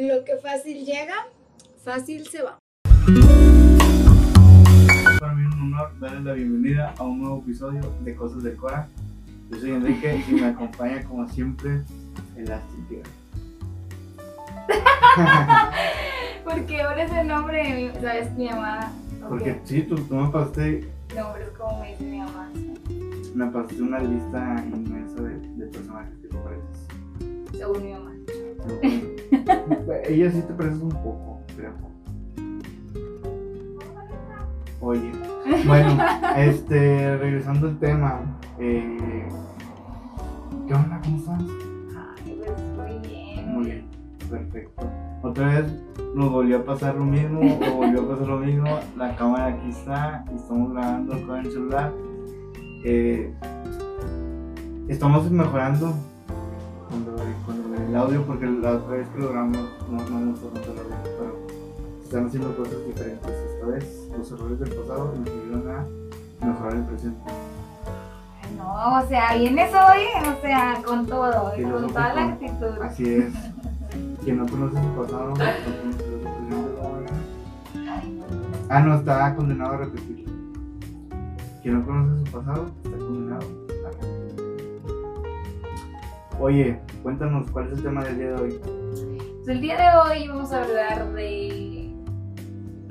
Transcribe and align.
Lo 0.00 0.24
que 0.24 0.34
fácil 0.36 0.86
llega, 0.86 1.26
fácil 1.84 2.26
se 2.26 2.42
va. 2.42 2.58
Para 5.20 5.34
mí 5.34 5.46
es 5.46 5.54
un 5.54 5.74
honor 5.74 5.92
darles 6.00 6.22
la 6.22 6.32
bienvenida 6.32 6.94
a 6.96 7.02
un 7.02 7.20
nuevo 7.20 7.42
episodio 7.42 7.82
de 8.02 8.14
Cosas 8.14 8.42
del 8.42 8.56
Cora. 8.56 8.88
Yo 9.50 9.58
soy 9.58 9.72
Enrique 9.72 10.24
y 10.26 10.32
me 10.32 10.46
acompaña 10.46 11.04
como 11.04 11.28
siempre 11.28 11.82
el 12.34 12.50
Astrid 12.50 13.02
Porque 16.44 16.80
ahora 16.80 17.02
es 17.02 17.12
el 17.12 17.28
nombre, 17.28 17.92
¿sabes? 18.00 18.34
Mi 18.38 18.48
mamá. 18.48 18.90
Porque 19.28 19.60
sí, 19.64 19.82
tú, 19.82 19.96
tú 19.96 20.14
me 20.14 20.30
pasaste, 20.30 20.88
Nombres 21.14 21.50
como 21.58 21.78
me 21.78 21.90
dice 21.90 22.04
mi 22.04 22.20
mamá. 22.20 22.50
me 23.34 23.46
pasaste 23.50 23.82
una 23.82 23.98
lista 23.98 24.64
inmensa 24.66 25.20
de, 25.20 25.36
de 25.40 25.66
personajes 25.66 26.14
que 26.22 26.28
te 26.28 26.36
pareces. 26.38 26.86
Según 27.52 27.84
mi 27.84 27.92
mamá. 27.92 28.12
Ella 30.08 30.30
sí 30.30 30.42
te 30.42 30.54
pareces 30.54 30.80
un 30.80 30.90
poco, 30.90 31.40
creo. 31.56 31.72
Oye, 34.80 35.12
bueno, 35.66 35.98
este, 36.36 37.16
regresando 37.18 37.68
al 37.68 37.78
tema, 37.78 38.20
eh, 38.58 39.28
¿qué 40.66 40.74
onda? 40.74 41.00
¿Cómo 41.04 41.16
estás? 41.18 41.42
Ay, 42.16 42.40
pues 42.44 42.62
muy 42.62 43.08
bien. 43.08 43.52
Muy 43.52 43.64
bien, 43.66 43.84
perfecto. 44.30 44.90
Otra 45.22 45.48
vez 45.48 45.66
nos 46.14 46.30
volvió 46.30 46.58
a 46.58 46.64
pasar 46.64 46.94
lo 46.94 47.04
mismo, 47.04 47.40
o 47.40 47.74
volvió 47.74 48.02
a 48.02 48.08
pasar 48.08 48.26
lo 48.26 48.38
mismo. 48.38 48.78
La 48.96 49.14
cámara 49.16 49.46
aquí 49.48 49.68
está, 49.68 50.24
y 50.32 50.36
estamos 50.36 50.72
grabando 50.72 51.26
con 51.26 51.40
el 51.40 51.52
celular. 51.52 51.92
Eh, 52.84 53.34
estamos 54.88 55.30
mejorando 55.30 55.94
del 57.90 57.98
audio, 58.00 58.22
porque 58.24 58.46
la 58.46 58.70
otra 58.72 58.96
vez 58.96 59.08
que 59.08 59.18
lo 59.18 59.30
grabamos 59.30 59.68
no, 59.90 59.98
no 59.98 60.20
nos 60.20 60.40
gustó 60.40 60.60
tanto 60.60 60.72
el 60.72 60.78
audio, 60.78 60.94
pero 61.18 61.36
se 61.98 62.04
están 62.04 62.26
haciendo 62.26 62.56
cosas 62.56 62.86
diferentes. 62.86 63.30
Esta 63.30 63.66
vez 63.66 64.08
los 64.16 64.30
errores 64.32 64.60
del 64.60 64.70
pasado 64.70 65.14
nos 65.18 65.28
ayudan 65.28 65.76
a 65.76 66.46
mejorar 66.46 66.74
el 66.74 66.84
presente. 66.84 67.32
No, 68.56 68.98
o 68.98 69.06
sea, 69.08 69.34
vienes 69.36 69.72
hoy, 69.74 70.02
o 70.22 70.40
sea, 70.40 70.80
con 70.84 71.06
todo, 71.06 71.52
con 71.52 71.88
toda 71.88 72.14
la 72.14 72.24
actitud. 72.26 72.80
Así 72.80 73.14
es. 73.14 73.34
Quien 74.22 74.36
no 74.38 74.46
conoce 74.46 74.80
su 74.80 74.88
pasado, 74.90 75.28
no 75.30 75.34
conoce 75.34 75.64
su 75.64 75.70
presente. 75.72 76.30
Ah, 78.68 78.80
no, 78.80 78.94
está 78.94 79.34
condenado 79.34 79.72
a 79.72 79.76
repetirlo. 79.78 80.30
Quien 81.60 81.80
no 81.80 81.84
conoce 81.84 82.24
su 82.24 82.32
pasado 82.38 82.70
está 82.84 82.98
condenado 82.98 83.42
a 83.42 83.90
repetirlo. 83.90 84.30
Oye, 86.38 86.80
cuéntanos 87.02 87.50
cuál 87.50 87.66
es 87.68 87.78
el 87.78 87.82
tema 87.82 88.04
del 88.04 88.18
día 88.18 88.26
de 88.28 88.34
hoy. 88.34 88.60
Pues 89.38 89.48
el 89.48 89.60
día 89.60 89.76
de 89.76 89.98
hoy 89.98 90.28
vamos 90.28 90.52
a 90.52 90.62
hablar 90.62 91.12
de 91.12 91.90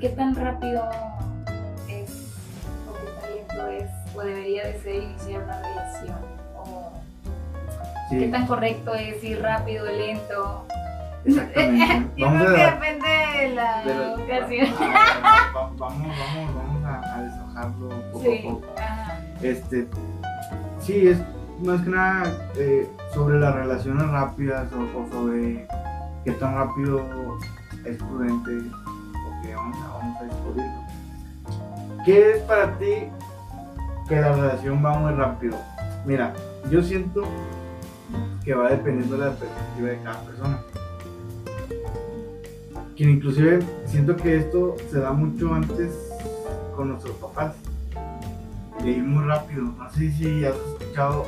qué 0.00 0.08
tan 0.10 0.34
rápido 0.34 0.82
es 1.88 2.10
o 2.88 2.94
qué 2.94 3.20
tan 3.20 3.34
lento 3.34 3.66
es 3.84 3.90
o 4.16 4.20
debería 4.20 4.66
de 4.66 4.78
ser 4.80 5.02
iniciar 5.02 5.44
una 5.44 5.62
relación 5.62 6.16
o 6.56 6.92
qué 8.10 8.28
tan 8.28 8.46
correcto 8.46 8.94
es 8.94 9.22
ir 9.22 9.40
rápido 9.40 9.86
lento. 9.86 10.66
exactamente. 11.24 12.10
Yo 12.16 12.26
Vamos 12.26 12.46
a. 12.48 12.50
depende 12.50 13.08
de 13.40 13.54
la 13.54 13.84
de 13.84 13.94
la- 13.94 14.14
ocasión. 14.14 14.68
ah, 14.80 15.52
va- 15.54 15.70
Vamos, 15.78 16.08
vamos, 16.18 16.54
vamos 16.56 16.84
a, 16.84 17.16
a 17.16 17.22
deshojarlo 17.22 17.88
poco 18.12 18.20
Sí, 18.24 18.38
a 18.38 18.50
poco. 18.50 18.66
ajá. 18.76 19.20
Este, 19.42 19.86
sí, 20.80 21.08
es 21.08 21.18
más 21.62 21.82
que 21.82 21.90
nada 21.90 22.50
eh, 22.56 22.88
sobre 23.12 23.38
las 23.38 23.54
relaciones 23.54 24.08
rápidas 24.08 24.68
o, 24.72 25.08
sobre 25.10 25.66
qué 26.24 26.32
tan 26.32 26.54
rápido 26.54 27.00
es 27.84 27.96
prudente 27.96 28.50
o 28.56 29.42
que 29.42 29.54
vamos 29.54 29.78
vamos 29.78 30.20
a 30.20 30.24
descubrirlo. 30.24 30.90
¿Qué 32.04 32.32
es 32.32 32.42
para 32.42 32.78
ti 32.78 32.94
que 34.08 34.20
la 34.20 34.32
relación 34.32 34.84
va 34.84 34.98
muy 34.98 35.12
rápido? 35.12 35.56
Mira, 36.06 36.32
yo 36.70 36.82
siento 36.82 37.24
que 38.44 38.54
va 38.54 38.70
dependiendo 38.70 39.16
de 39.16 39.26
la 39.26 39.32
perspectiva 39.32 39.88
de 39.88 40.02
cada 40.02 40.20
persona. 40.22 40.60
Que 42.96 43.04
inclusive 43.04 43.60
siento 43.86 44.16
que 44.16 44.36
esto 44.36 44.76
se 44.90 44.98
da 44.98 45.12
mucho 45.12 45.52
antes 45.54 45.92
con 46.74 46.88
nuestros 46.88 47.16
papás 47.16 47.54
de 48.82 48.90
ir 48.90 49.02
muy 49.02 49.24
rápido. 49.24 49.64
No 49.64 49.90
sé 49.90 50.10
si 50.12 50.44
has 50.44 50.54
escuchado, 50.56 51.26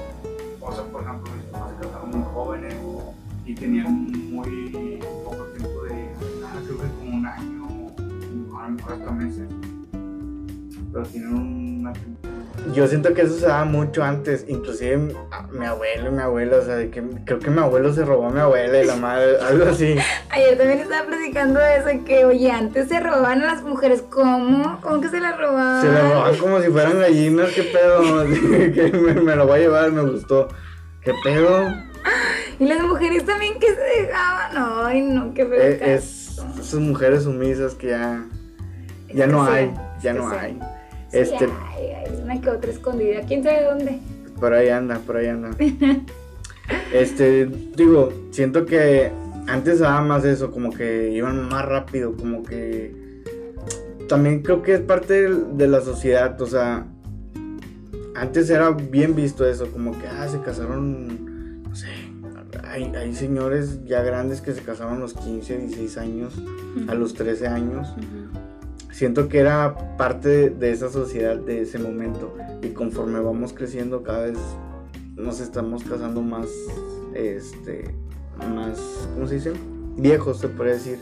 sea, 0.71 0.85
por 0.85 1.03
ejemplo, 1.03 1.33
mis 1.35 1.45
papás 1.47 1.73
se 1.73 1.87
casaron 1.87 2.11
muy 2.11 2.23
jóvenes 2.33 2.77
y 3.45 3.55
tenían 3.55 4.11
muy 4.31 5.01
poco 5.25 5.45
tiempo 5.57 5.83
de, 5.85 6.09
ah, 6.45 6.61
creo 6.65 6.79
que 6.79 6.89
como 6.99 7.17
un 7.17 7.27
año, 7.27 7.67
a 8.57 8.69
lo 8.69 8.75
mejor 8.77 8.93
hasta 8.93 9.11
meses. 9.11 9.49
Pero 10.93 11.07
tienen 11.07 11.81
una 11.81 11.93
yo 12.75 12.87
siento 12.87 13.13
que 13.13 13.23
eso 13.23 13.39
se 13.39 13.47
daba 13.47 13.65
mucho 13.65 14.03
antes, 14.05 14.45
inclusive 14.49 14.97
mi 15.51 15.67
abuelo 15.67 16.09
y 16.09 16.13
mi 16.13 16.23
abuela, 16.23 16.59
o 16.59 16.65
sea, 16.65 16.77
de 16.77 16.91
que 16.91 17.03
creo 17.25 17.39
que 17.39 17.51
mi 17.51 17.59
abuelo 17.59 17.93
se 17.93 18.05
robó 18.05 18.27
a 18.29 18.31
mi 18.31 18.41
abuela 18.41 18.81
y 18.83 18.87
la 18.87 18.97
madre, 18.97 19.37
algo 19.43 19.65
así. 19.71 19.97
Ayer 20.31 20.57
también 20.57 20.79
estaba 20.81 21.07
platicando 21.07 21.59
de 21.61 21.77
eso, 21.77 22.05
que 22.07 22.25
oye, 22.25 22.51
antes 22.51 22.89
se 22.89 23.01
robaban 23.01 23.43
a 23.43 23.47
las 23.55 23.63
mujeres, 23.63 24.03
¿cómo? 24.09 24.81
¿Cómo 24.81 25.01
que 25.01 25.09
se 25.09 25.21
las 25.21 25.37
robaban? 25.39 25.83
Se 25.83 25.91
le 25.91 26.01
roban 26.13 26.37
como 26.37 26.61
si 26.61 26.69
fueran 26.69 27.01
gallinas, 27.01 27.51
qué 27.53 27.65
pedo, 27.65 28.01
que 28.73 28.91
me, 28.95 29.15
me 29.15 29.37
lo 29.37 29.47
voy 29.47 29.59
a 29.59 29.63
llevar, 29.63 29.91
me 29.93 30.03
gustó. 30.03 30.49
¿Qué 31.03 31.13
pedo? 31.25 31.69
Y 32.61 32.67
las 32.67 32.81
mujeres 32.83 33.27
también 33.27 33.59
que 33.59 33.67
se 33.75 34.03
dejaban, 34.03 34.53
ay 34.87 35.03
no, 35.03 35.35
qué 35.35 35.43
Eh, 35.43 35.79
caso. 35.79 35.91
es 35.91 36.39
esas 36.61 36.81
mujeres 36.81 37.25
sumisas 37.25 37.75
que 37.75 37.89
ya, 37.89 38.23
ya 39.13 39.27
no 39.27 39.43
hay, 39.45 39.73
ya 40.01 40.13
no 40.13 40.31
sí. 40.31 40.59
Sí, 41.13 41.19
Este, 41.19 41.45
ay, 41.75 41.87
ay, 42.07 42.21
una 42.23 42.41
que 42.41 42.51
otra 42.51 42.71
escondida, 42.71 43.21
quién 43.29 43.43
sabe 43.45 43.65
dónde. 43.65 43.99
por 44.41 44.53
ahí 44.55 44.69
anda, 44.71 44.99
por 44.99 45.17
ahí 45.19 45.29
anda. 45.29 45.51
Este, 46.93 47.47
digo, 47.77 48.13
siento 48.31 48.65
que 48.67 49.11
antes 49.47 49.81
daba 49.81 50.01
más 50.01 50.25
eso, 50.25 50.51
como 50.51 50.71
que 50.71 51.11
iban 51.11 51.49
más 51.49 51.65
rápido, 51.65 52.15
como 52.17 52.43
que 52.43 52.95
también 54.09 54.43
creo 54.43 54.63
que 54.63 54.75
es 54.75 54.81
parte 54.81 55.29
de 55.29 55.69
la 55.69 55.81
sociedad, 55.81 56.41
o 56.41 56.47
sea, 56.47 56.87
antes 58.15 58.49
era 58.51 58.71
bien 58.71 59.15
visto 59.15 59.47
eso, 59.47 59.71
como 59.71 59.93
que, 59.99 60.07
ah, 60.07 60.29
se 60.29 60.41
casaron, 60.41 61.63
no 61.63 61.75
sé, 61.75 61.89
hay, 62.65 62.85
hay 62.95 63.15
señores 63.15 63.85
ya 63.85 64.03
grandes 64.03 64.41
que 64.41 64.53
se 64.53 64.63
casaron 64.63 64.97
a 64.97 65.01
los 65.01 65.15
15, 65.15 65.59
16 65.59 65.99
años, 65.99 66.35
a 66.89 66.95
los 66.95 67.15
13 67.15 67.49
años. 67.49 67.95
Siento 68.93 69.29
que 69.29 69.39
era 69.39 69.97
parte 69.97 70.51
de, 70.51 70.71
esa 70.71 70.91
sociedad 70.91 71.37
de 71.37 71.63
ese 71.63 71.79
momento 71.79 72.35
y 72.63 72.69
conforme 72.69 73.21
vamos 73.21 73.55
creciendo 73.55 74.03
cada 74.03 74.27
vez 74.27 74.39
nos 75.17 75.41
estamos 75.41 75.83
casando 75.83 76.21
más, 76.21 76.47
este, 77.15 77.95
más, 78.55 79.09
¿cómo 79.15 79.27
se 79.27 79.37
dice? 79.37 79.53
Viejos, 79.97 80.39
se 80.39 80.49
puede 80.49 80.75
decir. 80.75 80.99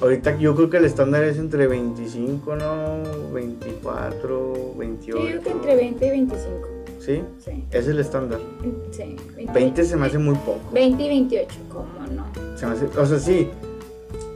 Ahorita 0.00 0.38
yo 0.38 0.54
creo 0.54 0.68
que 0.68 0.76
el 0.76 0.84
estándar 0.84 1.24
es 1.24 1.38
entre 1.38 1.66
25, 1.66 2.56
¿no? 2.56 3.32
24, 3.32 4.74
28. 4.76 5.18
Yo 5.18 5.26
digo 5.26 5.42
que 5.42 5.50
entre 5.50 5.76
20 5.76 6.06
y 6.06 6.10
25. 6.10 6.68
¿Sí? 6.98 7.22
Sí, 7.38 7.64
Es 7.70 7.88
el 7.88 7.98
estándar. 7.98 8.40
sí. 8.90 9.16
20 9.54 9.84
se 9.84 9.96
me 9.96 10.06
hace 10.06 10.18
muy 10.18 10.34
poco. 10.36 10.70
20 10.72 11.02
y 11.02 11.08
28, 11.08 11.56
¿cómo 11.70 11.86
no? 12.14 12.26
Se 12.58 12.66
me 12.66 12.72
hace, 12.72 12.86
o 12.86 13.06
sea, 13.06 13.18
sí, 13.18 13.48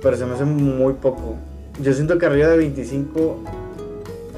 pero 0.02 0.16
se 0.16 0.24
me 0.24 0.32
hace 0.32 0.46
muy 0.46 0.94
poco. 0.94 1.36
Yo 1.80 1.92
siento 1.92 2.18
que 2.18 2.26
arriba 2.26 2.48
de 2.48 2.58
25 2.58 3.40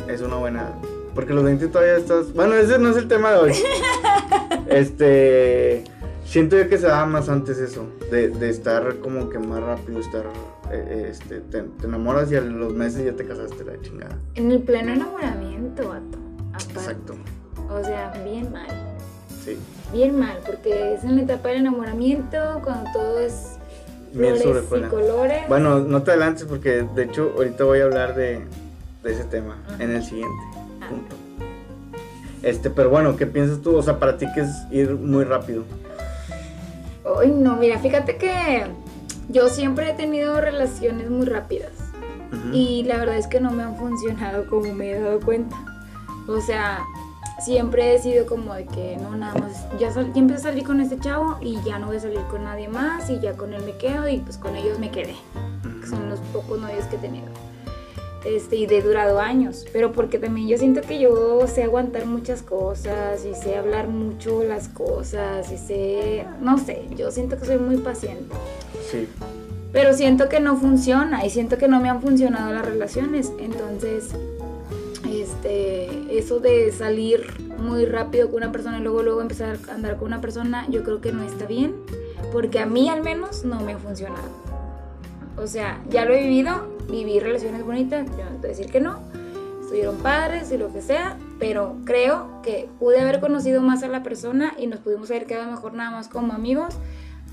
es 0.09 0.21
una 0.23 0.37
buena. 0.37 0.73
Porque 1.15 1.33
los 1.33 1.45
20 1.45 1.69
todavía 1.69 1.97
estás. 1.97 2.33
Bueno, 2.33 2.55
ese 2.55 2.79
no 2.79 2.91
es 2.91 2.97
el 2.97 3.09
tema 3.09 3.33
de 3.33 3.39
hoy. 3.39 3.53
este. 4.69 5.85
Siento 6.25 6.57
yo 6.57 6.69
que 6.69 6.77
se 6.79 6.87
daba 6.89 7.07
más 7.07 7.29
antes 7.29 7.59
eso. 7.59 7.87
De, 8.11 8.29
de 8.29 8.49
estar 8.51 8.97
como 8.97 9.29
que 9.31 9.39
más 9.39 9.63
rápido, 9.63 10.01
estar. 10.01 10.25
eh, 10.73 11.09
este, 11.10 11.41
te, 11.41 11.63
te 11.63 11.87
enamoras 11.87 12.31
y 12.33 12.37
a 12.37 12.41
los 12.41 12.72
meses 12.75 13.05
ya 13.05 13.13
te 13.13 13.25
casaste 13.25 13.65
la 13.65 13.81
chingada. 13.81 14.19
En 14.34 14.51
el 14.51 14.60
pleno 14.63 14.93
enamoramiento, 14.93 15.89
vato. 15.89 16.19
Aparte. 16.53 16.72
Exacto. 16.72 17.15
O 17.71 17.84
sea, 17.84 18.13
bien 18.25 18.51
mal. 18.53 18.66
Sí. 19.45 19.57
Bien 19.93 20.19
mal, 20.19 20.37
porque 20.45 20.95
es 20.95 21.05
en 21.05 21.16
la 21.16 21.22
etapa 21.22 21.49
del 21.51 21.59
enamoramiento, 21.59 22.60
cuando 22.65 22.91
todo 22.93 23.21
es 23.21 23.56
flores 24.16 24.65
y 24.77 24.83
colores. 24.89 25.48
Bueno, 25.48 25.80
no 25.80 26.03
te 26.03 26.10
adelantes 26.13 26.45
porque 26.45 26.86
de 26.95 27.04
hecho 27.04 27.33
ahorita 27.36 27.65
voy 27.65 27.80
a 27.80 27.84
hablar 27.84 28.15
de, 28.15 28.41
de 29.03 29.13
ese 29.13 29.24
tema 29.24 29.59
Ajá. 29.68 29.83
en 29.83 29.91
el 29.92 30.03
siguiente 30.04 30.34
Ah. 30.80 30.89
punto. 30.89 31.16
Este, 32.42 32.71
pero 32.71 32.91
bueno, 32.91 33.16
¿qué 33.16 33.27
piensas 33.27 33.60
tú? 33.60 33.77
O 33.77 33.83
sea, 33.83 33.98
para 33.98 34.16
ti 34.18 34.27
que 34.34 34.41
es 34.42 34.51
ir 34.71 34.91
muy 34.95 35.24
rápido. 35.24 35.65
Ay, 37.21 37.30
no, 37.30 37.57
mira, 37.57 37.78
fíjate 37.78 38.16
que 38.16 38.66
yo 39.28 39.48
siempre 39.48 39.91
he 39.91 39.95
tenido 39.95 40.41
relaciones 40.41 41.10
muy 41.10 41.27
rápidas. 41.27 41.72
Y 42.53 42.84
la 42.84 42.98
verdad 42.98 43.16
es 43.16 43.27
que 43.27 43.41
no 43.41 43.51
me 43.51 43.62
han 43.62 43.77
funcionado 43.77 44.47
como 44.48 44.72
me 44.74 44.91
he 44.91 45.01
dado 45.01 45.21
cuenta. 45.21 45.57
O 46.28 46.41
sea, 46.41 46.80
siempre 47.38 47.94
he 47.94 47.98
sido 47.98 48.27
como 48.27 48.54
de 48.54 48.66
que 48.66 48.97
no, 48.97 49.16
nada 49.16 49.38
más, 49.38 49.66
ya, 49.78 49.92
sal, 49.92 50.12
ya 50.12 50.21
empecé 50.21 50.41
a 50.41 50.50
salir 50.50 50.65
con 50.65 50.80
este 50.80 50.98
chavo 50.98 51.38
y 51.41 51.60
ya 51.62 51.78
no 51.78 51.88
voy 51.88 51.97
a 51.97 52.00
salir 52.00 52.21
con 52.30 52.44
nadie 52.44 52.68
más 52.68 53.10
y 53.10 53.21
ya 53.21 53.36
con 53.36 53.53
él 53.53 53.62
me 53.65 53.77
quedo 53.77 54.09
y 54.09 54.18
pues 54.18 54.38
con 54.38 54.56
ellos 54.56 54.78
me 54.78 54.91
quedé, 54.91 55.15
que 55.80 55.86
son 55.86 56.09
los 56.09 56.21
pocos 56.33 56.59
novios 56.60 56.84
que 56.86 56.97
he 56.97 56.98
tenido. 56.98 57.27
Este, 58.24 58.56
y 58.56 58.66
de 58.66 58.83
durado 58.83 59.21
años, 59.21 59.66
pero 59.72 59.92
porque 59.92 60.18
también 60.18 60.48
yo 60.48 60.59
siento 60.59 60.80
que 60.80 60.98
yo 60.98 61.47
sé 61.47 61.62
aguantar 61.62 62.06
muchas 62.06 62.42
cosas 62.42 63.24
y 63.24 63.34
sé 63.34 63.56
hablar 63.56 63.86
mucho 63.86 64.42
las 64.42 64.66
cosas 64.66 65.53
y 65.53 65.59
sé, 65.59 66.27
no 66.41 66.59
sé, 66.59 66.88
yo 66.97 67.12
siento 67.12 67.38
que 67.38 67.47
soy 67.47 67.59
muy 67.59 67.77
paciente. 67.77 68.34
Sí. 68.91 69.06
Pero 69.72 69.92
siento 69.92 70.28
que 70.28 70.41
no 70.41 70.56
funciona 70.56 71.24
y 71.24 71.30
siento 71.30 71.56
que 71.56 71.68
no 71.68 71.78
me 71.78 71.88
han 71.88 72.00
funcionado 72.00 72.53
las 72.53 72.66
relaciones, 72.66 73.30
entonces 73.38 74.10
este, 75.36 76.18
eso 76.18 76.41
de 76.41 76.72
salir 76.72 77.27
muy 77.59 77.84
rápido 77.84 78.28
con 78.28 78.38
una 78.38 78.53
persona 78.53 78.78
y 78.78 78.83
luego 78.83 79.03
luego 79.03 79.21
empezar 79.21 79.59
a 79.68 79.74
andar 79.74 79.97
con 79.97 80.09
una 80.09 80.21
persona, 80.21 80.66
yo 80.71 80.83
creo 80.83 81.00
que 81.00 81.12
no 81.12 81.22
está 81.22 81.47
bien, 81.47 81.74
porque 82.33 82.59
a 82.59 82.66
mí 82.66 82.88
al 82.88 83.03
menos 83.03 83.44
no 83.44 83.60
me 83.60 83.74
ha 83.74 83.78
funcionado. 83.78 84.28
O 85.36 85.47
sea, 85.47 85.83
ya 85.91 86.06
lo 86.06 86.15
he 86.15 86.22
vivido, 86.22 86.78
viví 86.91 87.21
relaciones 87.21 87.65
bonitas, 87.65 88.06
yo 88.16 88.24
no 88.24 88.30
te 88.30 88.36
voy 88.36 88.47
a 88.47 88.48
decir 88.48 88.66
que 88.66 88.80
no, 88.80 89.00
estuvieron 89.60 89.97
padres 89.97 90.50
y 90.53 90.56
lo 90.56 90.72
que 90.72 90.80
sea, 90.80 91.18
pero 91.38 91.77
creo 91.84 92.41
que 92.42 92.68
pude 92.78 93.00
haber 93.00 93.21
conocido 93.21 93.60
más 93.60 93.83
a 93.83 93.88
la 93.88 94.03
persona 94.03 94.54
y 94.59 94.66
nos 94.66 94.80
pudimos 94.80 95.10
haber 95.10 95.27
quedado 95.27 95.50
mejor 95.50 95.74
nada 95.74 95.91
más 95.91 96.09
como 96.09 96.33
amigos 96.33 96.74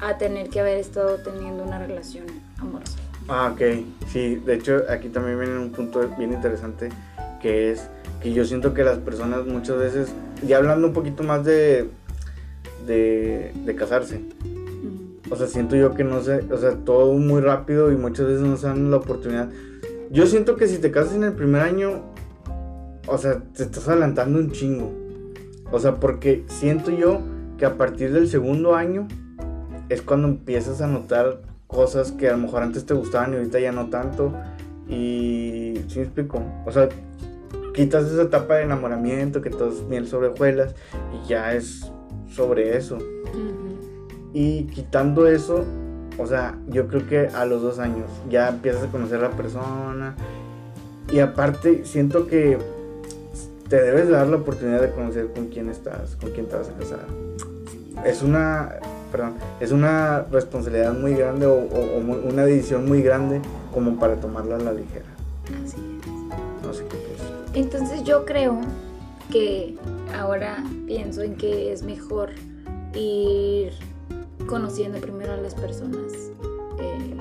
a 0.02 0.18
tener 0.18 0.50
que 0.50 0.60
haber 0.60 0.78
estado 0.78 1.18
teniendo 1.18 1.64
una 1.64 1.80
relación 1.80 2.26
amorosa. 2.58 2.98
Ah, 3.30 3.54
ok. 3.54 3.86
Sí, 4.12 4.36
de 4.36 4.56
hecho 4.56 4.82
aquí 4.90 5.08
también 5.08 5.40
viene 5.40 5.58
un 5.58 5.72
punto 5.72 6.06
bien 6.18 6.34
interesante 6.34 6.90
que 7.44 7.72
es 7.72 7.90
que 8.24 8.34
yo 8.34 8.46
siento 8.46 8.74
que 8.74 8.84
las 8.84 8.98
personas 8.98 9.46
muchas 9.46 9.78
veces, 9.78 10.12
ya 10.48 10.58
hablando 10.58 10.88
un 10.88 10.94
poquito 10.94 11.22
más 11.22 11.46
de, 11.46 11.90
de, 12.88 13.52
de 13.66 13.76
casarse, 13.76 14.22
o 15.30 15.36
sea, 15.36 15.48
siento 15.48 15.76
yo 15.76 15.94
que 15.94 16.04
no 16.04 16.22
sé, 16.22 16.44
o 16.52 16.58
sea, 16.58 16.76
todo 16.86 17.14
muy 17.14 17.42
rápido 17.42 17.92
y 17.92 17.96
muchas 17.96 18.28
veces 18.28 18.42
no 18.42 18.58
se 18.58 18.68
dan 18.68 18.90
la 18.90 18.98
oportunidad. 18.98 19.50
Yo 20.10 20.26
siento 20.26 20.56
que 20.56 20.68
si 20.68 20.78
te 20.78 20.92
casas 20.92 21.16
en 21.16 21.24
el 21.24 21.34
primer 21.34 21.62
año, 21.62 22.04
o 23.08 23.18
sea, 23.18 23.42
te 23.56 23.64
estás 23.64 23.88
adelantando 23.88 24.40
un 24.40 24.52
chingo. 24.52 24.92
O 25.72 25.80
sea, 25.80 25.96
porque 25.96 26.44
siento 26.48 26.92
yo 26.92 27.22
que 27.58 27.66
a 27.66 27.78
partir 27.78 28.14
del 28.14 28.30
segundo 28.30 28.76
año 28.76 29.08
es 29.90 30.02
cuando 30.02 30.28
empiezas 30.28 30.82
a 30.82 30.88
notar 30.88 31.42
cosas 31.68 32.12
que 32.12 32.30
a 32.30 32.34
lo 32.34 32.38
mejor 32.38 32.64
antes 32.64 32.86
te 32.86 32.94
gustaban 32.94 33.34
y 33.34 33.38
ahorita 33.38 33.60
ya 33.60 33.72
no 33.72 33.90
tanto. 33.90 34.34
Y, 34.88 35.82
¿sí 35.88 36.00
me 36.00 36.04
explico? 36.04 36.44
O 36.66 36.72
sea, 36.72 36.90
quitas 37.74 38.06
esa 38.06 38.24
etapa 38.24 38.56
de 38.56 38.64
enamoramiento, 38.64 39.42
que 39.42 39.50
todo 39.50 39.70
es 39.70 39.82
miel 39.84 40.08
sobre 40.08 40.28
hojuelas, 40.28 40.76
y 41.14 41.28
ya 41.28 41.54
es 41.54 41.92
sobre 42.28 42.78
eso. 42.78 42.98
Y 44.34 44.66
quitando 44.66 45.28
eso, 45.28 45.64
o 46.18 46.28
sea, 46.28 46.58
yo 46.68 46.88
creo 46.88 47.08
que 47.08 47.28
a 47.28 47.46
los 47.46 47.62
dos 47.62 47.80
años 47.80 48.10
ya 48.30 48.50
empiezas 48.50 48.84
a 48.84 48.88
conocer 48.88 49.20
a 49.20 49.30
la 49.30 49.32
persona. 49.32 50.16
Y 51.12 51.20
aparte, 51.20 51.86
siento 51.86 52.28
que 52.28 52.58
te 53.70 53.82
debes 53.82 54.10
dar 54.10 54.28
la 54.28 54.38
oportunidad 54.38 54.82
de 54.82 54.92
conocer 54.92 55.32
con 55.34 55.48
quién 55.48 55.70
estás, 55.70 56.16
con 56.16 56.32
quién 56.32 56.48
te 56.48 56.56
vas 56.56 56.70
a 56.70 56.74
casar. 56.74 57.06
Es 58.06 58.22
una, 58.22 58.76
perdón, 59.12 59.34
es 59.60 59.72
una 59.72 60.26
responsabilidad 60.32 60.94
muy 60.94 61.14
grande 61.14 61.46
o, 61.46 61.54
o, 61.54 61.98
o 61.98 62.30
una 62.30 62.46
decisión 62.46 62.88
muy 62.88 63.02
grande 63.02 63.42
como 63.74 64.00
para 64.00 64.16
tomarla 64.16 64.56
a 64.56 64.60
la 64.60 64.74
ligera. 64.74 65.06
Así 65.64 65.78
es. 65.78 66.66
No 66.66 66.74
sé 66.74 66.86
qué. 66.90 67.03
Entonces 67.54 68.04
yo 68.04 68.26
creo 68.26 68.60
que 69.32 69.76
ahora 70.18 70.64
pienso 70.88 71.22
en 71.22 71.36
que 71.36 71.72
es 71.72 71.84
mejor 71.84 72.32
ir 72.96 73.74
conociendo 74.48 75.00
primero 75.00 75.34
a 75.34 75.38
las 75.38 75.54
personas, 75.56 76.14
eh, 76.80 77.16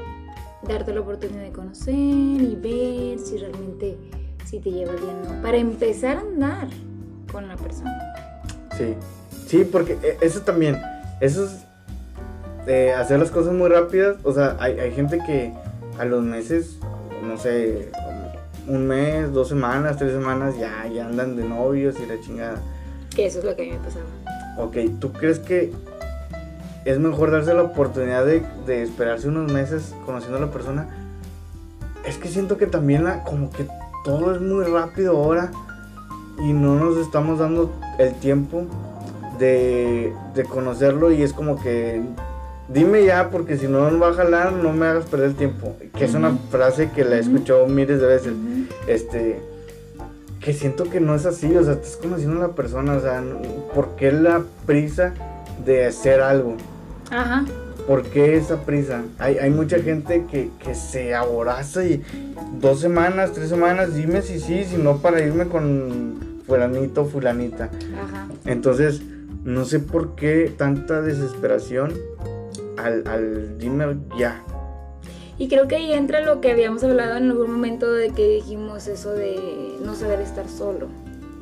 darte 0.66 0.92
la 0.92 1.00
oportunidad 1.00 1.42
de 1.42 1.52
conocer 1.52 1.94
y 1.94 2.58
ver 2.60 3.18
si 3.18 3.38
realmente 3.38 3.96
si 4.44 4.58
te 4.58 4.70
llevas 4.70 5.00
bien 5.00 5.16
o 5.16 5.34
no, 5.34 5.42
para 5.42 5.56
empezar 5.58 6.16
a 6.16 6.20
andar 6.20 6.68
con 7.30 7.48
la 7.48 7.56
persona. 7.56 7.96
Sí, 8.76 8.94
sí, 9.46 9.64
porque 9.64 9.98
eh, 10.02 10.18
eso 10.20 10.40
también, 10.40 10.80
eso 11.20 11.44
es 11.44 11.64
eh, 12.66 12.92
hacer 12.92 13.18
las 13.18 13.30
cosas 13.30 13.52
muy 13.52 13.68
rápidas, 13.68 14.16
o 14.24 14.32
sea, 14.32 14.56
hay, 14.60 14.78
hay 14.78 14.92
gente 14.92 15.18
que 15.26 15.52
a 15.98 16.04
los 16.04 16.22
meses, 16.22 16.78
no 17.22 17.36
sé, 17.36 17.90
un 18.68 18.86
mes, 18.86 19.32
dos 19.32 19.48
semanas, 19.48 19.96
tres 19.96 20.12
semanas, 20.12 20.56
ya, 20.58 20.86
ya 20.86 21.06
andan 21.06 21.36
de 21.36 21.44
novios 21.44 21.96
y 22.00 22.06
la 22.06 22.20
chingada. 22.20 22.60
Que 23.14 23.26
eso 23.26 23.40
es 23.40 23.44
lo 23.44 23.54
que 23.56 23.62
a 23.62 23.64
mí 23.66 23.72
me 23.72 23.78
pasaba. 23.78 24.06
Ok, 24.58 24.76
¿tú 25.00 25.12
crees 25.12 25.38
que 25.38 25.72
es 26.84 26.98
mejor 26.98 27.30
darse 27.30 27.54
la 27.54 27.62
oportunidad 27.62 28.24
de, 28.24 28.42
de 28.66 28.82
esperarse 28.82 29.28
unos 29.28 29.52
meses 29.52 29.94
conociendo 30.06 30.38
a 30.38 30.40
la 30.40 30.50
persona? 30.50 30.88
Es 32.06 32.18
que 32.18 32.28
siento 32.28 32.56
que 32.56 32.66
también 32.66 33.04
la, 33.04 33.24
como 33.24 33.50
que 33.50 33.66
todo 34.04 34.34
es 34.34 34.40
muy 34.40 34.64
rápido 34.64 35.16
ahora 35.16 35.50
y 36.38 36.52
no 36.52 36.76
nos 36.76 36.96
estamos 36.96 37.38
dando 37.38 37.72
el 37.98 38.14
tiempo 38.14 38.64
de, 39.38 40.12
de 40.34 40.44
conocerlo 40.44 41.12
y 41.12 41.22
es 41.22 41.32
como 41.32 41.60
que 41.60 42.02
dime 42.68 43.04
ya 43.04 43.30
porque 43.30 43.56
si 43.56 43.66
no 43.66 43.90
no 43.90 43.98
va 43.98 44.10
a 44.10 44.14
jalar 44.14 44.52
no 44.52 44.72
me 44.72 44.86
hagas 44.86 45.04
perder 45.06 45.30
el 45.30 45.34
tiempo 45.34 45.76
que 45.96 46.04
es 46.04 46.14
una 46.14 46.36
frase 46.50 46.90
que 46.90 47.04
la 47.04 47.16
he 47.16 47.20
escuchado 47.20 47.66
miles 47.66 48.00
de 48.00 48.06
veces 48.06 48.32
este 48.86 49.40
que 50.40 50.52
siento 50.52 50.84
que 50.84 51.00
no 51.00 51.14
es 51.14 51.26
así 51.26 51.54
o 51.56 51.62
sea 51.64 51.74
estás 51.74 51.96
conociendo 51.96 52.42
a 52.42 52.48
la 52.48 52.54
persona 52.54 52.94
o 52.94 53.00
sea 53.00 53.22
¿por 53.74 53.96
qué 53.96 54.12
la 54.12 54.42
prisa 54.66 55.12
de 55.64 55.86
hacer 55.86 56.20
algo? 56.20 56.56
Ajá. 57.10 57.44
¿Por 57.86 58.04
qué 58.04 58.36
esa 58.36 58.60
prisa? 58.60 59.02
Hay, 59.18 59.38
hay 59.38 59.50
mucha 59.50 59.80
gente 59.80 60.24
que, 60.30 60.50
que 60.62 60.74
se 60.74 61.14
aboraza 61.14 61.84
y 61.84 62.02
dos 62.60 62.80
semanas, 62.80 63.32
tres 63.32 63.48
semanas, 63.48 63.94
dime 63.94 64.22
si 64.22 64.38
sí, 64.38 64.64
si 64.64 64.76
no 64.76 64.98
para 64.98 65.20
irme 65.20 65.46
con 65.46 66.42
fulanito 66.46 67.02
o 67.02 67.04
fulanita. 67.06 67.70
Ajá. 68.00 68.28
Entonces, 68.46 69.02
no 69.44 69.64
sé 69.64 69.80
por 69.80 70.14
qué 70.14 70.52
tanta 70.56 71.02
desesperación 71.02 71.92
al, 72.82 73.06
al 73.06 73.58
dime 73.58 73.96
ya. 74.18 74.42
Y 75.38 75.48
creo 75.48 75.66
que 75.66 75.76
ahí 75.76 75.92
entra 75.92 76.20
lo 76.20 76.40
que 76.40 76.50
habíamos 76.50 76.84
hablado 76.84 77.16
en 77.16 77.30
algún 77.30 77.50
momento 77.50 77.90
de 77.92 78.10
que 78.10 78.28
dijimos 78.28 78.86
eso 78.86 79.12
de 79.12 79.76
no 79.84 79.94
saber 79.94 80.20
estar 80.20 80.48
solo, 80.48 80.88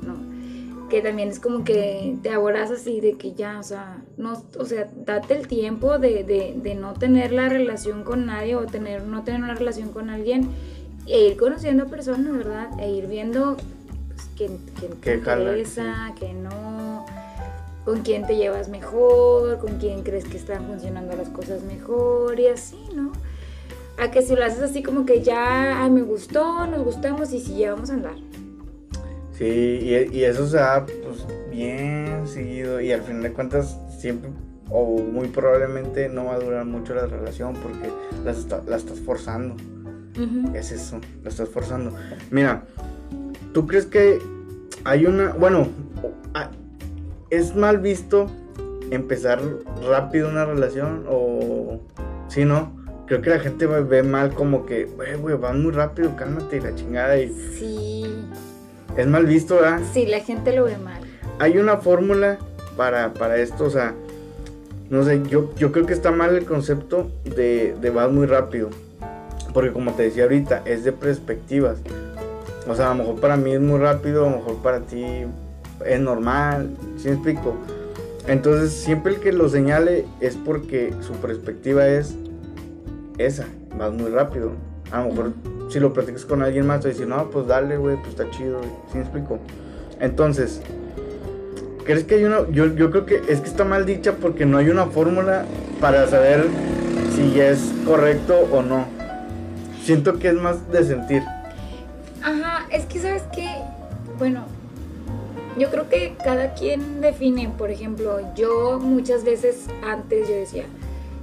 ¿no? 0.03 0.89
Que 0.89 1.03
también 1.03 1.29
es 1.29 1.41
como 1.41 1.65
que 1.65 2.17
te 2.23 2.31
aborazas 2.31 2.81
así 2.81 3.01
de 3.01 3.15
que 3.19 3.35
ya, 3.35 3.59
o 3.59 3.63
sea, 3.63 4.03
no, 4.17 4.43
o 4.59 4.65
sea, 4.65 4.89
date 5.05 5.37
el 5.37 5.49
tiempo 5.49 5.99
de, 5.99 6.25
de, 6.25 6.55
de 6.57 6.75
no 6.77 6.95
tener 6.95 7.33
la 7.33 7.49
relación 7.49 8.05
con 8.05 8.27
nadie 8.27 8.57
o 8.57 8.65
tener, 8.65 9.03
no 9.03 9.23
tener 9.23 9.43
una 9.43 9.55
relación 9.55 9.91
con 9.91 10.09
alguien 10.09 10.49
e 11.07 11.27
ir 11.27 11.37
conociendo 11.37 11.87
personas, 11.89 12.33
¿verdad? 12.33 12.69
E 12.79 12.91
ir 12.91 13.07
viendo 13.07 13.57
pues, 14.09 14.31
quién, 14.37 14.59
quién 14.79 14.93
te 15.01 15.15
interesa, 15.17 16.15
que 16.19 16.33
no, 16.33 16.51
con 17.91 18.03
quién 18.03 18.25
te 18.25 18.37
llevas 18.37 18.69
mejor, 18.69 19.59
con 19.59 19.79
quién 19.79 20.05
crees 20.05 20.25
que 20.25 20.37
están 20.37 20.65
funcionando 20.69 21.17
las 21.17 21.29
cosas 21.31 21.65
mejor 21.65 22.39
y 22.39 22.47
así, 22.47 22.79
¿no? 22.95 23.11
A 23.99 24.13
que 24.13 24.23
si 24.23 24.37
lo 24.37 24.45
haces 24.45 24.61
así 24.63 24.81
como 24.85 25.05
que 25.05 25.23
ya, 25.23 25.83
ay, 25.83 25.91
me 25.91 26.03
gustó, 26.03 26.69
nos 26.69 26.85
gustamos 26.85 27.33
y 27.33 27.41
si 27.41 27.59
ya 27.59 27.73
vamos 27.75 27.91
a 27.91 27.95
andar. 27.95 28.15
Sí, 29.37 29.45
y, 29.45 30.17
y 30.17 30.23
eso 30.25 30.47
se 30.47 30.59
da 30.59 30.87
pues 30.87 31.27
bien 31.51 32.29
seguido 32.29 32.81
y 32.81 32.93
al 32.93 33.03
final 33.03 33.23
de 33.25 33.33
cuentas 33.33 33.77
siempre 33.99 34.31
o 34.71 34.99
muy 35.01 35.27
probablemente 35.27 36.09
no 36.09 36.27
va 36.27 36.35
a 36.35 36.39
durar 36.39 36.65
mucho 36.67 36.95
la 36.95 37.07
relación 37.07 37.55
porque 37.55 37.91
está- 38.31 38.63
la 38.69 38.77
estás 38.77 39.01
forzando. 39.01 39.57
Es 40.55 40.71
eso, 40.71 41.01
la 41.25 41.31
estás 41.31 41.49
forzando. 41.49 41.93
Mira, 42.31 42.63
¿tú 43.53 43.67
crees 43.67 43.87
que 43.87 44.21
hay 44.85 45.07
una, 45.07 45.33
bueno, 45.33 45.67
a- 46.35 46.51
es 47.31 47.55
mal 47.57 47.79
visto 47.79 48.27
empezar 48.91 49.41
rápido 49.89 50.29
una 50.29 50.45
relación 50.45 51.05
o 51.09 51.81
sí, 52.29 52.45
no? 52.45 52.73
Creo 53.07 53.23
que 53.23 53.31
la 53.31 53.39
gente 53.41 53.67
ve- 53.67 53.83
ve 53.83 54.03
mal 54.03 54.35
como 54.35 54.67
que, 54.67 54.85
güey, 54.85 55.15
güey, 55.17 55.37
van 55.37 55.63
muy 55.63 55.73
rápido, 55.73 56.15
cálmate 56.17 56.57
y 56.57 56.61
la 56.61 56.75
chingada 56.75 57.17
y 57.19 57.29
Sí, 57.59 58.05
es 58.97 59.07
mal 59.07 59.27
visto, 59.27 59.57
¿verdad? 59.57 59.81
sí, 59.93 60.07
la 60.07 60.21
gente 60.21 60.55
lo 60.55 60.65
ve 60.65 60.77
mal. 60.79 61.01
Hay 61.39 61.59
una 61.59 61.79
fórmula 61.79 62.39
para, 62.77 63.13
para 63.15 63.37
esto, 63.39 63.65
o 63.65 63.71
sea, 63.71 63.95
no 64.91 65.05
sé, 65.05 65.23
yo, 65.29 65.53
yo 65.57 65.71
creo 65.73 65.87
que 65.87 65.93
está 65.93 66.11
mal 66.11 66.37
el 66.37 66.45
concepto 66.45 67.11
de, 67.25 67.77
de 67.81 67.91
vas 67.91 68.11
muy 68.11 68.27
rápido. 68.27 68.71
Porque 69.55 69.73
como 69.73 69.93
te 69.95 70.05
decía 70.05 70.25
ahorita, 70.25 70.63
es 70.65 70.85
de 70.85 70.93
perspectivas. 70.93 71.79
O 72.69 72.75
sea, 72.75 72.87
a 72.91 72.95
lo 72.95 73.03
mejor 73.03 73.21
para 73.21 73.37
mí 73.37 73.53
es 73.53 73.61
muy 73.61 73.79
rápido, 73.81 74.27
a 74.27 74.31
lo 74.31 74.37
mejor 74.37 74.57
para 74.57 74.81
ti 74.81 75.25
es 75.85 76.01
normal, 76.01 76.71
¿sí 76.97 77.09
me 77.09 77.15
explico? 77.15 77.55
Entonces, 78.27 78.73
siempre 78.73 79.15
el 79.15 79.21
que 79.21 79.33
lo 79.33 79.49
señale 79.49 80.07
es 80.21 80.37
porque 80.37 80.95
su 81.01 81.13
perspectiva 81.15 81.87
es 81.87 82.15
esa, 83.19 83.47
vas 83.77 83.93
muy 83.93 84.11
rápido. 84.11 84.53
A 84.91 85.03
lo 85.03 85.11
mejor 85.11 85.33
si 85.71 85.79
lo 85.79 85.93
platicas 85.93 86.25
con 86.25 86.43
alguien 86.43 86.67
más, 86.67 86.81
te 86.81 86.89
dice, 86.89 87.07
no, 87.07 87.31
pues 87.31 87.47
dale, 87.47 87.77
güey, 87.77 87.97
pues 87.97 88.11
está 88.11 88.29
chido, 88.31 88.61
¿sí 88.91 88.99
me 88.99 89.01
explico? 89.03 89.39
Entonces, 90.01 90.61
¿crees 91.85 92.05
que 92.05 92.17
hay 92.17 92.25
una, 92.25 92.49
yo, 92.51 92.75
yo 92.75 92.91
creo 92.91 93.07
que 93.07 93.23
es 93.29 93.41
que 93.41 93.49
está 93.49 93.65
mal 93.65 93.87
dicha 93.87 94.15
porque 94.21 94.47
no 94.47 94.59
hay 94.59 94.69
una 94.69 94.87
fórmula 94.87 95.45
para 95.81 96.07
saber 96.09 96.47
si 97.15 97.41
es 97.41 97.73
correcto 97.87 98.49
o 98.53 98.63
no. 98.63 98.87
Siento 99.83 100.19
que 100.19 100.29
es 100.29 100.35
más 100.35 100.71
de 100.71 100.85
sentir. 100.85 101.23
Ajá, 102.23 102.67
es 102.71 102.85
que 102.87 102.99
sabes 102.99 103.23
que, 103.33 103.49
bueno, 104.19 104.45
yo 105.59 105.71
creo 105.71 105.89
que 105.89 106.17
cada 106.23 106.55
quien 106.55 107.01
define, 107.01 107.49
por 107.57 107.71
ejemplo, 107.71 108.21
yo 108.35 108.79
muchas 108.79 109.25
veces 109.25 109.67
antes 109.83 110.29
yo 110.29 110.35
decía, 110.35 110.65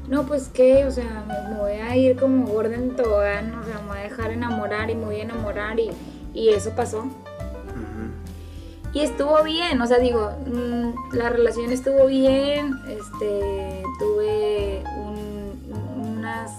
no, 0.07 0.25
pues 0.25 0.49
qué, 0.53 0.85
o 0.85 0.91
sea, 0.91 1.25
me, 1.27 1.57
voy 1.57 1.73
a 1.73 1.95
ir 1.95 2.17
como 2.17 2.47
gorda 2.47 2.75
en 2.75 2.95
tobogán, 2.95 3.53
o 3.55 3.63
sea, 3.65 3.79
me 3.81 3.87
voy 3.89 3.97
a 3.99 4.03
dejar 4.03 4.31
enamorar 4.31 4.89
y 4.89 4.95
me 4.95 5.05
voy 5.05 5.19
a 5.19 5.23
enamorar 5.23 5.79
y, 5.79 5.91
y 6.33 6.49
eso 6.49 6.71
pasó. 6.75 7.05
Y 8.93 9.01
estuvo 9.01 9.43
bien, 9.43 9.79
o 9.81 9.85
sea, 9.85 9.99
digo, 9.99 10.31
mm, 10.47 11.15
la 11.15 11.29
relación 11.29 11.71
estuvo 11.71 12.07
bien, 12.07 12.73
este, 12.87 13.83
tuve 13.99 14.81
unas 15.95 16.51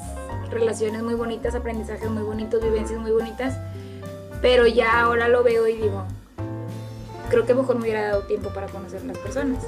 relaciones 0.50 1.02
muy 1.02 1.14
bonitas, 1.14 1.54
aprendizajes 1.54 2.08
muy 2.10 2.22
bonitos, 2.22 2.62
vivencias 2.62 3.00
muy 3.00 3.10
bonitas, 3.10 3.58
pero 4.40 4.66
ya 4.66 5.00
ahora 5.00 5.28
lo 5.28 5.42
veo 5.42 5.66
y 5.66 5.76
digo, 5.78 6.04
creo 7.28 7.46
que 7.46 7.54
mejor 7.54 7.76
me 7.76 7.82
hubiera 7.82 8.08
dado 8.08 8.22
tiempo 8.22 8.50
para 8.50 8.66
conocer 8.66 9.04
las 9.04 9.18
personas. 9.18 9.64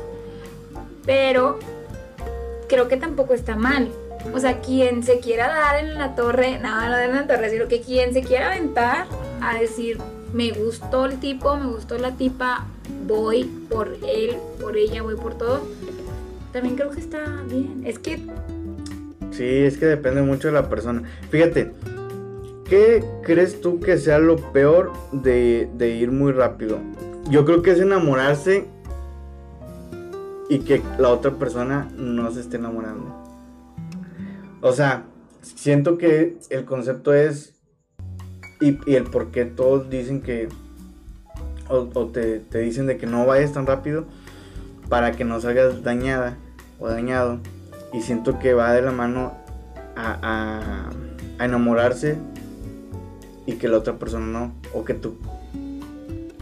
Pero 1.07 1.59
creo 2.69 2.88
que 2.88 2.97
tampoco 2.97 3.35
está 3.35 3.57
mal. 3.57 3.90
O 4.35 4.38
sea, 4.38 4.61
quien 4.61 5.02
se 5.02 5.21
quiera 5.21 5.49
dar 5.49 5.83
en 5.83 5.95
la 5.95 6.14
torre, 6.14 6.59
no, 6.59 6.88
no 6.88 6.99
en 6.99 7.14
la 7.14 7.26
torre, 7.26 7.50
sino 7.50 7.69
que 7.69 7.81
quien 7.81 8.12
se 8.12 8.23
quiera 8.23 8.52
aventar 8.52 9.07
a 9.40 9.59
decir, 9.59 9.99
me 10.33 10.52
gustó 10.52 11.07
el 11.07 11.19
tipo, 11.19 11.57
me 11.57 11.67
gustó 11.67 11.99
la 11.99 12.12
tipa, 12.12 12.67
voy 13.07 13.45
por 13.45 13.97
él, 14.07 14.37
por 14.61 14.76
ella, 14.76 15.02
voy 15.02 15.17
por 15.17 15.37
todo, 15.38 15.67
también 16.52 16.76
creo 16.76 16.90
que 16.90 17.00
está 17.00 17.43
bien. 17.49 17.83
Es 17.85 17.99
que... 17.99 18.19
Sí, 19.31 19.47
es 19.47 19.79
que 19.79 19.87
depende 19.87 20.21
mucho 20.23 20.49
de 20.49 20.55
la 20.55 20.69
persona. 20.69 21.02
Fíjate, 21.31 21.73
¿qué 22.69 23.02
crees 23.23 23.61
tú 23.61 23.81
que 23.81 23.97
sea 23.97 24.19
lo 24.19 24.37
peor 24.52 24.93
de 25.12 25.97
ir 25.99 26.11
muy 26.11 26.33
rápido? 26.33 26.79
Yo 27.30 27.44
creo 27.44 27.62
que 27.62 27.70
es 27.70 27.78
enamorarse 27.78 28.66
y 30.49 30.58
que 30.58 30.82
la 30.99 31.10
otra 31.10 31.30
persona 31.30 31.88
no 31.96 32.28
se 32.32 32.40
esté 32.40 32.56
enamorando. 32.56 33.14
O 34.60 34.72
sea, 34.72 35.04
siento 35.40 35.96
que 35.96 36.38
el 36.50 36.64
concepto 36.64 37.14
es 37.14 37.54
y, 38.60 38.78
el 38.92 39.04
por 39.04 39.30
qué 39.30 39.44
todos 39.44 39.88
dicen 39.88 40.22
que 40.22 40.49
o, 41.68 41.84
te, 42.06 42.40
dicen 42.58 42.88
de 42.88 42.96
que 42.96 43.06
no 43.06 43.25
vayas 43.26 43.52
tan 43.52 43.64
rápido 43.64 44.06
para 44.88 45.12
que 45.12 45.25
no 45.25 45.40
salgas 45.40 45.84
dañada 45.84 46.37
o 46.80 46.88
dañado. 46.88 47.38
Y 47.92 48.02
siento 48.02 48.40
que 48.40 48.54
va 48.54 48.72
de 48.72 48.82
la 48.82 48.90
mano 48.90 49.34
a, 49.94 50.90
a 51.38 51.44
enamorarse 51.44 52.18
y 53.46 53.52
que 53.52 53.68
la 53.68 53.78
otra 53.78 53.99
persona 54.00 54.26
no. 54.26 54.52
O 54.75 54.84
que 54.84 54.94
tú, 54.94 55.16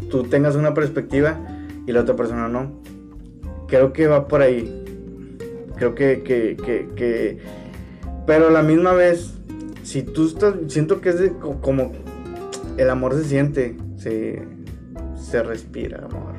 tú 0.08 0.24
tengas 0.24 0.56
una 0.56 0.74
perspectiva 0.74 1.38
y 1.86 1.92
la 1.92 2.00
otra 2.00 2.16
persona 2.16 2.48
no 2.48 2.88
creo 3.68 3.92
que 3.92 4.08
va 4.08 4.26
por 4.26 4.42
ahí. 4.42 4.84
Creo 5.76 5.94
que, 5.94 6.22
que, 6.24 6.56
que, 6.56 6.88
que, 6.96 7.38
pero 8.26 8.48
a 8.48 8.50
la 8.50 8.62
misma 8.62 8.92
vez, 8.94 9.34
si 9.84 10.02
tú 10.02 10.26
estás, 10.26 10.54
siento 10.66 11.00
que 11.00 11.10
es 11.10 11.20
de, 11.20 11.32
como, 11.62 11.92
el 12.76 12.90
amor 12.90 13.14
se 13.14 13.24
siente, 13.24 13.76
se, 13.96 14.42
se 15.14 15.42
respira, 15.44 15.98
amor. 15.98 16.34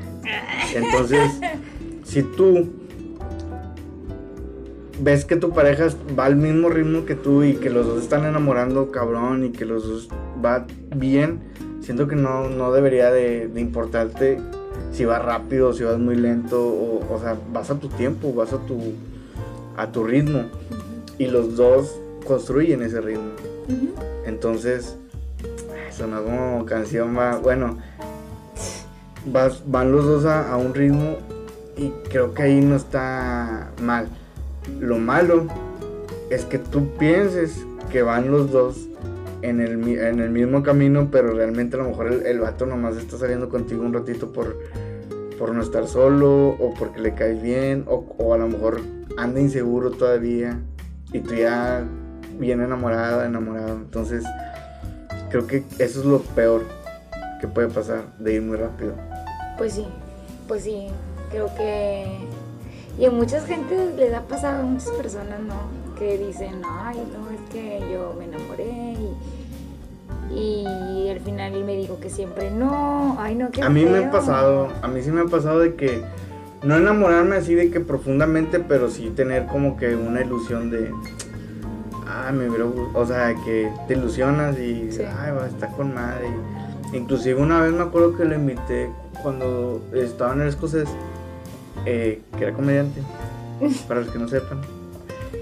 Entonces, 0.75 1.39
si 2.03 2.23
tú 2.23 2.69
ves 4.99 5.23
que 5.23 5.37
tu 5.37 5.51
pareja 5.51 5.87
va 6.17 6.25
al 6.25 6.35
mismo 6.35 6.67
ritmo 6.67 7.05
que 7.05 7.15
tú 7.15 7.43
y 7.43 7.53
que 7.53 7.69
los 7.69 7.87
dos 7.87 8.03
están 8.03 8.25
enamorando 8.25 8.91
cabrón 8.91 9.45
y 9.45 9.51
que 9.51 9.63
los 9.63 9.87
dos 9.87 10.09
va 10.43 10.67
bien, 10.93 11.39
siento 11.89 12.07
que 12.07 12.15
no, 12.15 12.49
no 12.49 12.71
debería 12.71 13.09
de, 13.09 13.47
de 13.47 13.61
importarte 13.61 14.39
si 14.91 15.05
vas 15.05 15.25
rápido, 15.25 15.73
si 15.73 15.83
vas 15.83 15.97
muy 15.97 16.15
lento, 16.15 16.63
o, 16.63 17.03
o 17.11 17.19
sea, 17.19 17.35
vas 17.51 17.71
a 17.71 17.79
tu 17.79 17.87
tiempo, 17.87 18.31
vas 18.31 18.53
a 18.53 18.59
tu, 18.59 18.93
a 19.75 19.91
tu 19.91 20.03
ritmo. 20.03 20.43
Y 21.17 21.25
los 21.25 21.55
dos 21.55 21.99
construyen 22.27 22.83
ese 22.83 23.01
ritmo. 23.01 23.31
Entonces, 24.23 24.97
suena 25.89 26.21
como 26.21 26.63
canción 26.67 27.11
más, 27.11 27.41
bueno, 27.41 27.79
vas, 29.25 29.63
van 29.65 29.91
los 29.91 30.05
dos 30.05 30.25
a, 30.25 30.55
un 30.57 30.75
ritmo 30.75 31.17
y 31.75 31.89
creo 32.11 32.35
que 32.35 32.43
ahí 32.43 32.61
no 32.61 32.75
está 32.75 33.71
mal. 33.81 34.09
Lo 34.79 34.99
malo 34.99 35.47
es 36.29 36.45
que 36.45 36.59
tú 36.59 36.87
pienses 36.99 37.65
que 37.91 38.03
van 38.03 38.29
los 38.29 38.51
dos 38.51 38.88
en 39.41 39.61
el, 39.61 39.97
en 39.97 40.19
el 40.19 40.29
mismo 40.29 40.63
camino, 40.63 41.09
pero 41.11 41.33
realmente 41.33 41.75
a 41.75 41.79
lo 41.79 41.89
mejor 41.89 42.07
el, 42.07 42.25
el, 42.25 42.39
vato 42.39 42.65
nomás 42.65 42.97
está 42.97 43.17
saliendo 43.17 43.49
contigo 43.49 43.83
un 43.83 43.93
ratito 43.93 44.31
por, 44.31 44.57
por 45.37 45.53
no 45.53 45.61
estar 45.61 45.87
solo, 45.87 46.49
o 46.49 46.73
porque 46.77 46.99
le 46.99 47.13
caes 47.13 47.41
bien, 47.41 47.85
o, 47.87 48.33
a 48.33 48.37
lo 48.37 48.47
mejor 48.47 48.81
anda 49.17 49.39
inseguro 49.39 49.91
todavía, 49.91 50.59
y 51.11 51.19
tú 51.19 51.35
ya 51.35 51.83
bien 52.37 52.61
enamorada, 52.61 53.25
enamorado. 53.25 53.75
Entonces, 53.75 54.23
creo 55.29 55.47
que 55.47 55.63
eso 55.79 55.99
es 55.99 56.05
lo 56.05 56.19
peor 56.19 56.63
que 57.41 57.47
puede 57.47 57.69
pasar 57.69 58.17
de 58.17 58.33
ir 58.35 58.41
muy 58.41 58.57
rápido. 58.57 58.93
Pues 59.57 59.73
sí, 59.73 59.87
pues 60.47 60.63
sí, 60.63 60.87
creo 61.31 61.53
que... 61.55 62.05
Y 62.97 63.05
a 63.05 63.11
mucha 63.11 63.39
gente 63.41 63.93
les 63.95 64.13
ha 64.13 64.23
pasado, 64.23 64.61
a 64.61 64.65
muchas 64.65 64.89
personas, 64.89 65.39
¿no? 65.39 65.79
que 65.99 66.17
dicen, 66.17 66.61
ay, 66.65 66.97
no, 67.13 67.29
es 67.29 67.41
que 67.51 67.81
yo 67.91 68.15
me 68.17 68.23
enamoré 68.23 68.95
y, 70.31 70.65
al 71.09 71.19
final 71.21 71.63
me 71.63 71.75
dijo 71.75 71.99
que 71.99 72.09
siempre 72.09 72.51
no, 72.51 73.17
ay, 73.19 73.35
no, 73.35 73.49
que 73.49 73.63
A 73.63 73.69
mí 73.69 73.83
me 73.83 74.05
ha 74.05 74.11
pasado, 74.11 74.69
a 74.81 74.87
mí 74.87 75.01
sí 75.01 75.11
me 75.11 75.21
ha 75.21 75.25
pasado 75.25 75.59
de 75.59 75.73
que 75.75 76.01
no 76.63 76.75
enamorarme 76.75 77.37
así 77.37 77.55
de 77.55 77.71
que 77.71 77.79
profundamente, 77.79 78.59
pero 78.59 78.89
sí 78.89 79.11
tener 79.15 79.47
como 79.47 79.77
que 79.77 79.95
una 79.95 80.21
ilusión 80.21 80.69
de, 80.69 80.91
ay, 82.07 82.33
me 82.33 82.49
hubiera, 82.49 82.65
o 82.65 83.05
sea, 83.05 83.33
que 83.45 83.71
te 83.87 83.95
ilusionas 83.95 84.57
y, 84.59 84.89
ay, 84.99 85.31
va 85.31 85.45
a 85.45 85.47
estar 85.47 85.71
con 85.75 85.93
madre. 85.93 86.27
Inclusive 86.93 87.39
una 87.39 87.61
vez 87.61 87.71
me 87.71 87.83
acuerdo 87.83 88.15
que 88.15 88.25
lo 88.25 88.35
invité 88.35 88.89
cuando 89.21 89.81
estaba 89.93 90.33
en 90.33 90.41
el 90.41 90.47
escocés, 90.49 90.89
eh, 91.85 92.21
que 92.37 92.43
era 92.43 92.53
comediante, 92.53 93.01
para 93.87 94.01
los 94.01 94.09
que 94.09 94.19
no 94.19 94.27
sepan. 94.27 94.61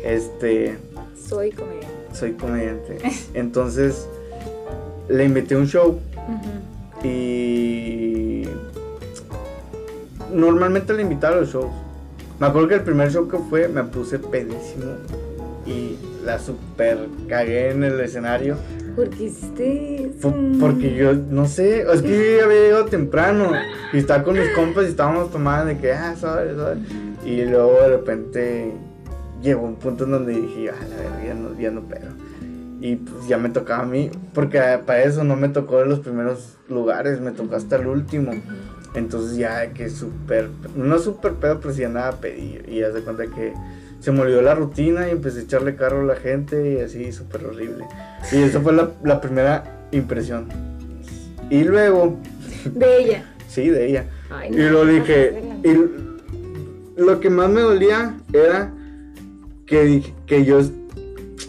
Este. 0.03 0.77
Soy 1.15 1.51
comediante. 1.51 1.87
Soy 2.13 2.33
comediante. 2.33 2.99
Entonces, 3.33 4.07
le 5.09 5.25
invité 5.25 5.55
a 5.55 5.57
un 5.59 5.67
show. 5.67 5.99
Y. 7.03 8.43
Normalmente 10.33 10.93
le 10.93 11.03
invitaba 11.03 11.37
a 11.37 11.39
los 11.41 11.49
shows. 11.51 11.71
Me 12.39 12.47
acuerdo 12.47 12.67
que 12.67 12.75
el 12.75 12.81
primer 12.81 13.11
show 13.11 13.27
que 13.27 13.37
fue 13.37 13.67
me 13.67 13.83
puse 13.83 14.19
pedísimo. 14.19 14.85
Y 15.65 15.97
la 16.25 16.39
super 16.39 16.99
cagué 17.27 17.71
en 17.71 17.83
el 17.83 17.99
escenario. 17.99 18.57
¿Por 18.95 19.09
qué 19.09 19.25
hiciste 19.25 20.05
eso? 20.07 20.33
Porque 20.59 20.95
yo, 20.95 21.13
no 21.13 21.45
sé, 21.45 21.81
es 21.81 22.01
que 22.01 22.37
yo 22.39 22.45
había 22.45 22.61
llegado 22.61 22.85
temprano 22.85 23.51
y 23.93 23.97
estaba 23.97 24.23
con 24.23 24.39
mis 24.39 24.49
compas 24.49 24.85
y 24.85 24.87
estábamos 24.87 25.31
tomando 25.31 25.65
de 25.65 25.77
que, 25.77 25.93
ah, 25.93 26.15
sabes, 26.19 26.55
sabes. 26.57 26.79
Y 27.23 27.45
luego 27.45 27.79
de 27.81 27.89
repente 27.89 28.73
llegó 29.41 29.61
un 29.67 29.75
punto 29.75 30.05
en 30.05 30.11
donde 30.11 30.33
dije, 30.33 30.71
ah, 30.71 30.85
la 30.89 31.25
ya 31.25 31.33
no, 31.33 31.59
ya 31.59 31.69
no 31.69 31.81
pero. 31.87 32.07
Y 32.79 32.97
pues 32.97 33.27
ya 33.27 33.37
me 33.37 33.49
tocaba 33.49 33.83
a 33.83 33.85
mí, 33.85 34.11
porque 34.33 34.59
para 34.85 35.03
eso 35.03 35.23
no 35.23 35.35
me 35.35 35.49
tocó 35.49 35.81
en 35.81 35.89
los 35.89 35.99
primeros 35.99 36.57
lugares, 36.69 37.19
me 37.19 37.31
tocó 37.31 37.55
hasta 37.55 37.77
el 37.77 37.87
último. 37.87 38.33
Entonces 38.93 39.37
ya 39.37 39.73
que 39.73 39.89
súper, 39.89 40.49
no 40.75 40.99
súper 40.99 41.33
pedo, 41.33 41.59
pero 41.59 41.73
sí 41.73 41.83
andaba 41.83 42.09
a 42.09 42.15
pedir. 42.17 42.65
Y 42.67 42.79
ya 42.79 42.91
se 42.91 43.01
cuenta 43.01 43.25
que 43.27 43.53
se 43.99 44.11
me 44.11 44.21
olvidó 44.21 44.41
la 44.41 44.55
rutina 44.55 45.07
y 45.07 45.11
empecé 45.11 45.39
a 45.39 45.43
echarle 45.43 45.75
carro 45.75 46.01
a 46.01 46.05
la 46.05 46.15
gente 46.15 46.73
y 46.73 46.81
así 46.81 47.11
súper 47.11 47.45
horrible. 47.45 47.85
Y 48.31 48.43
esa 48.43 48.61
fue 48.61 48.73
la, 48.73 48.91
la, 49.03 49.19
primera 49.21 49.63
impresión. 49.91 50.47
Y 51.49 51.63
luego... 51.63 52.17
De 52.73 52.97
ella. 52.97 53.23
sí, 53.47 53.69
de 53.69 53.87
ella. 53.87 54.05
y 54.49 54.57
lo 54.57 54.85
dije... 54.85 55.41
Y 55.63 57.01
lo 57.01 57.19
que 57.19 57.29
más 57.29 57.49
me 57.49 57.61
dolía 57.61 58.15
era 58.33 58.71
que, 59.65 60.03
que 60.25 60.45
yo 60.45 60.61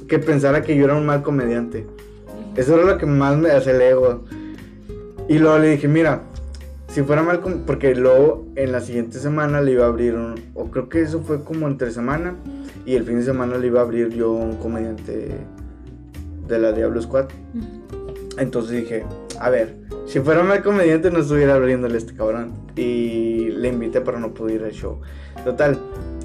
que 0.08 0.18
pensara 0.18 0.62
que 0.62 0.76
yo 0.76 0.84
era 0.86 0.94
un 0.94 1.06
mal 1.06 1.22
comediante. 1.22 1.86
Eso 2.56 2.74
era 2.74 2.84
lo 2.84 2.98
que 2.98 3.06
más 3.06 3.36
me 3.36 3.50
hace 3.50 3.70
el 3.70 3.80
ego. 3.80 4.24
Y 5.28 5.38
luego 5.38 5.58
le 5.58 5.70
dije, 5.70 5.86
mira, 5.86 6.22
si 6.88 7.02
fuera 7.02 7.22
mal, 7.22 7.40
porque 7.66 7.94
luego 7.94 8.46
en 8.56 8.72
la 8.72 8.80
siguiente 8.80 9.18
semana 9.18 9.60
le 9.60 9.72
iba 9.72 9.84
a 9.84 9.88
abrir 9.88 10.14
un, 10.14 10.34
o 10.54 10.70
creo 10.70 10.88
que 10.88 11.02
eso 11.02 11.20
fue 11.20 11.44
como 11.44 11.68
entre 11.68 11.90
semana, 11.90 12.34
y 12.86 12.94
el 12.96 13.04
fin 13.04 13.16
de 13.16 13.24
semana 13.24 13.58
le 13.58 13.66
iba 13.66 13.80
a 13.80 13.82
abrir 13.84 14.08
yo 14.08 14.32
un 14.32 14.56
comediante 14.56 15.36
de 16.48 16.58
la 16.58 16.72
Diablo 16.72 17.00
Squad. 17.02 17.26
Entonces 18.38 18.80
dije, 18.80 19.04
a 19.38 19.50
ver, 19.50 19.76
Si 20.08 20.20
fuera 20.20 20.42
mal 20.42 20.62
comediante 20.62 21.10
no 21.10 21.18
estuviera 21.18 21.54
abriéndole 21.54 21.96
a 21.96 21.98
este 21.98 22.14
cabrón. 22.14 22.54
Y 22.76 23.50
le 23.50 23.68
invité 23.68 24.00
pero 24.00 24.18
no 24.18 24.32
pude 24.32 24.54
ir 24.54 24.64
al 24.64 24.72
show. 24.72 25.00
Total, 25.44 25.78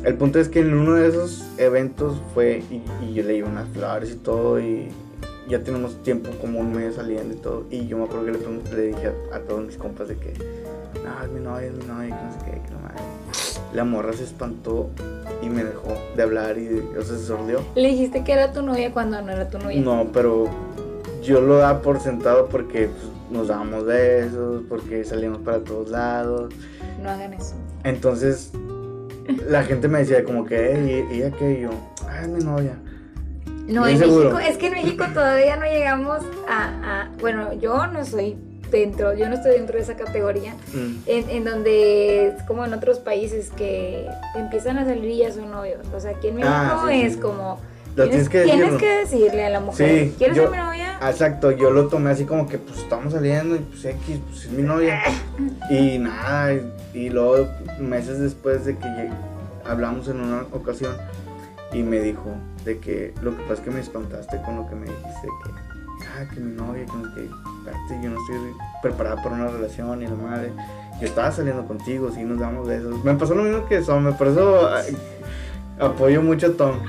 el 0.03 0.15
punto 0.15 0.39
es 0.39 0.49
que 0.49 0.59
en 0.59 0.73
uno 0.73 0.93
de 0.95 1.07
esos 1.07 1.45
eventos 1.57 2.21
fue 2.33 2.63
y, 2.69 2.81
y 3.05 3.13
yo 3.13 3.23
le 3.23 3.33
di 3.33 3.41
unas 3.41 3.67
flores 3.69 4.11
y 4.11 4.15
todo 4.15 4.59
y 4.59 4.89
ya 5.47 5.63
tenemos 5.63 6.01
tiempo 6.03 6.29
como 6.41 6.59
un 6.59 6.73
mes 6.73 6.95
saliendo 6.95 7.33
y 7.33 7.37
todo. 7.37 7.65
Y 7.69 7.87
yo 7.87 7.97
me 7.97 8.05
acuerdo 8.05 8.25
que 8.25 8.75
le, 8.75 8.81
dije 8.87 9.11
a, 9.31 9.37
a 9.37 9.39
todos 9.39 9.65
mis 9.65 9.77
compas 9.77 10.07
de 10.07 10.17
que, 10.17 10.33
no, 11.03 11.23
es 11.23 11.31
mi 11.31 11.39
novia, 11.39 11.67
es 11.67 11.73
mi 11.73 11.85
novia, 11.85 12.07
que 12.07 12.23
no 12.23 12.31
sé 12.31 12.39
qué, 12.45 12.51
que 12.51 12.71
no 12.71 12.79
madre. 12.79 13.01
La 13.73 13.83
morra 13.83 14.13
se 14.13 14.23
espantó 14.23 14.89
y 15.41 15.49
me 15.49 15.63
dejó 15.63 15.95
de 16.15 16.23
hablar 16.23 16.57
y, 16.57 16.69
o 16.97 17.01
sea, 17.01 17.17
se 17.17 17.25
sordió. 17.25 17.61
Le 17.75 17.89
dijiste 17.89 18.23
que 18.23 18.33
era 18.33 18.51
tu 18.53 18.61
novia 18.61 18.91
cuando 18.91 19.21
no 19.21 19.31
era 19.31 19.49
tu 19.49 19.59
novia. 19.59 19.81
No, 19.81 20.09
pero 20.13 20.47
yo 21.23 21.41
lo 21.41 21.57
daba 21.57 21.81
por 21.81 21.99
sentado 21.99 22.47
porque 22.49 22.87
pues, 22.87 23.03
nos 23.31 23.47
dábamos 23.47 23.85
besos, 23.85 24.63
porque 24.69 25.03
salíamos 25.03 25.39
para 25.39 25.59
todos 25.59 25.89
lados. 25.89 26.53
No 27.01 27.09
hagan 27.09 27.33
eso. 27.33 27.55
Entonces, 27.83 28.51
la 29.47 29.63
gente 29.63 29.87
me 29.87 29.99
decía 29.99 30.23
como 30.23 30.45
que, 30.45 30.73
"Ey, 30.73 31.05
¿y 31.11 31.15
ella 31.21 31.31
qué? 31.37 31.59
Y 31.59 31.61
yo, 31.63 31.69
es 32.21 32.27
mi 32.27 32.43
novia. 32.43 32.73
No, 33.67 33.87
en 33.87 33.97
seguro. 33.97 34.31
México, 34.33 34.39
es 34.39 34.57
que 34.57 34.67
en 34.67 34.73
México 34.73 35.05
todavía 35.13 35.55
no 35.55 35.65
llegamos 35.65 36.19
a, 36.49 36.63
a- 37.03 37.09
bueno, 37.21 37.53
yo 37.53 37.87
no 37.87 38.03
soy 38.03 38.35
dentro, 38.69 39.13
yo 39.13 39.29
no 39.29 39.35
estoy 39.35 39.51
dentro 39.53 39.77
de 39.77 39.83
esa 39.83 39.95
categoría, 39.95 40.53
Mm. 40.73 40.95
en, 41.05 41.29
en 41.29 41.43
donde 41.45 42.27
es 42.27 42.43
como 42.43 42.65
en 42.65 42.73
otros 42.73 42.99
países 42.99 43.51
que 43.55 44.05
empiezan 44.35 44.77
a 44.79 44.85
salir 44.85 45.05
y 45.11 45.17
ya 45.19 45.31
son 45.31 45.51
novios. 45.51 45.79
O 45.95 45.99
sea, 45.99 46.11
aquí 46.11 46.27
en 46.29 46.35
México 46.35 46.53
Ah, 46.53 46.85
sí, 46.89 47.01
es 47.03 47.13
sí. 47.13 47.19
como, 47.19 47.59
Lo 47.95 48.09
tienes 48.09 48.27
que 48.27 48.39
decirle 48.39 49.45
a 49.45 49.49
la 49.51 49.59
mujer, 49.59 50.05
Sí, 50.07 50.15
¿quieres 50.17 50.35
yo- 50.35 50.43
ser 50.43 50.51
mi 50.51 50.57
novia? 50.57 50.97
Exacto, 51.07 51.51
yo 51.51 51.69
lo 51.69 51.87
tomé 51.87 52.09
así 52.09 52.25
como 52.25 52.47
que 52.49 52.57
pues 52.57 52.79
estamos 52.79 53.13
saliendo 53.13 53.55
y 53.55 53.59
pues 53.59 53.85
X, 53.85 54.19
pues 54.29 54.45
es 54.45 54.51
mi 54.51 54.63
novia. 54.63 54.99
Y 55.69 55.99
nada, 55.99 56.53
y, 56.93 57.09
luego 57.09 57.47
meses 57.79 58.19
después 58.19 58.65
de 58.65 58.77
que 58.77 59.09
hablamos 59.65 60.07
en 60.07 60.19
una 60.19 60.45
ocasión 60.51 60.95
y 61.71 61.81
me 61.81 61.99
dijo 61.99 62.35
de 62.65 62.79
que 62.79 63.13
lo 63.21 63.35
que 63.35 63.41
pasa 63.43 63.53
es 63.53 63.59
que 63.61 63.71
me 63.71 63.79
espantaste 63.79 64.41
con 64.43 64.57
lo 64.57 64.67
que 64.67 64.75
me 64.75 64.85
dijiste, 64.85 65.27
que, 65.43 66.05
ah, 66.05 66.27
que 66.33 66.39
mi 66.39 66.55
novia, 66.55 66.85
que 66.85 66.91
no 66.91 67.07
espérate, 67.07 68.03
yo 68.03 68.09
no 68.09 68.19
estoy 68.19 68.53
preparada 68.81 69.21
para 69.21 69.35
una 69.35 69.47
relación 69.47 70.01
y 70.01 70.07
la 70.07 70.15
madre. 70.15 70.51
Yo 70.99 71.07
estaba 71.07 71.31
saliendo 71.31 71.65
contigo, 71.65 72.11
sí, 72.13 72.23
nos 72.23 72.39
damos 72.39 72.67
besos. 72.67 73.03
Me 73.03 73.15
pasó 73.15 73.33
lo 73.33 73.43
mismo 73.43 73.65
que 73.67 73.81
Tom, 73.81 74.13
por 74.15 74.27
eso 74.27 74.69
ay, 74.69 74.95
apoyo 75.79 76.21
mucho 76.21 76.47
a 76.47 76.51
Tom. 76.51 76.79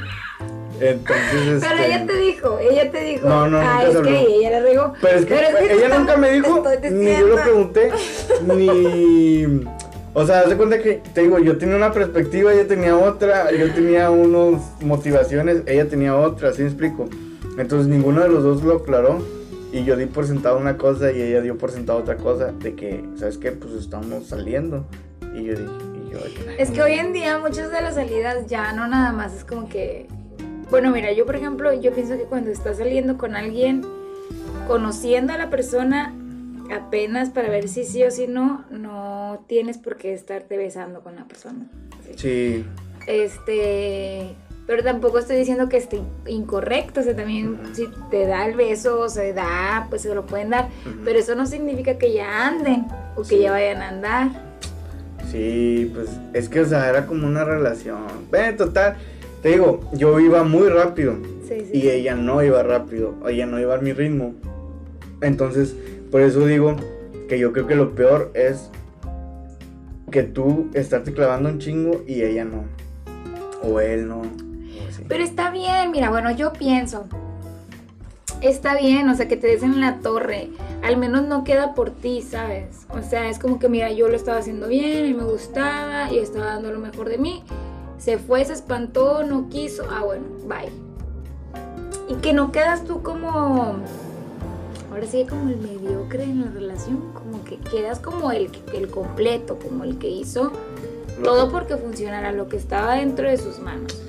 Entonces, 0.80 1.62
Pero 1.62 1.74
este, 1.74 1.86
ella 1.86 2.06
te 2.06 2.16
dijo, 2.16 2.58
ella 2.58 2.90
te 2.90 3.00
dijo, 3.00 3.28
No, 3.28 3.46
no, 3.48 3.58
ah, 3.58 3.84
nunca 3.86 4.00
es 4.00 4.06
que 4.06 4.36
ella 4.36 4.50
le 4.50 4.60
regó. 4.60 4.92
Pero 5.00 5.18
es 5.18 5.24
que, 5.24 5.34
Pero 5.34 5.58
es 5.58 5.68
que 5.68 5.72
ella 5.74 5.98
nunca 5.98 6.16
me 6.16 6.30
dijo, 6.32 6.64
ni 6.90 7.16
yo 7.16 7.26
lo 7.28 7.36
pregunté, 7.36 7.92
ni... 8.46 9.64
O 10.16 10.24
sea, 10.24 10.40
haz 10.40 10.48
de 10.48 10.56
cuenta 10.56 10.80
que, 10.80 11.02
te 11.12 11.22
digo, 11.22 11.40
yo 11.40 11.58
tenía 11.58 11.74
una 11.74 11.92
perspectiva, 11.92 12.52
ella 12.52 12.68
tenía 12.68 12.96
otra, 12.96 13.50
yo 13.50 13.72
tenía 13.74 14.10
unas 14.10 14.62
motivaciones, 14.80 15.62
ella 15.66 15.88
tenía 15.88 16.16
otra, 16.16 16.52
¿sí 16.52 16.62
me 16.62 16.68
explico? 16.68 17.08
Entonces 17.58 17.88
ninguno 17.88 18.20
de 18.22 18.28
los 18.28 18.44
dos 18.44 18.62
lo 18.62 18.76
aclaró 18.76 19.18
y 19.72 19.84
yo 19.84 19.96
di 19.96 20.06
por 20.06 20.24
sentado 20.24 20.56
una 20.56 20.78
cosa 20.78 21.10
y 21.10 21.20
ella 21.20 21.40
dio 21.40 21.58
por 21.58 21.72
sentado 21.72 21.98
otra 21.98 22.16
cosa, 22.16 22.52
de 22.52 22.76
que, 22.76 23.04
¿sabes 23.16 23.38
qué? 23.38 23.50
Pues 23.50 23.72
estamos 23.72 24.28
saliendo. 24.28 24.86
Y 25.34 25.46
yo 25.46 25.54
dije, 25.56 25.72
y 26.06 26.12
yo... 26.12 26.18
Es 26.58 26.70
que 26.70 26.80
hoy 26.80 26.92
en 26.92 27.12
día 27.12 27.38
muchas 27.38 27.72
de 27.72 27.82
las 27.82 27.96
salidas 27.96 28.46
ya 28.46 28.72
no 28.72 28.86
nada 28.86 29.10
más 29.10 29.34
es 29.34 29.44
como 29.44 29.68
que... 29.68 30.06
Bueno, 30.70 30.92
mira, 30.92 31.12
yo 31.12 31.26
por 31.26 31.34
ejemplo, 31.34 31.72
yo 31.72 31.92
pienso 31.92 32.16
que 32.16 32.22
cuando 32.22 32.50
estás 32.50 32.78
saliendo 32.78 33.18
con 33.18 33.34
alguien, 33.34 33.84
conociendo 34.68 35.32
a 35.32 35.38
la 35.38 35.50
persona 35.50 36.14
apenas 36.72 37.30
para 37.30 37.48
ver 37.48 37.68
si 37.68 37.84
sí 37.84 38.02
o 38.04 38.10
si 38.10 38.26
no, 38.26 38.64
no 38.70 39.44
tienes 39.48 39.78
por 39.78 39.96
qué 39.96 40.14
estarte 40.14 40.56
besando 40.56 41.00
con 41.00 41.16
la 41.16 41.24
persona. 41.24 41.66
Sí, 42.16 42.64
Este, 43.06 44.34
pero 44.66 44.82
tampoco 44.82 45.18
estoy 45.18 45.36
diciendo 45.36 45.68
que 45.68 45.76
esté 45.76 46.00
incorrecto, 46.26 47.00
o 47.00 47.02
sea, 47.02 47.14
también 47.14 47.58
si 47.74 47.88
te 48.10 48.26
da 48.26 48.46
el 48.46 48.56
beso 48.56 49.00
o 49.00 49.08
se 49.08 49.32
da, 49.32 49.86
pues 49.90 50.02
se 50.02 50.14
lo 50.14 50.24
pueden 50.26 50.50
dar, 50.50 50.68
pero 51.04 51.18
eso 51.18 51.34
no 51.34 51.46
significa 51.46 51.98
que 51.98 52.12
ya 52.14 52.46
anden 52.48 52.86
o 53.16 53.22
que 53.22 53.28
Sí. 53.36 53.38
ya 53.40 53.50
vayan 53.52 53.82
a 53.82 53.88
andar. 53.88 54.54
Sí, 55.30 55.90
pues 55.94 56.08
es 56.32 56.48
que, 56.48 56.60
o 56.60 56.66
sea, 56.66 56.88
era 56.88 57.06
como 57.06 57.26
una 57.26 57.44
relación. 57.44 58.02
Bueno, 58.30 58.56
total, 58.56 58.96
te 59.42 59.50
digo, 59.50 59.80
yo 59.92 60.20
iba 60.20 60.44
muy 60.44 60.68
rápido 60.68 61.16
Sí, 61.48 61.60
sí. 61.70 61.78
y 61.78 61.90
ella 61.90 62.14
no 62.14 62.42
iba 62.42 62.62
rápido, 62.62 63.14
ella 63.28 63.46
no 63.46 63.58
iba 63.60 63.74
a 63.74 63.78
mi 63.78 63.92
ritmo. 63.92 64.34
Entonces, 65.20 65.74
por 66.14 66.22
eso 66.22 66.46
digo 66.46 66.76
que 67.28 67.40
yo 67.40 67.52
creo 67.52 67.66
que 67.66 67.74
lo 67.74 67.96
peor 67.96 68.30
es 68.34 68.70
que 70.12 70.22
tú 70.22 70.70
estarte 70.72 71.12
clavando 71.12 71.48
un 71.48 71.58
chingo 71.58 72.04
y 72.06 72.22
ella 72.22 72.44
no. 72.44 72.66
O 73.64 73.80
él 73.80 74.06
no. 74.06 74.22
Pero 75.08 75.24
está 75.24 75.50
bien, 75.50 75.90
mira, 75.90 76.10
bueno, 76.10 76.30
yo 76.30 76.52
pienso. 76.52 77.08
Está 78.42 78.76
bien, 78.76 79.08
o 79.08 79.16
sea, 79.16 79.26
que 79.26 79.36
te 79.36 79.48
des 79.48 79.64
en 79.64 79.80
la 79.80 79.98
torre. 80.02 80.50
Al 80.84 80.98
menos 80.98 81.26
no 81.26 81.42
queda 81.42 81.74
por 81.74 81.90
ti, 81.90 82.22
¿sabes? 82.22 82.86
O 82.90 83.02
sea, 83.02 83.28
es 83.28 83.40
como 83.40 83.58
que, 83.58 83.68
mira, 83.68 83.90
yo 83.90 84.06
lo 84.06 84.14
estaba 84.14 84.38
haciendo 84.38 84.68
bien 84.68 85.06
y 85.06 85.14
me 85.14 85.24
gustaba 85.24 86.12
y 86.12 86.20
estaba 86.20 86.46
dando 86.46 86.70
lo 86.70 86.78
mejor 86.78 87.08
de 87.08 87.18
mí. 87.18 87.42
Se 87.98 88.18
fue, 88.18 88.44
se 88.44 88.52
espantó, 88.52 89.24
no 89.24 89.48
quiso. 89.48 89.82
Ah, 89.90 90.04
bueno, 90.04 90.26
bye. 90.46 90.70
Y 92.08 92.20
que 92.20 92.32
no 92.32 92.52
quedas 92.52 92.84
tú 92.84 93.02
como. 93.02 93.82
Ahora 94.94 95.08
sí, 95.08 95.26
como 95.28 95.50
el 95.50 95.56
mediocre 95.56 96.22
en 96.22 96.42
la 96.42 96.50
relación. 96.52 97.12
Como 97.14 97.42
que 97.42 97.56
quedas 97.56 97.98
como 97.98 98.30
el, 98.30 98.48
el 98.72 98.88
completo, 98.88 99.58
como 99.58 99.82
el 99.82 99.98
que 99.98 100.08
hizo 100.08 100.52
todo 101.24 101.50
porque 101.50 101.76
funcionara 101.76 102.30
lo 102.30 102.48
que 102.48 102.56
estaba 102.56 102.94
dentro 102.94 103.28
de 103.28 103.36
sus 103.36 103.58
manos. 103.58 104.00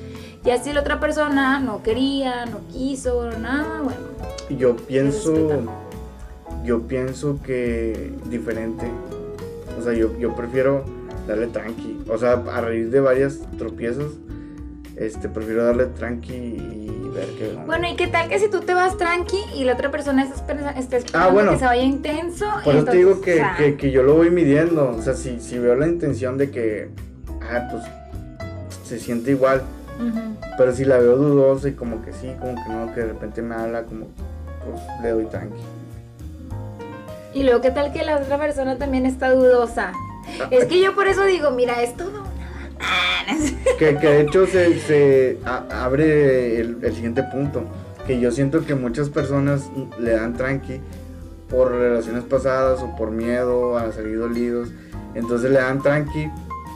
Y 0.43 0.52
así 0.52 0.74
la 0.74 0.82
otra 0.82 1.00
persona 1.00 1.60
no 1.60 1.82
quería, 1.82 2.45
no 2.45 2.60
quiso, 2.71 3.32
nada, 3.32 3.82
bueno. 3.82 4.00
Yo 4.60 4.76
pienso, 4.76 5.34
yo 6.63 6.84
pienso 6.84 7.39
que 7.41 8.13
diferente. 8.30 8.86
O 9.80 9.84
sea, 9.84 9.93
yo, 9.93 10.15
yo 10.19 10.36
prefiero 10.36 10.86
darle 11.28 11.48
tranqui. 11.48 12.04
O 12.08 12.17
sea, 12.19 12.34
a 12.34 12.62
raíz 12.62 12.91
de 12.91 13.00
varias 13.00 13.39
tropiezos, 13.58 14.13
este, 14.98 15.30
prefiero 15.30 15.65
darle 15.65 15.88
tranqui 15.88 16.34
y 16.34 17.05
ver 17.15 17.30
qué 17.38 17.49
onda. 17.49 17.63
Bueno, 17.65 17.88
¿y 17.89 17.95
qué 17.95 18.08
tal 18.08 18.30
que 18.30 18.39
si 18.39 18.49
tú 18.49 18.60
te 18.62 18.73
vas 18.73 18.97
tranqui 18.97 19.38
y 19.56 19.63
la 19.63 19.73
otra 19.73 19.89
persona 19.91 20.23
está 20.23 20.36
esperando, 20.36 20.69
está 20.80 20.97
esperando 20.97 21.30
Ah, 21.30 21.32
bueno. 21.32 21.51
que 21.51 21.58
se 21.60 21.65
vaya 21.65 21.84
intenso? 21.84 22.45
Por 22.63 22.75
eso 22.75 22.86
te 22.86 22.97
digo 22.97 23.21
que, 23.21 23.34
o 23.34 23.38
sea, 23.38 23.56
que, 23.58 23.75
que 23.78 23.91
yo 23.91 24.04
lo 24.04 24.15
voy 24.15 24.30
midiendo. 24.30 24.89
O 24.89 25.01
sea, 25.01 25.13
si, 25.15 25.39
si 25.39 25.58
veo 25.60 25.75
la 25.75 25.88
intención 25.88 26.38
de 26.38 26.51
que, 26.51 26.89
ah, 27.41 27.67
pues 27.71 27.84
se 28.86 28.99
siente 28.99 29.32
igual. 29.32 29.62
Pero 30.58 30.73
si 30.73 30.84
la 30.84 30.97
veo 30.97 31.15
dudosa 31.15 31.69
y 31.69 31.73
como 31.73 32.04
que 32.04 32.12
sí, 32.12 32.30
como 32.39 32.56
que 32.56 32.69
no, 32.69 32.93
que 32.93 32.99
de 33.01 33.08
repente 33.08 33.41
me 33.41 33.56
habla, 33.56 33.84
como, 33.84 34.08
pues 34.65 34.82
le 35.01 35.10
doy 35.12 35.25
tranqui. 35.25 35.56
Y 37.34 37.43
luego, 37.43 37.62
¿qué 37.62 37.71
tal 37.71 37.91
que 37.93 38.04
la 38.04 38.17
otra 38.17 38.38
persona 38.38 38.78
también 38.78 39.06
está 39.06 39.30
dudosa? 39.32 39.91
Es 40.51 40.65
que 40.65 40.82
yo 40.82 40.95
por 40.95 41.08
eso 41.08 41.23
digo, 41.25 41.51
mira, 41.51 41.82
es 41.82 41.95
todo 41.95 42.23
Que, 43.80 43.98
que 43.98 44.08
de 44.08 44.22
hecho 44.22 44.46
se, 44.48 44.80
se 44.80 45.38
abre 45.46 46.60
el, 46.60 46.78
siguiente 46.94 47.24
punto. 47.24 47.64
Que 48.08 48.20
yo 48.20 48.32
siento 48.32 48.66
que 48.66 48.76
muchas 48.76 49.10
personas 49.10 49.70
le 50.00 50.12
dan 50.12 50.36
tranqui 50.36 50.80
por 51.50 51.72
relaciones 51.72 52.24
pasadas 52.24 52.82
o 52.82 52.96
por 52.96 53.12
miedo 53.12 53.78
a 53.78 53.92
salir 53.92 54.20
dolidos. 54.20 54.70
Entonces 55.16 55.52
le 55.52 55.58
dan 55.60 55.82
tranqui 55.82 56.30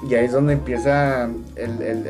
y 0.10 0.14
ahí 0.16 0.26
es 0.26 0.32
donde 0.32 0.54
empieza 0.54 1.26
el, 1.56 1.82
el- 1.82 2.08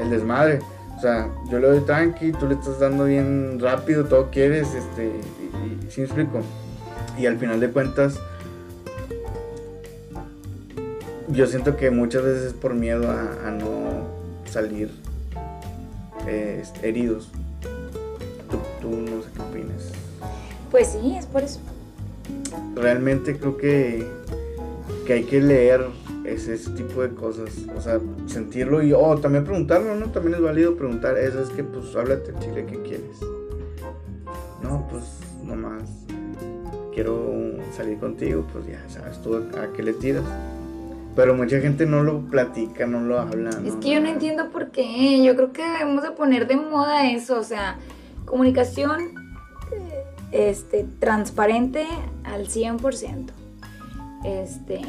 el- 0.00 0.10
desmadre. 0.10 0.60
O 0.96 1.00
sea, 1.00 1.28
yo 1.50 1.58
le 1.58 1.66
doy 1.68 1.80
tranqui, 1.80 2.32
tú 2.32 2.46
le 2.46 2.54
estás 2.54 2.78
dando 2.78 3.04
bien 3.04 3.58
rápido, 3.60 4.04
todo 4.04 4.30
quieres, 4.30 4.68
este, 4.74 5.06
y, 5.06 5.86
y- 5.86 5.90
¿sí 5.90 6.02
explico? 6.02 6.40
Y 7.18 7.26
al 7.26 7.38
final 7.38 7.58
de 7.60 7.70
cuentas, 7.70 8.18
yo 11.32 11.46
siento 11.46 11.76
que 11.76 11.90
muchas 11.90 12.22
veces 12.22 12.42
es 12.48 12.52
por 12.52 12.74
miedo 12.74 13.10
a, 13.10 13.48
a 13.48 13.50
no 13.50 14.06
salir 14.44 14.90
eh, 16.26 16.62
heridos. 16.82 17.30
Tú, 18.50 18.58
tú 18.80 18.96
no 18.96 19.22
sé 19.22 19.28
qué 19.34 19.42
opinas. 19.42 19.92
Pues 20.70 20.88
sí, 20.88 21.16
es 21.16 21.26
por 21.26 21.42
eso. 21.42 21.60
Realmente 22.74 23.38
creo 23.38 23.56
que, 23.56 24.06
que 25.06 25.12
hay 25.14 25.24
que 25.24 25.40
leer 25.40 25.86
ese, 26.24 26.54
ese 26.54 26.70
tipo 26.70 27.02
de 27.02 27.10
cosas. 27.10 27.50
O 27.76 27.80
sea, 27.80 28.00
sentirlo 28.26 28.82
y 28.82 28.92
oh, 28.92 29.16
también 29.16 29.44
preguntarlo, 29.44 29.94
¿no? 29.94 30.10
También 30.10 30.34
es 30.34 30.42
válido 30.42 30.76
preguntar. 30.76 31.16
Eso 31.18 31.42
es 31.42 31.48
que, 31.50 31.64
pues, 31.64 31.94
háblate 31.96 32.32
chile, 32.40 32.66
¿qué 32.66 32.80
quieres? 32.82 33.18
No, 34.62 34.86
pues, 34.90 35.04
nomás 35.44 35.82
quiero 36.94 37.56
salir 37.74 37.98
contigo, 37.98 38.46
pues 38.52 38.66
ya 38.66 38.84
sabes 38.88 39.20
tú 39.22 39.36
a, 39.36 39.62
a 39.62 39.72
qué 39.72 39.82
le 39.82 39.94
tiras. 39.94 40.24
Pero 41.14 41.34
mucha 41.34 41.60
gente 41.60 41.84
no 41.84 42.02
lo 42.02 42.20
platica, 42.22 42.86
no 42.86 43.00
lo 43.00 43.18
habla. 43.18 43.50
Es 43.66 43.74
que 43.74 43.90
yo 43.90 44.00
no 44.00 44.08
entiendo 44.08 44.50
por 44.50 44.70
qué. 44.70 45.22
Yo 45.22 45.36
creo 45.36 45.52
que 45.52 45.62
debemos 45.62 46.02
de 46.02 46.12
poner 46.12 46.46
de 46.46 46.56
moda 46.56 47.10
eso, 47.10 47.38
o 47.38 47.42
sea, 47.42 47.76
comunicación 48.24 49.14
este, 50.30 50.86
transparente 50.98 51.86
al 52.24 52.48
100%. 52.48 53.30
Este, 54.24 54.80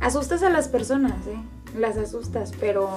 asustas 0.00 0.42
a 0.42 0.50
las 0.50 0.68
personas, 0.68 1.26
¿eh? 1.26 1.78
Las 1.78 1.96
asustas, 1.96 2.52
pero 2.60 2.88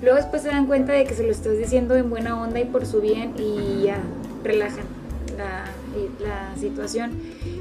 luego 0.00 0.16
después 0.16 0.42
se 0.42 0.48
dan 0.48 0.66
cuenta 0.66 0.92
de 0.92 1.04
que 1.04 1.14
se 1.14 1.24
lo 1.24 1.30
estás 1.30 1.58
diciendo 1.58 1.96
en 1.96 2.08
buena 2.08 2.40
onda 2.40 2.60
y 2.60 2.64
por 2.64 2.86
su 2.86 3.00
bien 3.00 3.34
y 3.36 3.82
ya 3.84 3.98
relajan 4.44 4.84
la, 5.36 5.64
la 6.20 6.56
situación. 6.56 7.10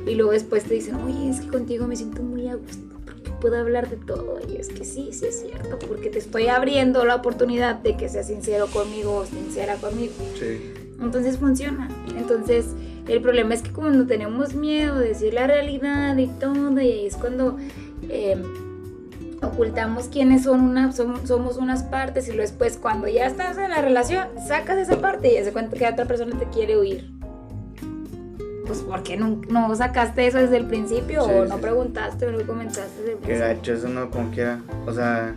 Y 0.06 0.14
luego 0.14 0.32
después 0.32 0.64
te 0.66 0.76
dicen, 0.76 0.96
oye, 0.96 1.30
es 1.30 1.42
que 1.42 1.48
contigo 1.48 1.88
me 1.88 1.96
siento 1.96 2.22
muy 2.22 2.48
a 2.48 2.56
gusto 2.56 2.87
puedo 3.40 3.58
hablar 3.58 3.90
de 3.90 3.98
todo. 3.98 4.40
Y 4.48 4.58
es 4.58 4.70
que 4.70 4.86
sí, 4.86 5.10
sí 5.12 5.26
es 5.26 5.42
cierto, 5.42 5.80
porque 5.88 6.10
te 6.10 6.20
estoy 6.20 6.48
abriendo 6.48 7.06
la 7.06 7.16
oportunidad 7.16 7.76
de 7.76 7.98
que 7.98 8.10
seas 8.10 8.28
sincero 8.28 8.68
conmigo 8.68 9.16
o 9.16 9.26
sincera 9.26 9.76
conmigo. 9.76 10.14
Sí. 10.40 10.74
Entonces 11.00 11.38
funciona. 11.38 11.90
Entonces 12.18 12.66
el 13.08 13.22
problema 13.22 13.54
es 13.54 13.62
que 13.62 13.72
cuando 13.72 14.06
tenemos 14.06 14.54
miedo 14.54 15.00
de 15.00 15.10
decir 15.10 15.34
la 15.34 15.48
realidad 15.48 16.18
y 16.18 16.28
todo, 16.28 16.80
y 16.82 16.92
ahí 16.92 17.06
es 17.06 17.16
cuando 17.16 17.58
eh, 18.10 18.42
ocultamos 19.42 20.08
quiénes 20.08 20.44
son 20.44 20.62
una, 20.62 20.92
somos 20.92 21.58
unas 21.58 21.84
partes 21.84 22.28
y 22.28 22.32
luego 22.32 22.50
después 22.50 22.78
cuando 22.78 23.08
ya 23.08 23.26
estás 23.26 23.58
en 23.58 23.70
la 23.70 23.82
relación, 23.82 24.28
sacas 24.46 24.78
esa 24.78 25.00
parte 25.00 25.32
y 25.32 25.36
ya 25.36 25.44
se 25.46 25.54
cuenta 25.54 25.78
que 25.78 25.88
otra 25.88 26.06
persona 26.06 26.38
te 26.38 26.46
quiere 26.50 26.76
oír. 26.76 27.17
Pues 28.68 28.80
porque 28.80 29.16
no, 29.18 29.42
no 29.50 29.74
sacaste 29.76 30.28
eso 30.28 30.38
desde 30.38 30.58
el 30.58 30.68
principio 30.68 31.24
Sí, 31.24 31.32
o 31.34 31.44
sí, 31.46 31.50
no 31.50 31.58
preguntaste 31.58 32.28
o 32.28 32.32
no 32.32 32.46
comentaste 32.46 33.00
desde 33.00 33.12
el 33.14 33.18
Qué 33.20 33.26
principio. 33.26 33.48
gacho, 33.56 33.74
eso 33.74 33.88
no 33.90 34.12
como 34.12 34.30
quiera. 34.32 34.60
O 34.86 34.94
sea, 34.94 35.34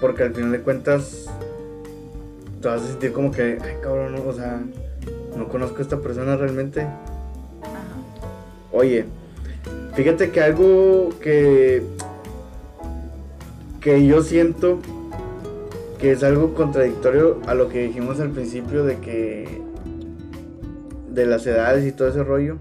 porque 0.00 0.22
al 0.24 0.34
final 0.34 0.52
de 0.52 0.60
cuentas 0.62 1.26
te 2.62 2.68
vas 2.68 2.82
a 2.82 2.86
sentir 2.86 3.12
como 3.12 3.30
que, 3.30 3.58
ay 3.62 3.76
cabrón, 3.82 4.14
no, 4.14 4.22
o 4.22 4.32
sea, 4.32 4.60
no 5.36 5.48
conozco 5.48 5.78
a 5.78 5.82
esta 5.82 5.98
persona 5.98 6.36
realmente. 6.36 6.80
Ajá. 6.80 6.90
Oye, 8.72 9.04
fíjate 9.94 10.30
que 10.30 10.40
algo 10.42 11.10
que 11.20 11.82
que 13.80 14.04
yo 14.06 14.22
siento 14.22 14.80
que 16.00 16.12
es 16.12 16.22
algo 16.24 16.54
contradictorio 16.54 17.40
a 17.46 17.54
lo 17.54 17.68
que 17.68 17.82
dijimos 17.84 18.18
al 18.20 18.30
principio 18.30 18.84
de 18.84 18.96
que 18.98 19.62
de 21.10 21.26
las 21.26 21.46
edades 21.46 21.86
y 21.86 21.92
todo 21.92 22.08
ese 22.08 22.22
rollo. 22.22 22.56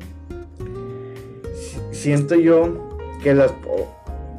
Si- 1.55 1.79
Siento 1.91 2.36
yo 2.36 2.89
que 3.23 3.33
las 3.33 3.51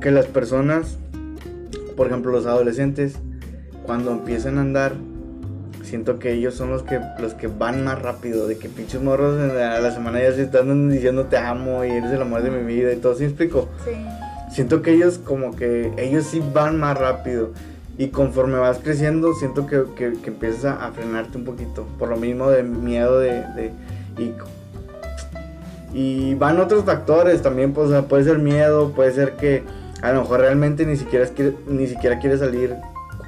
que 0.01 0.11
las 0.12 0.27
personas, 0.27 0.97
por 1.97 2.07
ejemplo, 2.07 2.31
los 2.31 2.47
adolescentes 2.47 3.16
cuando 3.85 4.12
empiezan 4.12 4.59
a 4.59 4.61
andar 4.61 4.92
siento 5.83 6.18
que 6.18 6.33
ellos 6.33 6.55
son 6.55 6.71
los 6.71 6.83
que 6.83 7.01
los 7.18 7.35
que 7.35 7.47
van 7.49 7.83
más 7.83 8.01
rápido, 8.01 8.47
de 8.47 8.59
que 8.59 8.68
pinches 8.68 9.01
morros 9.03 9.40
a 9.40 9.81
la 9.81 9.90
semana 9.90 10.21
ya 10.21 10.33
se 10.33 10.42
están 10.42 10.90
diciendo 10.90 11.25
te 11.25 11.37
amo 11.38 11.85
y 11.85 11.90
eres 11.90 12.12
el 12.12 12.21
amor 12.23 12.42
de 12.42 12.51
mi 12.51 12.62
vida 12.64 12.92
y 12.92 12.97
todo, 12.97 13.14
¿sí 13.14 13.23
me 13.23 13.29
explico? 13.31 13.68
Sí. 13.85 13.90
Siento 14.55 14.83
que 14.83 14.92
ellos 14.92 15.18
como 15.18 15.57
que 15.57 15.92
ellos 15.97 16.25
sí 16.27 16.42
van 16.55 16.79
más 16.79 16.97
rápido 16.99 17.53
y 17.97 18.09
conforme 18.09 18.59
vas 18.59 18.79
creciendo 18.79 19.35
siento 19.35 19.66
que, 19.66 19.83
que, 19.97 20.12
que 20.21 20.31
empiezas 20.31 20.66
a, 20.66 20.87
a 20.87 20.92
frenarte 20.92 21.37
un 21.38 21.44
poquito, 21.44 21.87
por 21.99 22.09
lo 22.11 22.16
mismo 22.16 22.51
de 22.51 22.62
miedo 22.62 23.18
de... 23.18 23.33
de- 23.57 23.73
y, 24.19 24.35
y 25.93 26.35
van 26.35 26.61
otros 26.61 26.85
factores 26.85 27.43
también, 27.43 27.73
pues 27.73 27.89
o 27.89 27.91
sea, 27.91 28.03
puede 28.03 28.25
ser 28.25 28.39
miedo, 28.39 28.91
puede 28.93 29.13
ser 29.13 29.33
que 29.37 29.65
a 30.03 30.13
lo 30.13 30.23
mejor 30.23 30.41
realmente 30.41 30.85
ni 30.87 30.97
siquiera, 30.97 31.25
es 31.25 31.31
que- 31.31 31.55
ni 31.67 31.87
siquiera 31.87 32.19
quieres 32.19 32.41
salir 32.41 32.77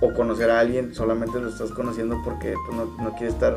o 0.01 0.13
conocer 0.15 0.51
a 0.51 0.61
alguien, 0.61 0.95
solamente 0.95 1.41
lo 1.41 1.49
estás 1.49 1.71
conociendo 1.73 2.21
porque 2.25 2.55
pues, 2.67 2.77
no, 2.79 3.03
no 3.03 3.11
quieres 3.17 3.35
estar 3.35 3.55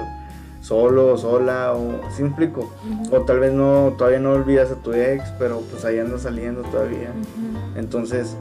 solo 0.61 1.13
o 1.13 1.17
sola 1.17 1.73
o... 1.73 2.01
¿Sí 2.15 2.23
explico? 2.23 2.71
Ujú. 3.05 3.15
O 3.17 3.21
tal 3.21 3.39
vez 3.39 3.51
no, 3.53 3.93
todavía 3.97 4.19
no 4.19 4.31
olvidas 4.31 4.71
a 4.71 4.75
tu 4.75 4.93
ex, 4.93 5.23
pero 5.37 5.61
pues 5.69 5.83
ahí 5.85 5.99
andas 5.99 6.21
saliendo 6.21 6.61
todavía. 6.63 7.11
Entonces, 7.75 8.35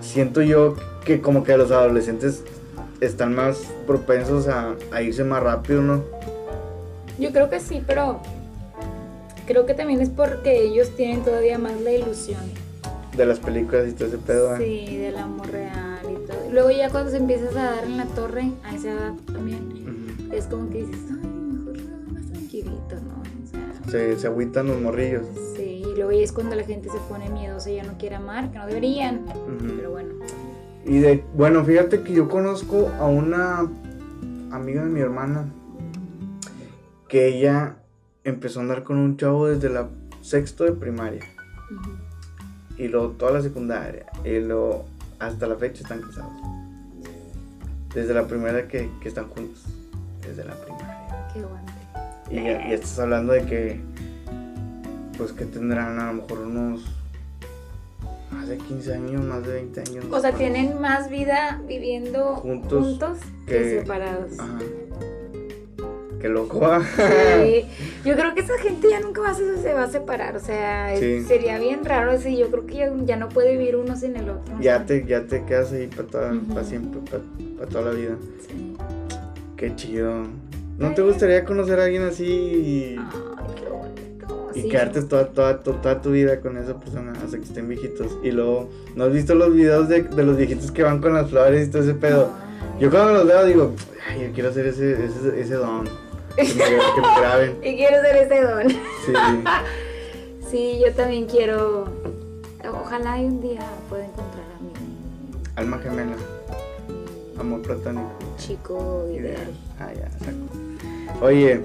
siento 0.00 0.42
yo 0.42 0.76
que 1.04 1.20
como 1.22 1.42
que 1.44 1.56
los 1.56 1.70
adolescentes 1.70 2.44
están 3.00 3.34
más 3.34 3.58
propensos 3.86 4.48
a, 4.48 4.74
a 4.92 5.02
irse 5.02 5.24
más 5.24 5.42
rápido, 5.42 5.80
¿no? 5.82 6.02
Yo 7.18 7.30
creo 7.32 7.48
que 7.50 7.60
sí, 7.60 7.82
pero 7.86 8.20
creo 9.46 9.66
que 9.66 9.74
también 9.74 10.00
es 10.00 10.10
porque 10.10 10.62
ellos 10.64 10.90
tienen 10.96 11.22
todavía 11.22 11.58
más 11.58 11.80
la 11.80 11.92
ilusión. 11.92 12.40
De 13.16 13.24
las 13.26 13.38
películas 13.38 13.88
y 13.88 13.92
todo 13.92 14.08
ese 14.08 14.18
pedo. 14.18 14.56
¿eh? 14.56 14.58
Sí, 14.86 14.96
del 14.96 15.16
amor 15.16 15.48
real 15.50 16.00
y 16.02 16.26
todo. 16.26 16.38
Luego 16.50 16.70
ya 16.72 16.90
cuando 16.90 17.10
se 17.10 17.18
empiezas 17.18 17.54
a 17.54 17.62
dar 17.76 17.84
en 17.84 17.96
la 17.96 18.06
torre, 18.06 18.50
a 18.64 18.74
esa 18.74 18.90
edad 18.90 19.12
también, 19.32 20.28
es 20.32 20.46
como 20.46 20.68
que 20.70 20.78
dices, 20.84 21.00
ay, 21.10 21.28
mejor 21.28 22.12
más 22.12 22.26
tranquilito, 22.32 22.96
¿no? 22.96 23.22
O 23.22 23.48
sea, 23.48 23.90
Se, 23.90 24.18
se 24.18 24.26
agüitan 24.26 24.66
los 24.66 24.80
morrillos. 24.80 25.26
sí, 25.56 25.84
y 25.88 25.94
luego 25.94 26.10
ya 26.10 26.18
es 26.24 26.32
cuando 26.32 26.56
la 26.56 26.64
gente 26.64 26.88
se 26.88 26.98
pone 27.08 27.28
miedosa 27.30 27.70
y 27.70 27.76
ya 27.76 27.84
no 27.84 27.96
quiere 27.98 28.16
amar, 28.16 28.50
que 28.50 28.58
no 28.58 28.66
deberían. 28.66 29.20
Pero 29.76 29.92
bueno. 29.92 30.14
Y 30.84 30.98
de, 30.98 31.22
bueno, 31.36 31.64
fíjate 31.64 32.02
que 32.02 32.12
yo 32.14 32.28
conozco 32.28 32.90
a 32.98 33.06
una 33.06 33.70
amiga 34.50 34.82
de 34.82 34.90
mi 34.90 34.98
hermana 35.00 35.44
que 37.14 37.28
ella 37.28 37.76
empezó 38.24 38.58
a 38.58 38.62
andar 38.64 38.82
con 38.82 38.96
un 38.98 39.16
chavo 39.16 39.46
desde 39.46 39.68
la 39.68 39.88
sexto 40.20 40.64
de 40.64 40.72
primaria. 40.72 41.22
Y 42.76 42.88
luego 42.88 43.10
toda 43.10 43.30
la 43.34 43.40
secundaria 43.40 44.06
y 44.24 44.40
luego 44.40 44.86
hasta 45.20 45.46
la 45.46 45.54
fecha 45.54 45.82
están 45.82 46.00
casados. 46.00 46.32
Desde 47.94 48.14
la 48.14 48.26
primera 48.26 48.66
que, 48.66 48.90
que 49.00 49.06
están 49.06 49.28
juntos, 49.28 49.62
desde 50.26 50.42
la 50.44 50.54
primaria. 50.56 51.28
Qué 51.32 51.40
guante. 51.42 51.72
Y 52.32 52.34
ya, 52.34 52.68
ya 52.68 52.74
estás 52.74 52.98
hablando 52.98 53.32
de 53.32 53.46
que, 53.46 53.80
pues 55.16 55.30
que 55.30 55.44
tendrán 55.44 56.00
a 56.00 56.06
lo 56.12 56.14
mejor 56.14 56.40
unos 56.40 56.84
más 58.32 58.48
de 58.48 58.58
15 58.58 58.92
años, 58.92 59.22
más 59.24 59.46
de 59.46 59.52
20 59.52 59.80
años. 59.82 60.04
O 60.10 60.18
sea, 60.18 60.32
tienen 60.32 60.80
más 60.80 61.08
vida 61.08 61.62
viviendo 61.68 62.34
Juntos 62.34 62.84
juntos, 62.84 63.18
que, 63.46 63.52
que- 63.52 63.80
separados. 63.82 64.32
Ajá. 64.36 64.58
Qué 66.24 66.30
loco. 66.30 66.64
¿ah? 66.64 66.80
Sí, 67.44 67.66
yo 68.08 68.14
creo 68.16 68.32
que 68.34 68.40
esa 68.40 68.56
gente 68.58 68.88
ya 68.88 68.98
nunca 69.00 69.20
más 69.20 69.36
se, 69.36 69.74
va 69.74 69.82
a 69.82 69.90
separar, 69.90 70.34
o 70.36 70.40
sea, 70.40 70.96
Sí. 70.98 71.22
sería 71.24 71.58
bien 71.58 71.84
raro 71.84 72.12
ese, 72.12 72.34
yo 72.34 72.46
creo 72.50 72.64
que 72.64 72.76
ya, 72.76 72.90
ya 73.04 73.16
no 73.16 73.28
puede 73.28 73.58
vivir 73.58 73.76
uno 73.76 73.94
sin 73.94 74.16
el 74.16 74.30
otro. 74.30 74.54
ya, 74.58 74.86
te, 74.86 75.04
ya 75.04 75.26
te 75.26 75.44
quedas 75.44 75.70
ahí 75.72 75.86
para 75.88 76.32
Ujú. 76.32 76.64
siempre, 76.64 77.00
para 77.58 77.68
toda 77.68 77.84
la 77.84 77.90
vida. 77.90 78.16
sí. 78.48 78.74
Qué 79.58 79.76
chido. 79.76 80.22
¿No 80.78 80.94
te 80.94 81.02
gustaría 81.02 81.44
conocer 81.44 81.78
a 81.78 81.84
alguien 81.84 82.04
así 82.04 82.24
y, 82.24 82.96
Ay, 82.98 83.54
qué 83.62 83.68
bonito. 83.68 84.50
y 84.54 84.62
sí. 84.62 84.68
quedarte 84.70 85.02
toda, 85.02 85.26
toda, 85.26 85.62
toda, 85.62 85.82
toda 85.82 86.00
tu 86.00 86.10
vida 86.12 86.40
con 86.40 86.56
esa 86.56 86.80
persona 86.80 87.12
hasta 87.22 87.36
que 87.36 87.44
estén 87.44 87.68
viejitos? 87.68 88.16
Y 88.22 88.30
luego, 88.30 88.70
¿no 88.96 89.04
has 89.04 89.12
visto 89.12 89.34
los 89.34 89.52
videos 89.52 89.90
de, 89.90 90.04
de 90.04 90.22
los 90.22 90.38
viejitos 90.38 90.72
que 90.72 90.84
van 90.84 91.02
con 91.02 91.12
las 91.12 91.28
flores 91.28 91.68
y 91.68 91.70
todo 91.70 91.82
ese 91.82 91.92
pedo? 91.92 92.30
Ay. 92.34 92.80
Yo 92.80 92.90
cuando 92.90 93.12
los 93.12 93.26
veo 93.26 93.44
digo, 93.44 93.74
ay, 94.08 94.22
yo 94.28 94.32
quiero 94.32 94.48
hacer 94.48 94.66
ese, 94.68 94.92
ese, 95.04 95.38
ese 95.38 95.54
don. 95.56 95.86
Que 96.36 96.42
me, 96.42 96.54
que 96.54 97.00
me 97.00 97.20
graben. 97.20 97.56
Y 97.62 97.76
quiero 97.76 98.02
ser 98.02 98.16
ese 98.16 98.40
don. 98.42 98.68
Sí. 98.70 99.12
Sí, 100.50 100.80
yo 100.84 100.92
también 100.92 101.26
quiero. 101.26 101.86
Ojalá 102.80 103.20
y 103.20 103.24
un 103.24 103.40
día 103.40 103.60
pueda 103.88 104.04
encontrar 104.04 104.44
a 104.56 104.62
mi 104.62 104.70
Alma 105.56 105.78
gemela, 105.78 106.14
amor 107.40 107.62
platónico. 107.62 108.12
chico 108.38 109.08
ideal. 109.12 109.50
Ah, 109.80 109.90
ya, 109.92 110.08
saco. 110.18 111.24
Oye. 111.24 111.64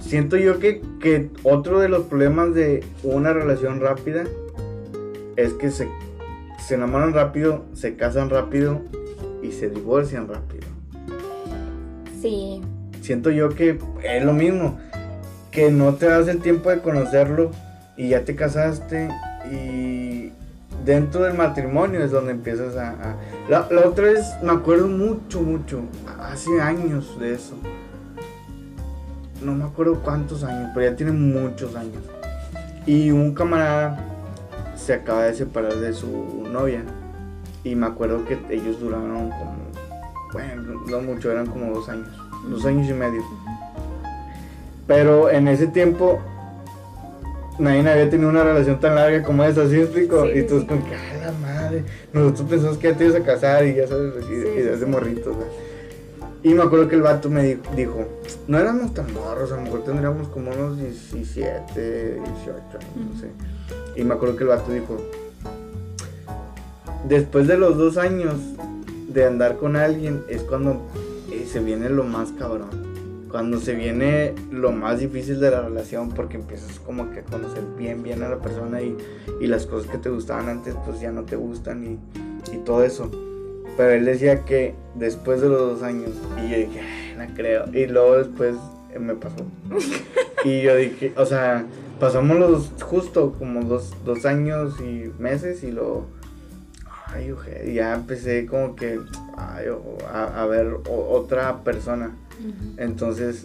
Siento 0.00 0.36
yo 0.36 0.58
que, 0.60 0.80
que 1.00 1.30
otro 1.42 1.80
de 1.80 1.88
los 1.88 2.04
problemas 2.04 2.54
de 2.54 2.84
una 3.02 3.32
relación 3.32 3.80
rápida 3.80 4.24
es 5.36 5.52
que 5.54 5.70
se, 5.70 5.88
se 6.66 6.74
enamoran 6.76 7.12
rápido, 7.14 7.64
se 7.74 7.96
casan 7.96 8.30
rápido 8.30 8.80
y 9.42 9.52
se 9.52 9.68
divorcian 9.70 10.28
rápido. 10.28 10.66
Sí, 12.20 12.60
Siento 13.00 13.30
yo 13.30 13.48
que 13.50 13.78
es 14.02 14.24
lo 14.24 14.32
mismo, 14.34 14.78
que 15.50 15.70
no 15.70 15.94
te 15.94 16.06
das 16.06 16.28
el 16.28 16.40
tiempo 16.40 16.68
de 16.70 16.80
conocerlo 16.80 17.52
y 17.96 18.08
ya 18.10 18.24
te 18.24 18.34
casaste 18.34 19.08
y 19.50 20.32
dentro 20.84 21.22
del 21.22 21.34
matrimonio 21.34 22.02
es 22.04 22.10
donde 22.10 22.32
empiezas 22.32 22.76
a... 22.76 22.90
a- 22.90 23.16
La, 23.48 23.66
la 23.70 23.86
otra 23.88 24.04
vez 24.12 24.26
me 24.42 24.52
acuerdo 24.52 24.88
mucho, 24.88 25.40
mucho, 25.40 25.80
hace 26.20 26.60
años 26.60 27.18
de 27.18 27.34
eso. 27.34 27.54
No 29.42 29.54
me 29.54 29.64
acuerdo 29.64 30.00
cuántos 30.02 30.42
años, 30.44 30.70
pero 30.74 30.90
ya 30.90 30.96
tiene 30.96 31.12
muchos 31.12 31.74
años. 31.76 32.02
Y 32.84 33.10
un 33.12 33.32
camarada 33.32 34.04
se 34.76 34.92
acaba 34.92 35.22
de 35.24 35.34
separar 35.34 35.76
de 35.76 35.92
su 35.94 36.44
novia. 36.52 36.82
Y 37.64 37.74
me 37.74 37.86
acuerdo 37.86 38.24
que 38.24 38.38
ellos 38.50 38.80
duraron 38.80 39.30
como, 39.30 39.54
bueno, 40.32 40.80
no 40.88 41.00
mucho, 41.00 41.30
eran 41.30 41.46
como 41.46 41.74
dos 41.74 41.88
años, 41.88 42.08
dos 42.48 42.64
años 42.64 42.88
y 42.88 42.92
medio. 42.92 43.22
Pero 44.86 45.30
en 45.30 45.48
ese 45.48 45.66
tiempo 45.66 46.18
nadie 47.58 47.80
había 47.90 48.08
tenido 48.08 48.30
una 48.30 48.44
relación 48.44 48.78
tan 48.80 48.94
larga 48.94 49.22
como 49.22 49.44
esa, 49.44 49.68
¿sí 49.68 49.80
explico? 49.80 50.24
Sí, 50.26 50.38
y 50.38 50.42
tú 50.44 50.58
es 50.58 50.64
como 50.64 50.84
que, 50.84 50.94
¡ay, 50.94 51.20
la 51.20 51.32
madre! 51.32 51.84
Nosotros 52.12 52.48
pensamos 52.48 52.78
que 52.78 52.90
ya 52.92 52.96
te 52.96 53.04
ibas 53.06 53.16
a 53.20 53.24
casar 53.24 53.66
y 53.66 53.74
ya 53.74 53.86
sabes, 53.86 54.14
así, 54.16 54.28
Sí, 54.28 54.48
y 54.56 54.62
de 54.62 54.78
sí. 54.78 54.84
morritos. 54.86 55.36
Y 56.42 56.54
me 56.54 56.62
acuerdo 56.62 56.88
que 56.88 56.94
el 56.94 57.02
vato 57.02 57.28
me 57.28 57.42
dijo, 57.42 57.62
dijo, 57.74 58.04
no 58.46 58.58
éramos 58.58 58.94
tan 58.94 59.12
morros, 59.12 59.50
a 59.50 59.56
lo 59.56 59.62
mejor 59.62 59.82
tendríamos 59.82 60.28
como 60.28 60.52
unos 60.52 60.78
17, 60.78 62.14
18, 62.14 62.22
no 62.96 63.20
sé. 63.20 63.28
Y 64.00 64.04
me 64.04 64.14
acuerdo 64.14 64.36
que 64.36 64.44
el 64.44 64.48
vato 64.50 64.70
dijo, 64.72 64.96
después 67.08 67.46
de 67.46 67.58
los 67.58 67.76
dos 67.76 67.96
años 67.96 68.34
de 69.08 69.24
andar 69.24 69.56
con 69.56 69.76
alguien 69.76 70.22
es 70.28 70.42
cuando 70.42 70.82
eh, 71.32 71.46
se 71.50 71.60
viene 71.60 71.88
lo 71.88 72.04
más 72.04 72.32
cabrón. 72.32 72.88
Cuando 73.30 73.58
se 73.60 73.74
viene 73.74 74.34
lo 74.50 74.72
más 74.72 75.00
difícil 75.00 75.38
de 75.40 75.50
la 75.50 75.60
relación 75.60 76.10
porque 76.10 76.36
empiezas 76.36 76.78
como 76.80 77.10
que 77.10 77.20
a 77.20 77.22
conocer 77.24 77.62
bien, 77.76 78.02
bien 78.02 78.22
a 78.22 78.28
la 78.28 78.38
persona 78.38 78.80
y, 78.80 78.96
y 79.40 79.46
las 79.46 79.66
cosas 79.66 79.90
que 79.90 79.98
te 79.98 80.08
gustaban 80.08 80.48
antes 80.48 80.74
pues 80.86 81.00
ya 81.00 81.12
no 81.12 81.24
te 81.24 81.36
gustan 81.36 81.84
y, 81.84 82.54
y 82.54 82.58
todo 82.58 82.84
eso. 82.84 83.10
Pero 83.76 83.90
él 83.90 84.04
decía 84.06 84.44
que 84.44 84.74
después 84.94 85.40
de 85.40 85.48
los 85.48 85.58
dos 85.58 85.82
años, 85.82 86.10
y 86.44 86.50
yo 86.50 86.56
dije, 86.56 86.80
"Ay, 86.80 87.14
no 87.16 87.34
creo. 87.34 87.64
Y 87.72 87.86
luego 87.86 88.16
después 88.16 88.56
eh, 88.92 88.98
me 88.98 89.14
pasó. 89.14 89.44
y 90.44 90.62
yo 90.62 90.76
dije, 90.76 91.12
o 91.16 91.26
sea, 91.26 91.64
pasamos 92.00 92.38
los 92.38 92.72
justo 92.82 93.34
como 93.38 93.62
dos, 93.62 93.92
dos 94.04 94.24
años 94.24 94.80
y 94.80 95.10
meses 95.20 95.62
y 95.64 95.70
luego, 95.70 96.06
ay, 97.08 97.30
ojé, 97.32 97.72
ya 97.74 97.94
empecé 97.94 98.46
como 98.46 98.76
que 98.76 99.00
ay, 99.36 99.66
a, 100.12 100.42
a 100.42 100.46
ver 100.46 100.66
o- 100.88 101.08
otra 101.10 101.62
persona. 101.64 102.10
Entonces, 102.76 103.44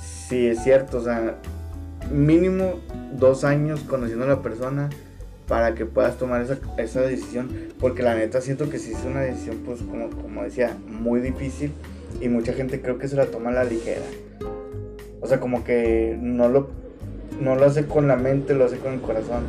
sí 0.00 0.46
es 0.46 0.62
cierto, 0.62 0.98
o 0.98 1.02
sea, 1.02 1.36
mínimo 2.12 2.74
dos 3.18 3.44
años 3.44 3.80
conociendo 3.80 4.24
a 4.24 4.28
la 4.28 4.42
persona 4.42 4.90
para 5.48 5.74
que 5.74 5.86
puedas 5.86 6.16
tomar 6.18 6.42
esa, 6.42 6.58
esa 6.78 7.00
decisión, 7.02 7.48
porque 7.78 8.02
la 8.02 8.14
neta 8.14 8.40
siento 8.40 8.68
que 8.70 8.78
sí 8.78 8.92
es 8.92 9.04
una 9.04 9.20
decisión, 9.20 9.58
pues 9.64 9.80
como, 9.82 10.10
como 10.10 10.42
decía, 10.42 10.76
muy 10.88 11.20
difícil 11.20 11.72
y 12.20 12.28
mucha 12.28 12.52
gente 12.52 12.80
creo 12.80 12.98
que 12.98 13.08
se 13.08 13.16
la 13.16 13.26
toma 13.26 13.50
a 13.50 13.52
la 13.52 13.64
ligera. 13.64 14.02
O 15.20 15.26
sea, 15.26 15.40
como 15.40 15.64
que 15.64 16.16
no 16.20 16.48
lo, 16.48 16.68
no 17.40 17.54
lo 17.56 17.64
hace 17.64 17.86
con 17.86 18.06
la 18.08 18.16
mente, 18.16 18.54
lo 18.54 18.64
hace 18.64 18.78
con 18.78 18.94
el 18.94 19.00
corazón. 19.00 19.42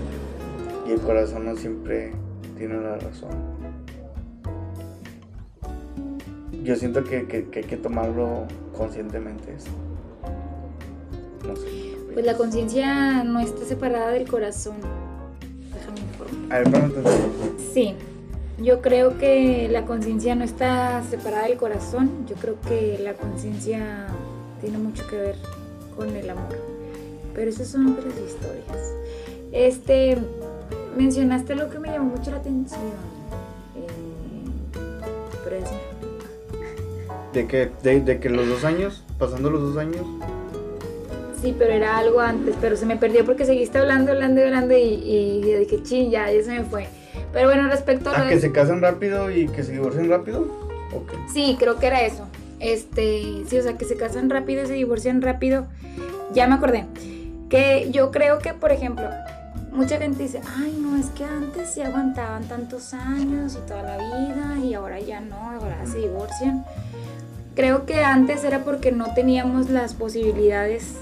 Y 0.87 0.91
el 0.91 0.99
corazón 1.01 1.45
no 1.45 1.55
siempre 1.55 2.11
tiene 2.57 2.75
la 2.81 2.97
razón. 2.97 3.29
Yo 6.63 6.75
siento 6.75 7.03
que, 7.03 7.27
que- 7.27 7.45
que 7.49 7.59
hay 7.59 7.65
que 7.65 7.77
tomarlo 7.77 8.45
conscientemente 8.75 9.53
eso. 9.55 9.69
No 11.47 11.55
sé. 11.55 11.67
Pues 12.13 12.25
la 12.25 12.35
conciencia 12.35 13.23
no 13.23 13.39
está 13.39 13.63
separada 13.65 14.09
del 14.09 14.27
corazón. 14.27 14.75
Déjame 15.73 15.99
informar. 16.01 16.53
A 16.53 16.59
ver, 16.59 16.71
pregúntate. 16.71 17.09
Sí, 17.73 17.93
yo 18.61 18.81
creo 18.81 19.17
que 19.17 19.69
la 19.69 19.85
conciencia 19.85 20.35
no 20.35 20.43
está 20.43 21.03
separada 21.09 21.47
del 21.47 21.57
corazón. 21.57 22.25
Yo 22.27 22.35
creo 22.35 22.59
que 22.67 22.99
la 23.03 23.13
conciencia 23.13 24.07
tiene 24.59 24.77
mucho 24.79 25.07
que 25.07 25.15
ver 25.15 25.35
con 25.95 26.09
el 26.15 26.29
amor. 26.29 26.57
Pero 27.33 27.49
esas 27.49 27.67
son 27.67 27.87
otras 27.93 28.07
historias. 28.17 28.93
Este, 29.51 30.17
mencionaste 30.97 31.55
lo 31.55 31.69
que 31.69 31.79
me 31.79 31.89
llamó 31.89 32.15
mucho 32.15 32.31
la 32.31 32.37
atención. 32.37 32.81
Eh, 33.75 33.87
pero 35.43 35.55
es- 35.57 35.71
¿De 37.33 37.47
que, 37.47 37.69
de, 37.83 38.01
de 38.01 38.19
que 38.19 38.29
los 38.29 38.47
dos 38.47 38.63
años, 38.63 39.03
pasando 39.19 39.49
los 39.49 39.61
dos 39.61 39.77
años, 39.77 40.05
Sí, 41.39 41.55
pero 41.57 41.71
era 41.71 41.99
algo 41.99 42.19
antes, 42.19 42.55
pero 42.59 42.75
se 42.75 42.87
me 42.87 42.97
perdió 42.97 43.23
porque 43.23 43.45
seguiste 43.45 43.77
hablando, 43.77 44.11
hablando, 44.11 44.41
hablando 44.41 44.75
y, 44.75 44.81
y 44.81 45.41
dije, 45.59 45.83
ching, 45.83 46.09
ya, 46.09 46.31
ya 46.31 46.43
se 46.43 46.49
me 46.49 46.63
fue. 46.63 46.87
Pero 47.31 47.47
bueno, 47.47 47.69
respecto 47.69 48.09
a 48.09 48.23
de- 48.23 48.29
que 48.29 48.39
se 48.39 48.51
casan 48.51 48.81
rápido 48.81 49.29
y 49.29 49.47
que 49.47 49.61
se 49.63 49.71
divorcian 49.73 50.09
rápido, 50.09 50.47
¿o 50.91 51.05
qué? 51.05 51.15
Sí, 51.31 51.55
creo 51.59 51.77
que 51.77 51.85
era 51.87 52.01
eso. 52.01 52.25
Este, 52.59 53.43
sí, 53.47 53.59
o 53.59 53.61
sea, 53.61 53.77
que 53.77 53.85
se 53.85 53.95
casan 53.97 54.31
rápido 54.31 54.63
y 54.63 54.65
se 54.65 54.73
divorcian 54.73 55.21
rápido. 55.21 55.67
Ya 56.33 56.47
me 56.47 56.55
acordé. 56.55 56.85
Que 57.49 57.87
yo 57.91 58.09
creo 58.09 58.39
que, 58.39 58.55
por 58.55 58.71
ejemplo, 58.71 59.07
mucha 59.77 59.97
gente 59.99 60.23
dice, 60.23 60.41
ay, 60.57 60.75
no, 60.81 60.97
es 60.97 61.07
que 61.11 61.23
antes 61.23 61.69
se 61.69 61.83
aguantaban 61.83 62.43
tantos 62.45 62.95
años 62.95 63.55
y 63.55 63.67
toda 63.67 63.83
la 63.83 63.97
vida 63.97 64.57
y 64.57 64.73
ahora 64.73 64.99
ya 64.99 65.21
no, 65.21 65.35
ahora 65.35 65.85
se 65.85 65.99
divorcian. 65.99 66.65
Creo 67.55 67.85
que 67.85 68.03
antes 68.03 68.43
era 68.43 68.63
porque 68.63 68.91
no 68.91 69.13
teníamos 69.13 69.69
las 69.69 69.93
posibilidades 69.93 70.95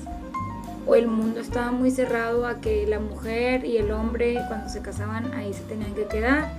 o 0.86 0.96
el 0.96 1.08
mundo 1.08 1.40
estaba 1.40 1.72
muy 1.72 1.90
cerrado 1.90 2.46
a 2.46 2.56
que 2.56 2.86
la 2.86 3.00
mujer 3.00 3.66
y 3.66 3.78
el 3.78 3.92
hombre 3.92 4.40
cuando 4.48 4.70
se 4.70 4.82
casaban 4.82 5.34
ahí 5.34 5.54
se 5.54 5.64
tenían 5.64 5.94
que 5.96 6.06
quedar. 6.06 6.50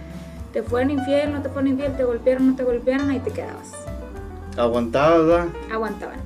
Te 0.55 0.63
fueron 0.63 0.91
infiel, 0.91 1.33
no 1.33 1.43
te 1.43 1.51
fueron 1.51 1.69
infiel, 1.69 1.97
te 1.97 2.05
golpearon, 2.05 2.49
no 2.49 2.57
te 2.57 2.65
golpearon, 2.65 3.11
ahí 3.11 3.21
te 3.21 3.31
quedabas. 3.31 3.73
Aguantabas. 4.57 5.49
Aguantaban. 5.71 6.21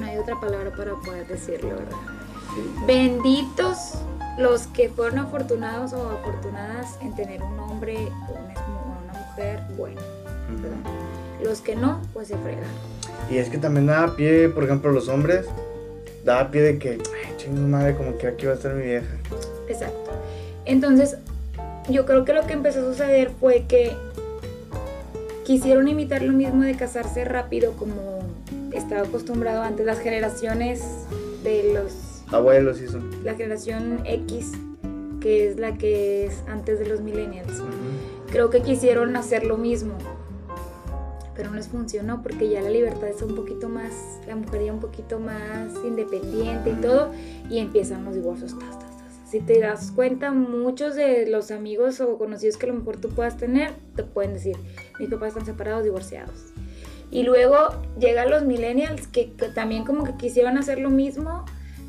No 0.00 0.06
hay 0.06 0.16
otra 0.16 0.40
palabra 0.40 0.70
para 0.70 0.94
poder 0.94 1.26
decirlo, 1.26 1.70
¿verdad? 1.70 1.96
Sí. 2.54 2.84
Benditos 2.86 3.98
los 4.38 4.66
que 4.68 4.88
fueron 4.88 5.18
afortunados 5.18 5.92
o 5.92 6.10
afortunadas 6.10 6.98
en 7.00 7.14
tener 7.14 7.42
un 7.42 7.58
hombre 7.58 7.96
o 8.28 8.32
una, 8.32 9.12
mujer. 9.12 9.60
¿verdad? 9.76 10.90
Los 11.42 11.60
que 11.60 11.76
no, 11.76 12.00
pues 12.12 12.28
se 12.28 12.36
fregan. 12.38 12.64
Y 13.30 13.38
es 13.38 13.48
que 13.48 13.58
también 13.58 13.86
daba 13.86 14.16
pie, 14.16 14.48
por 14.48 14.64
ejemplo, 14.64 14.90
los 14.92 15.08
hombres, 15.08 15.46
daba 16.24 16.50
pie 16.50 16.62
de 16.62 16.78
que, 16.78 16.90
ay, 16.90 17.34
chingo 17.36 17.68
madre, 17.68 17.94
como 17.94 18.16
que 18.18 18.26
aquí 18.26 18.46
va 18.46 18.52
a 18.52 18.56
estar 18.56 18.74
mi 18.74 18.84
vieja. 18.84 19.06
Exacto. 19.68 20.10
Entonces, 20.64 21.16
yo 21.88 22.06
creo 22.06 22.24
que 22.24 22.32
lo 22.32 22.46
que 22.46 22.54
empezó 22.54 22.80
a 22.80 22.92
suceder 22.92 23.30
fue 23.38 23.64
que 23.68 23.92
quisieron 25.44 25.88
imitar 25.88 26.22
lo 26.22 26.32
mismo 26.32 26.64
de 26.64 26.74
casarse 26.74 27.24
rápido 27.24 27.72
como 27.72 28.20
estaba 28.72 29.02
acostumbrado 29.02 29.62
antes 29.62 29.84
las 29.84 30.00
generaciones 30.00 30.82
de 31.42 31.74
los 31.74 32.03
Abuelos 32.30 32.80
y 32.80 32.84
eso. 32.84 33.00
la 33.22 33.34
generación 33.34 34.00
X, 34.04 34.52
que 35.20 35.48
es 35.48 35.58
la 35.58 35.76
que 35.76 36.26
es 36.26 36.42
antes 36.48 36.78
de 36.78 36.86
los 36.86 37.00
millennials. 37.00 37.62
Creo 38.30 38.50
que 38.50 38.62
quisieron 38.62 39.16
hacer 39.16 39.44
lo 39.44 39.56
mismo, 39.56 39.94
pero 41.34 41.50
no 41.50 41.56
les 41.56 41.68
funcionó 41.68 42.22
porque 42.22 42.48
ya 42.48 42.60
la 42.60 42.70
libertad 42.70 43.08
es 43.08 43.22
un 43.22 43.34
poquito 43.34 43.68
más, 43.68 43.92
la 44.26 44.36
mujer 44.36 44.64
ya 44.64 44.72
un 44.72 44.80
poquito 44.80 45.18
más 45.18 45.72
independiente 45.84 46.70
y 46.70 46.74
todo, 46.74 47.12
y 47.50 47.58
empiezan 47.58 48.04
los 48.04 48.14
divorcios. 48.14 48.58
tas, 48.58 48.78
tas, 48.78 48.98
tas. 48.98 49.30
Si 49.30 49.40
te 49.40 49.60
das 49.60 49.90
cuenta, 49.90 50.32
muchos 50.32 50.94
de 50.94 51.26
los 51.26 51.50
amigos 51.50 52.00
o 52.00 52.18
conocidos 52.18 52.56
que 52.56 52.66
a 52.66 52.68
lo 52.70 52.78
mejor 52.78 52.98
tú 52.98 53.08
puedas 53.10 53.36
tener, 53.36 53.72
te 53.96 54.04
pueden 54.04 54.34
decir, 54.34 54.56
mis 54.98 55.08
papás 55.08 55.28
están 55.28 55.46
separados, 55.46 55.84
divorciados. 55.84 56.52
Y 57.10 57.22
luego 57.22 57.68
llegan 57.98 58.30
los 58.30 58.44
millennials 58.44 59.06
que, 59.06 59.32
que 59.32 59.48
también 59.48 59.84
como 59.84 60.04
que 60.04 60.16
quisieron 60.16 60.58
hacer 60.58 60.78
lo 60.78 60.90
mismo 60.90 61.44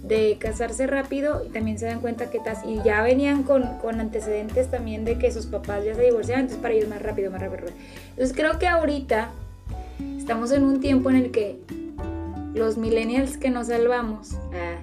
de 0.08 0.38
casarse 0.39 0.86
rápido 0.88 1.44
y 1.46 1.50
también 1.50 1.80
se 1.80 1.86
dan 1.88 2.00
cuenta 2.00 2.30
que 2.30 2.39
tas- 2.39 2.63
y 2.68 2.82
ya 2.84 3.02
venían 3.02 3.44
con, 3.44 3.63
con 3.82 4.00
antecedentes 4.00 4.70
también 4.70 5.04
de 5.06 5.18
que 5.18 5.32
sus 5.32 5.48
papás 5.48 5.84
ya 5.84 5.96
se 5.96 6.04
divorciaron, 6.04 6.41
entonces 6.41 6.62
para 6.62 6.74
ellos 6.76 6.89
más 6.89 7.02
rápido, 7.02 7.32
más 7.32 7.41
rápido. 7.41 7.70
Entonces 8.12 8.36
creo 8.36 8.60
que 8.60 8.68
ahorita 8.68 9.30
estamos 10.18 10.52
en 10.52 10.63
un 10.63 10.80
tiempo 10.80 11.10
en 11.10 11.15
el 11.15 11.32
que 11.32 11.58
los 12.54 12.78
millennials 12.78 13.38
que 13.38 13.50
nos 13.50 13.68
salvamos 13.68 14.34
ah, 14.54 14.78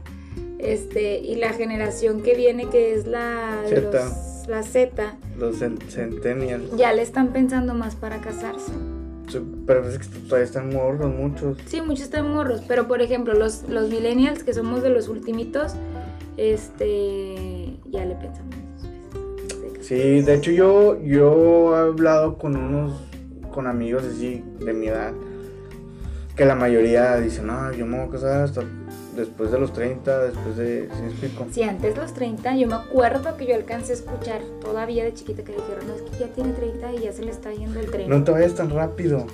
este, 0.59 1.19
y 1.21 1.37
la 1.37 1.53
generación 1.53 2.23
que 2.23 2.35
viene 2.35 2.69
que 2.69 2.95
es 2.95 3.07
la, 3.07 3.63
los- 3.71 4.49
la 4.49 4.63
Z, 4.65 5.15
Los 5.39 5.61
cen- 5.63 5.79
centennials. 5.89 6.77
ya 6.77 6.93
le 6.93 7.03
están 7.03 7.29
pensando 7.33 7.75
más 7.75 7.95
para 7.95 8.21
casarse. 8.21 8.73
Pero 9.66 9.88
es 9.88 9.99
que 9.99 10.07
todavía 10.29 10.45
están 10.45 10.71
morros 10.71 11.12
muchos. 11.12 11.59
Sí, 11.66 11.81
muchos 11.81 12.05
están 12.05 12.33
morros, 12.33 12.62
pero 12.66 12.88
por 12.88 13.03
ejemplo, 13.03 13.35
los, 13.35 13.68
los 13.68 13.88
millennials 13.88 14.42
que 14.42 14.53
somos 14.53 14.83
de 14.83 14.90
los 14.90 15.09
ultimitos, 15.09 15.75
este, 16.37 17.79
ya 17.90 18.05
le 18.05 18.14
pensamos. 18.16 18.55
Sí, 19.81 20.23
de 20.23 20.35
hecho 20.35 20.51
yo, 20.51 21.03
yo 21.03 21.77
he 21.77 21.81
hablado 21.81 22.38
con 22.38 22.57
unos, 22.57 23.01
con 23.53 23.66
amigos 23.66 24.05
así 24.05 24.45
de 24.61 24.73
mi 24.73 24.87
edad, 24.87 25.12
que 26.37 26.45
la 26.45 26.55
mayoría 26.55 27.16
dicen, 27.16 27.49
no, 27.49 27.73
yo 27.73 27.85
me 27.85 27.99
voy 27.99 28.09
a 28.09 28.11
casar 28.11 28.42
hasta 28.42 28.62
después 29.16 29.51
de 29.51 29.59
los 29.59 29.72
30, 29.72 30.25
después 30.25 30.57
de, 30.57 30.88
¿sí 30.94 31.03
me 31.03 31.09
explico? 31.09 31.46
Si 31.53 31.62
antes 31.62 31.96
los 31.96 32.12
30, 32.14 32.57
yo 32.57 32.66
me 32.68 32.75
acuerdo 32.75 33.37
que 33.37 33.46
yo 33.46 33.55
alcancé 33.55 33.92
a 33.92 33.96
escuchar 33.96 34.40
todavía 34.61 35.05
de 35.05 35.14
chiquita 35.14 35.42
que 35.42 35.53
dijeron, 35.53 35.87
no, 35.87 35.94
es 35.94 36.03
que 36.03 36.18
ya 36.18 36.27
tiene 36.29 36.53
30 36.53 36.92
y 36.94 36.98
ya 37.01 37.12
se 37.12 37.22
le 37.22 37.31
está 37.31 37.53
yendo 37.53 37.81
el 37.81 37.90
tren. 37.90 38.09
No 38.09 38.25
te 38.25 38.31
vayas 38.33 38.55
tan 38.55 38.70
rápido, 38.70 39.27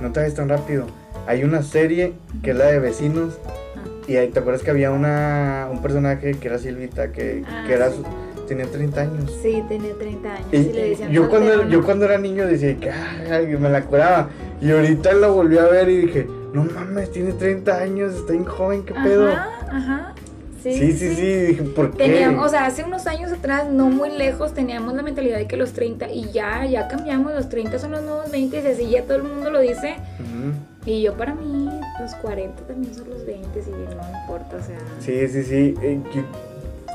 no 0.00 0.12
te 0.12 0.20
vayas 0.20 0.34
tan 0.34 0.48
rápido. 0.48 0.84
Hay 1.26 1.42
una 1.44 1.62
serie 1.62 2.12
que 2.42 2.50
es 2.50 2.56
la 2.56 2.66
de 2.66 2.78
vecinos 2.80 3.38
Ah, 3.76 3.80
y 4.06 4.16
ahí 4.16 4.28
te 4.28 4.38
acuerdas 4.40 4.62
que 4.62 4.70
había 4.70 4.90
una, 4.90 5.68
un 5.72 5.80
personaje 5.80 6.34
que 6.34 6.48
era 6.48 6.58
Silvita, 6.58 7.10
que, 7.12 7.42
Ah, 7.48 7.64
que 7.66 7.72
era 7.74 7.90
sí. 7.90 7.96
su- 8.36 8.46
tenía 8.46 8.66
30 8.66 9.00
años. 9.00 9.38
sí, 9.42 9.64
tenía 9.68 9.94
30 9.94 10.34
años. 10.34 10.46
Y, 10.52 10.56
y 10.58 10.72
le 10.74 10.88
decían 10.90 11.10
yo, 11.10 11.30
cuando, 11.30 11.66
yo 11.68 11.82
cuando 11.82 12.04
era 12.04 12.18
niño 12.18 12.46
decía 12.46 12.76
que 12.76 12.90
ay, 12.90 13.46
me 13.58 13.70
la 13.70 13.82
curaba. 13.86 14.28
Y 14.60 14.70
ahorita 14.70 15.14
la 15.14 15.28
volví 15.28 15.56
a 15.56 15.64
ver 15.64 15.88
y 15.88 15.96
dije, 15.96 16.26
no 16.54 16.64
mames, 16.64 17.12
tiene 17.12 17.32
30 17.32 17.76
años, 17.76 18.14
está 18.14 18.32
bien 18.32 18.44
joven, 18.44 18.84
qué 18.84 18.94
pedo. 18.94 19.28
Ajá, 19.28 19.48
ajá. 19.70 20.14
Sí, 20.62 20.72
Sí, 20.72 20.92
sí, 20.92 21.14
sí, 21.14 21.22
dije, 21.22 21.62
¿por 21.62 21.90
qué? 21.90 22.04
Teníamos, 22.04 22.46
o 22.46 22.48
sea, 22.48 22.64
hace 22.64 22.84
unos 22.84 23.06
años 23.06 23.30
atrás, 23.32 23.68
no 23.70 23.90
muy 23.90 24.10
lejos, 24.10 24.54
teníamos 24.54 24.94
la 24.94 25.02
mentalidad 25.02 25.36
de 25.36 25.46
que 25.46 25.58
los 25.58 25.74
30, 25.74 26.10
y 26.10 26.32
ya, 26.32 26.64
ya 26.64 26.88
cambiamos, 26.88 27.34
los 27.34 27.50
30 27.50 27.78
son 27.78 27.90
los 27.90 28.02
nuevos 28.02 28.30
20, 28.30 28.62
y 28.62 28.66
así 28.66 28.88
ya 28.88 29.02
todo 29.02 29.18
el 29.18 29.24
mundo 29.24 29.50
lo 29.50 29.60
dice, 29.60 29.96
Ujú. 30.20 30.54
Y 30.86 31.02
yo 31.02 31.14
para 31.14 31.34
mí, 31.34 31.70
los 32.00 32.14
40 32.16 32.62
también 32.62 32.94
son 32.94 33.08
los 33.08 33.24
20 33.24 33.58
y 33.58 33.70
no 33.70 34.20
importa, 34.20 34.56
o 34.56 34.62
sea. 34.62 34.78
Sí, 35.00 35.26
sí, 35.28 35.42
sí. 35.42 35.74
eh, 35.82 36.00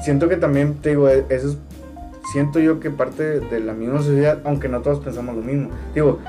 siento 0.03 0.29
que 0.29 0.37
también, 0.37 0.75
te 0.75 0.89
digo, 0.89 1.09
eh, 1.09 1.25
eso 1.29 1.49
es, 1.49 1.57
siento 2.31 2.59
yo 2.59 2.79
que 2.79 2.91
parte 2.91 3.39
de 3.39 3.59
la 3.59 3.73
misma 3.73 3.99
sociedad, 3.99 4.39
aunque 4.43 4.69
no 4.69 4.81
todos 4.81 4.99
pensamos 4.99 5.35
lo 5.35 5.41
mismo. 5.41 5.69
Digo, 5.95 6.19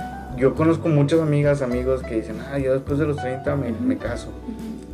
yo 0.41 0.55
conozco 0.55 0.89
muchas 0.89 1.21
amigas, 1.21 1.63
amigos 1.63 2.03
que 2.03 2.17
dicen, 2.17 2.37
ah, 2.51 2.59
yo 2.59 2.73
después 2.73 2.99
de 2.99 3.07
los 3.07 3.17
30 3.17 3.55
me, 3.57 3.71
me 3.73 3.97
caso. 3.99 4.29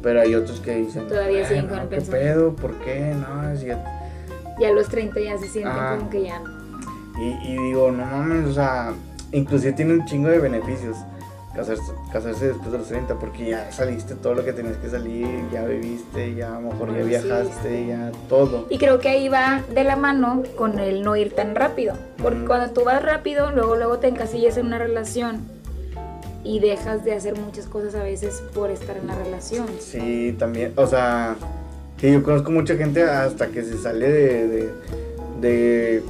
Pero 0.02 0.20
hay 0.20 0.34
otros 0.34 0.60
que 0.60 0.74
dicen, 0.76 1.06
Todavía 1.08 1.46
siguen 1.46 1.64
"Ay, 1.64 1.68
con 1.68 1.76
no, 1.78 1.82
el 1.84 1.88
¿qué 1.88 1.96
pensamiento". 1.96 2.34
pedo? 2.34 2.56
¿Por 2.56 2.74
qué? 2.80 3.14
No, 3.14 3.56
si 3.56 3.66
ya 3.66 3.84
Ya 4.60 4.68
a 4.68 4.72
los 4.72 4.88
30 4.88 5.20
ya 5.20 5.38
se 5.38 5.48
sienten 5.48 5.72
Ah. 5.74 5.96
como 5.98 6.10
que 6.10 6.22
ya 6.24 6.38
no. 6.40 6.50
Y, 7.22 7.52
y 7.52 7.58
digo, 7.68 7.90
no 7.90 8.04
mames, 8.04 8.46
o 8.46 8.52
sea, 8.52 8.92
inclusive 9.32 9.72
tiene 9.72 9.94
un 9.94 10.04
chingo 10.04 10.28
de 10.28 10.38
beneficios 10.38 10.96
casarse, 11.56 11.92
casarse 12.12 12.48
después 12.48 12.70
de 12.70 12.78
los 12.78 12.88
30, 12.88 13.18
porque 13.18 13.50
ya 13.50 13.72
saliste 13.72 14.14
todo 14.14 14.34
lo 14.34 14.44
que 14.44 14.52
tenías 14.52 14.76
que 14.76 14.88
salir, 14.88 15.26
ya 15.52 15.64
viviste, 15.64 16.34
ya 16.34 16.56
a 16.56 16.60
lo 16.60 16.72
mejor 16.72 16.94
ya 16.94 17.02
sí, 17.02 17.08
viajaste, 17.08 17.86
ya 17.86 18.12
todo. 18.28 18.66
Y 18.70 18.78
creo 18.78 19.00
que 19.00 19.08
ahí 19.08 19.28
va 19.28 19.62
de 19.74 19.84
la 19.84 19.96
mano 19.96 20.42
con 20.56 20.78
el 20.78 21.02
no 21.02 21.16
ir 21.16 21.34
tan 21.34 21.54
rápido. 21.54 21.94
Porque 22.22 22.44
cuando 22.44 22.72
tú 22.72 22.84
vas 22.84 23.02
rápido, 23.02 23.50
luego, 23.50 23.76
luego 23.76 23.98
te 23.98 24.08
encasillas 24.08 24.56
en 24.56 24.66
una 24.66 24.78
relación 24.78 25.40
y 26.44 26.60
dejas 26.60 27.04
de 27.04 27.14
hacer 27.14 27.36
muchas 27.36 27.66
cosas 27.66 27.94
a 27.94 28.02
veces 28.02 28.42
por 28.54 28.70
estar 28.70 28.96
en 28.96 29.08
la 29.08 29.16
relación. 29.16 29.66
Sí, 29.80 30.36
también, 30.38 30.72
o 30.76 30.86
sea, 30.86 31.36
sí, 32.00 32.12
yo 32.12 32.22
conozco 32.22 32.50
mucha 32.50 32.76
gente 32.76 33.02
hasta 33.02 33.48
que 33.48 33.62
se 33.64 33.78
sale 33.78 34.08
de, 34.10 34.48
de, 34.48 34.70
de 35.40 36.02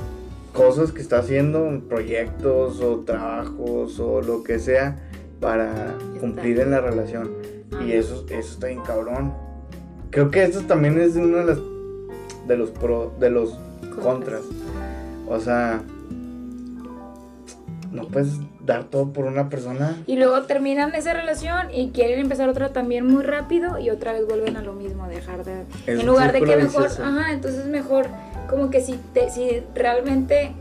cosas 0.53 0.91
que 0.91 1.03
está 1.03 1.19
haciendo, 1.19 1.81
proyectos 1.89 2.81
o 2.81 3.01
trabajos 3.01 4.01
o 4.01 4.23
lo 4.23 4.43
que 4.43 4.59
sea, 4.59 4.97
para 5.41 5.95
cumplir 6.21 6.61
en 6.61 6.71
la 6.71 6.81
relación. 6.81 7.31
Y 7.85 7.93
eso, 7.93 8.25
eso 8.29 8.53
está 8.53 8.69
bien 8.69 8.83
cabrón. 8.83 9.35
Creo 10.11 10.31
que 10.31 10.45
esto 10.45 10.63
también 10.63 10.99
es 11.01 11.17
uno 11.17 11.39
de 11.39 11.45
los, 11.45 11.63
de 12.47 12.57
los, 12.57 12.71
pro, 12.71 13.13
de 13.19 13.31
los 13.31 13.59
contras. 14.03 14.43
O 15.29 15.41
sea, 15.41 15.83
no 17.91 18.09
puedes 18.09 18.39
dar 18.65 18.85
todo 18.85 19.13
por 19.13 19.25
una 19.25 19.49
persona. 19.49 19.97
Y 20.07 20.17
luego 20.17 20.43
terminan 20.43 20.95
esa 20.95 21.13
relación 21.13 21.69
y 21.73 21.91
quieren 21.91 22.21
empezar 22.21 22.49
otra 22.49 22.73
también 22.73 23.07
muy 23.07 23.23
rápido 23.23 23.79
y 23.79 23.91
otra 23.91 24.13
vez 24.13 24.27
vuelven 24.27 24.57
a 24.57 24.63
lo 24.63 24.73
mismo, 24.75 25.07
dejar 25.09 25.45
de... 25.45 25.63
Es 25.87 26.01
en 26.01 26.07
lugar 26.07 26.33
de 26.33 26.41
que 26.41 26.57
mejor, 26.57 26.85
vicioso. 26.85 27.05
ajá, 27.05 27.33
entonces 27.33 27.67
mejor 27.67 28.07
como 28.49 28.71
que 28.71 28.81
si, 28.81 28.99
te, 29.15 29.31
si 29.31 29.63
realmente 29.75 30.53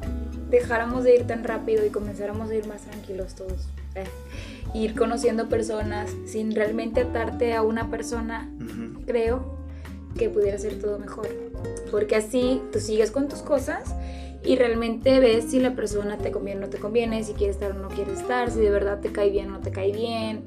dejáramos 0.49 1.03
de 1.03 1.15
ir 1.15 1.27
tan 1.27 1.43
rápido 1.43 1.85
y 1.85 1.89
comenzáramos 1.89 2.49
a 2.49 2.55
ir 2.55 2.67
más 2.67 2.81
tranquilos 2.81 3.35
todos, 3.35 3.67
ir 4.73 4.95
conociendo 4.95 5.47
personas 5.47 6.13
sin 6.25 6.53
realmente 6.53 7.01
atarte 7.01 7.53
a 7.53 7.61
una 7.61 7.89
persona, 7.89 8.49
creo 9.05 9.57
que 10.17 10.29
pudiera 10.29 10.57
ser 10.57 10.79
todo 10.79 10.99
mejor. 10.99 11.27
Porque 11.91 12.15
así 12.15 12.61
tú 12.71 12.79
sigues 12.79 13.11
con 13.11 13.27
tus 13.27 13.39
cosas 13.39 13.95
y 14.43 14.55
realmente 14.55 15.19
ves 15.19 15.45
si 15.45 15.59
la 15.59 15.75
persona 15.75 16.17
te 16.17 16.31
conviene 16.31 16.61
o 16.61 16.63
no 16.65 16.69
te 16.69 16.77
conviene, 16.77 17.23
si 17.23 17.33
quiere 17.33 17.51
estar 17.51 17.71
o 17.71 17.75
no 17.75 17.89
quiere 17.89 18.13
estar, 18.13 18.51
si 18.51 18.59
de 18.59 18.69
verdad 18.69 18.99
te 18.99 19.11
cae 19.11 19.29
bien 19.29 19.47
o 19.47 19.51
no 19.51 19.59
te 19.59 19.71
cae 19.71 19.91
bien. 19.91 20.43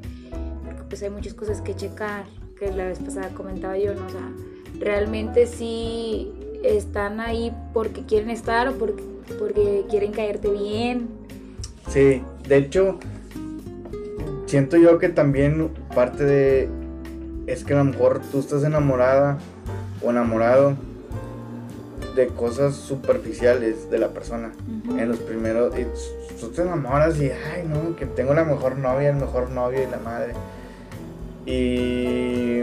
Porque 0.65 0.83
pues 0.89 1.03
hay 1.03 1.11
muchas 1.11 1.35
cosas 1.35 1.61
que 1.61 1.75
checar, 1.75 2.25
que 2.59 2.73
la 2.73 2.87
vez 2.87 2.99
pasada 2.99 3.29
comentaba 3.31 3.77
yo, 3.79 3.95
¿no? 3.95 4.07
O 4.07 4.11
sea, 4.11 4.33
realmente 4.79 5.47
sí 5.47 6.33
están 6.63 7.21
ahí 7.21 7.53
porque 7.73 8.03
quieren 8.03 8.31
estar 8.31 8.69
o 8.69 8.75
porque, 8.75 9.03
porque 9.39 9.85
quieren 9.89 10.13
caerte 10.13 10.49
bien. 10.51 11.09
Sí, 11.89 12.23
de 12.47 12.57
hecho, 12.57 12.99
siento 14.49 14.79
yo 14.79 14.99
que 14.99 15.11
también 15.11 15.71
parte 15.95 16.25
de 16.25 16.69
es 17.47 17.65
que 17.65 17.75
a 17.75 17.79
lo 17.79 17.85
mejor 17.85 18.21
tú 18.33 18.41
estás 18.41 18.65
enamorada 18.65 19.39
o 20.03 20.11
enamorado 20.11 20.75
de 22.15 22.27
cosas 22.29 22.75
superficiales 22.75 23.91
de 23.91 23.99
la 23.99 24.09
persona. 24.09 24.53
En 24.99 25.09
los 25.09 25.19
primeros, 25.19 25.73
y 25.79 25.87
tú 26.41 26.49
te 26.49 26.63
enamoras 26.63 27.19
y, 27.21 27.31
ay, 27.31 27.67
no, 27.67 27.95
que 27.97 28.07
tengo 28.07 28.35
la 28.35 28.45
mejor 28.45 28.77
novia, 28.77 29.11
el 29.11 29.17
mejor 29.17 29.51
novio 29.51 29.83
y 29.83 29.91
la 29.91 29.99
madre. 29.99 30.33
Y, 31.47 32.63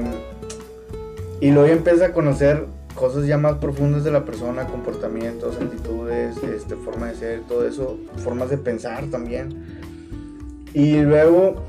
y 1.39 1.51
luego 1.51 1.67
ya 1.67 1.73
empiezas 1.73 2.09
a 2.09 2.13
conocer 2.13 2.65
cosas 2.95 3.25
ya 3.25 3.37
más 3.37 3.55
profundas 3.55 4.03
de 4.03 4.11
la 4.11 4.25
persona, 4.25 4.67
comportamientos, 4.67 5.55
actitudes, 5.59 6.37
este, 6.43 6.75
forma 6.75 7.07
de 7.07 7.15
ser, 7.15 7.41
todo 7.47 7.67
eso, 7.67 7.97
formas 8.17 8.49
de 8.49 8.57
pensar 8.57 9.05
también. 9.05 9.79
Y 10.73 10.99
luego 10.99 11.63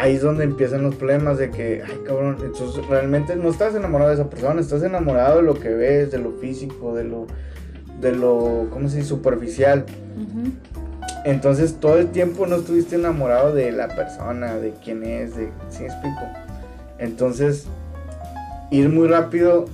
ahí 0.00 0.14
es 0.14 0.22
donde 0.22 0.44
empiezan 0.44 0.82
los 0.82 0.94
problemas 0.94 1.36
de 1.36 1.50
que, 1.50 1.82
ay 1.86 2.00
cabrón, 2.06 2.38
entonces 2.42 2.86
realmente 2.86 3.36
no 3.36 3.50
estás 3.50 3.74
enamorado 3.74 4.08
de 4.08 4.16
esa 4.16 4.30
persona, 4.30 4.60
estás 4.60 4.82
enamorado 4.82 5.36
de 5.36 5.42
lo 5.42 5.54
que 5.54 5.68
ves, 5.68 6.10
de 6.10 6.16
lo 6.18 6.32
físico, 6.32 6.94
de 6.94 7.04
lo, 7.04 7.26
de 8.00 8.12
lo, 8.12 8.68
¿cómo 8.70 8.88
se 8.88 8.96
dice? 8.96 9.08
Superficial. 9.10 9.84
Entonces 11.26 11.74
todo 11.80 11.98
el 11.98 12.08
tiempo 12.08 12.46
no 12.46 12.56
estuviste 12.56 12.96
enamorado 12.96 13.54
de 13.54 13.72
la 13.72 13.88
persona, 13.88 14.56
de 14.56 14.72
quién 14.82 15.04
es, 15.04 15.36
de, 15.36 15.50
¿sí 15.68 15.82
me 15.82 15.88
explico? 15.88 16.22
Entonces, 16.98 17.66
ir 18.70 18.88
muy 18.88 19.06
rápido 19.06 19.66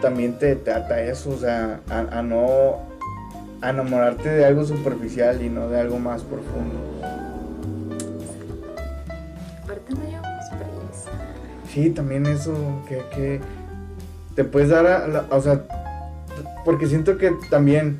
también 0.00 0.38
te, 0.38 0.56
te 0.56 0.72
ata 0.72 1.02
eso, 1.02 1.30
o 1.30 1.38
sea, 1.38 1.80
a, 1.90 2.18
a 2.18 2.22
no 2.22 2.78
a 3.60 3.70
enamorarte 3.70 4.30
de 4.30 4.46
algo 4.46 4.64
superficial 4.64 5.42
y 5.42 5.50
no 5.50 5.68
de 5.68 5.78
algo 5.78 5.98
más 5.98 6.22
profundo. 6.22 6.78
Sí, 11.72 11.90
también 11.90 12.26
eso, 12.26 12.52
que, 12.88 13.02
que 13.14 13.40
te 14.34 14.44
puedes 14.44 14.68
dar 14.70 14.86
a, 14.86 15.06
la- 15.06 15.26
o 15.30 15.40
sea, 15.40 15.62
porque 16.64 16.86
siento 16.86 17.16
que 17.16 17.32
también, 17.48 17.98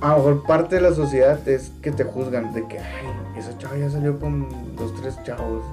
a 0.00 0.10
lo 0.10 0.16
mejor 0.18 0.42
parte 0.46 0.76
de 0.76 0.82
la 0.82 0.92
sociedad 0.94 1.46
es 1.48 1.72
que 1.82 1.90
te 1.90 2.04
juzgan, 2.04 2.52
de 2.54 2.66
que, 2.68 2.78
ay, 2.78 3.06
esa 3.36 3.56
chava 3.58 3.76
ya 3.76 3.90
salió 3.90 4.18
con 4.18 4.48
dos, 4.76 4.94
tres 5.00 5.18
chavos. 5.24 5.64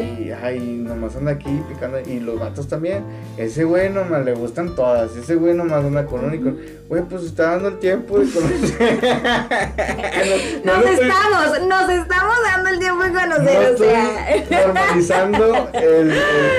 Y, 0.00 0.30
ay, 0.30 0.58
nomás 0.58 1.14
anda 1.16 1.32
aquí 1.32 1.60
picando. 1.68 2.00
Y 2.00 2.20
los 2.20 2.38
gatos 2.40 2.66
también. 2.68 3.04
Ese 3.36 3.64
güey 3.64 3.90
nomás 3.90 4.24
le 4.24 4.32
gustan 4.34 4.74
todas. 4.74 5.14
Ese 5.16 5.34
güey 5.34 5.54
nomás 5.54 5.84
anda 5.84 6.06
con 6.06 6.24
uno 6.24 6.34
y 6.34 6.40
con. 6.40 6.58
Güey, 6.88 7.02
pues 7.02 7.24
está 7.24 7.50
dando 7.52 7.68
el 7.68 7.78
tiempo 7.78 8.18
de 8.18 8.30
conocer. 8.30 8.98
No- 10.64 10.72
no 10.72 10.80
Nos 10.80 10.90
estoy- 10.90 11.08
estamos, 11.08 11.68
nos 11.68 11.90
estamos 11.90 12.34
dando 12.44 12.68
el 12.70 12.78
tiempo 12.78 13.02
de 13.04 13.10
no 13.10 13.20
conocer, 13.20 13.56
o 13.58 13.62
estoy 13.72 13.88
sea. 13.88 14.64
normalizando 14.66 15.68
el, 15.72 15.82
el- 15.82 16.12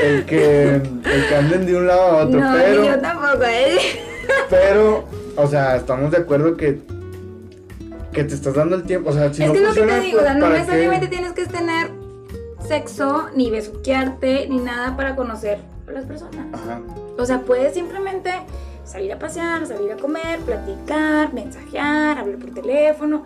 el 0.06 0.26
que, 0.26 0.64
el 0.76 1.02
que 1.30 1.36
anden 1.36 1.66
de 1.66 1.76
un 1.78 1.88
lado 1.88 2.02
a 2.02 2.16
otro, 2.26 2.40
no, 2.40 2.54
pero, 2.54 2.84
yo 2.86 3.00
tampoco, 3.00 3.44
¿eh? 3.46 3.78
pero, 4.50 5.06
o 5.36 5.48
sea, 5.48 5.76
estamos 5.78 6.12
de 6.12 6.18
acuerdo 6.18 6.56
que, 6.58 6.80
que 8.12 8.24
te 8.24 8.34
estás 8.36 8.54
dando 8.54 8.76
el 8.76 8.84
tiempo, 8.84 9.10
o 9.10 9.14
sea, 9.14 9.34
si 9.34 9.42
es 9.44 9.48
no 9.48 9.54
que 9.54 9.60
es 9.62 9.66
lo 9.68 9.74
que 9.74 9.82
te 9.82 10.00
digo, 10.02 10.20
o 10.20 10.24
sea, 10.24 10.34
no 10.36 10.50
necesariamente 10.50 11.08
tienes 11.08 11.32
que 11.34 11.46
tener 11.46 11.90
sexo, 12.68 13.30
ni 13.36 13.50
besuquearte, 13.52 14.48
ni 14.50 14.58
nada 14.58 14.96
para 14.96 15.16
conocer 15.16 15.60
a 15.88 15.92
las 15.92 16.06
personas. 16.06 16.46
Ajá, 16.54 16.82
O 17.18 17.26
sea, 17.26 17.42
puedes 17.42 17.74
simplemente 17.74 18.32
salir 18.86 19.12
a 19.14 19.20
pasear, 19.20 19.66
salir 19.66 19.92
a 19.92 19.98
comer, 19.98 20.40
platicar, 20.40 21.34
mensajear, 21.34 22.18
hablar 22.18 22.38
por 22.40 22.52
teléfono. 22.54 23.24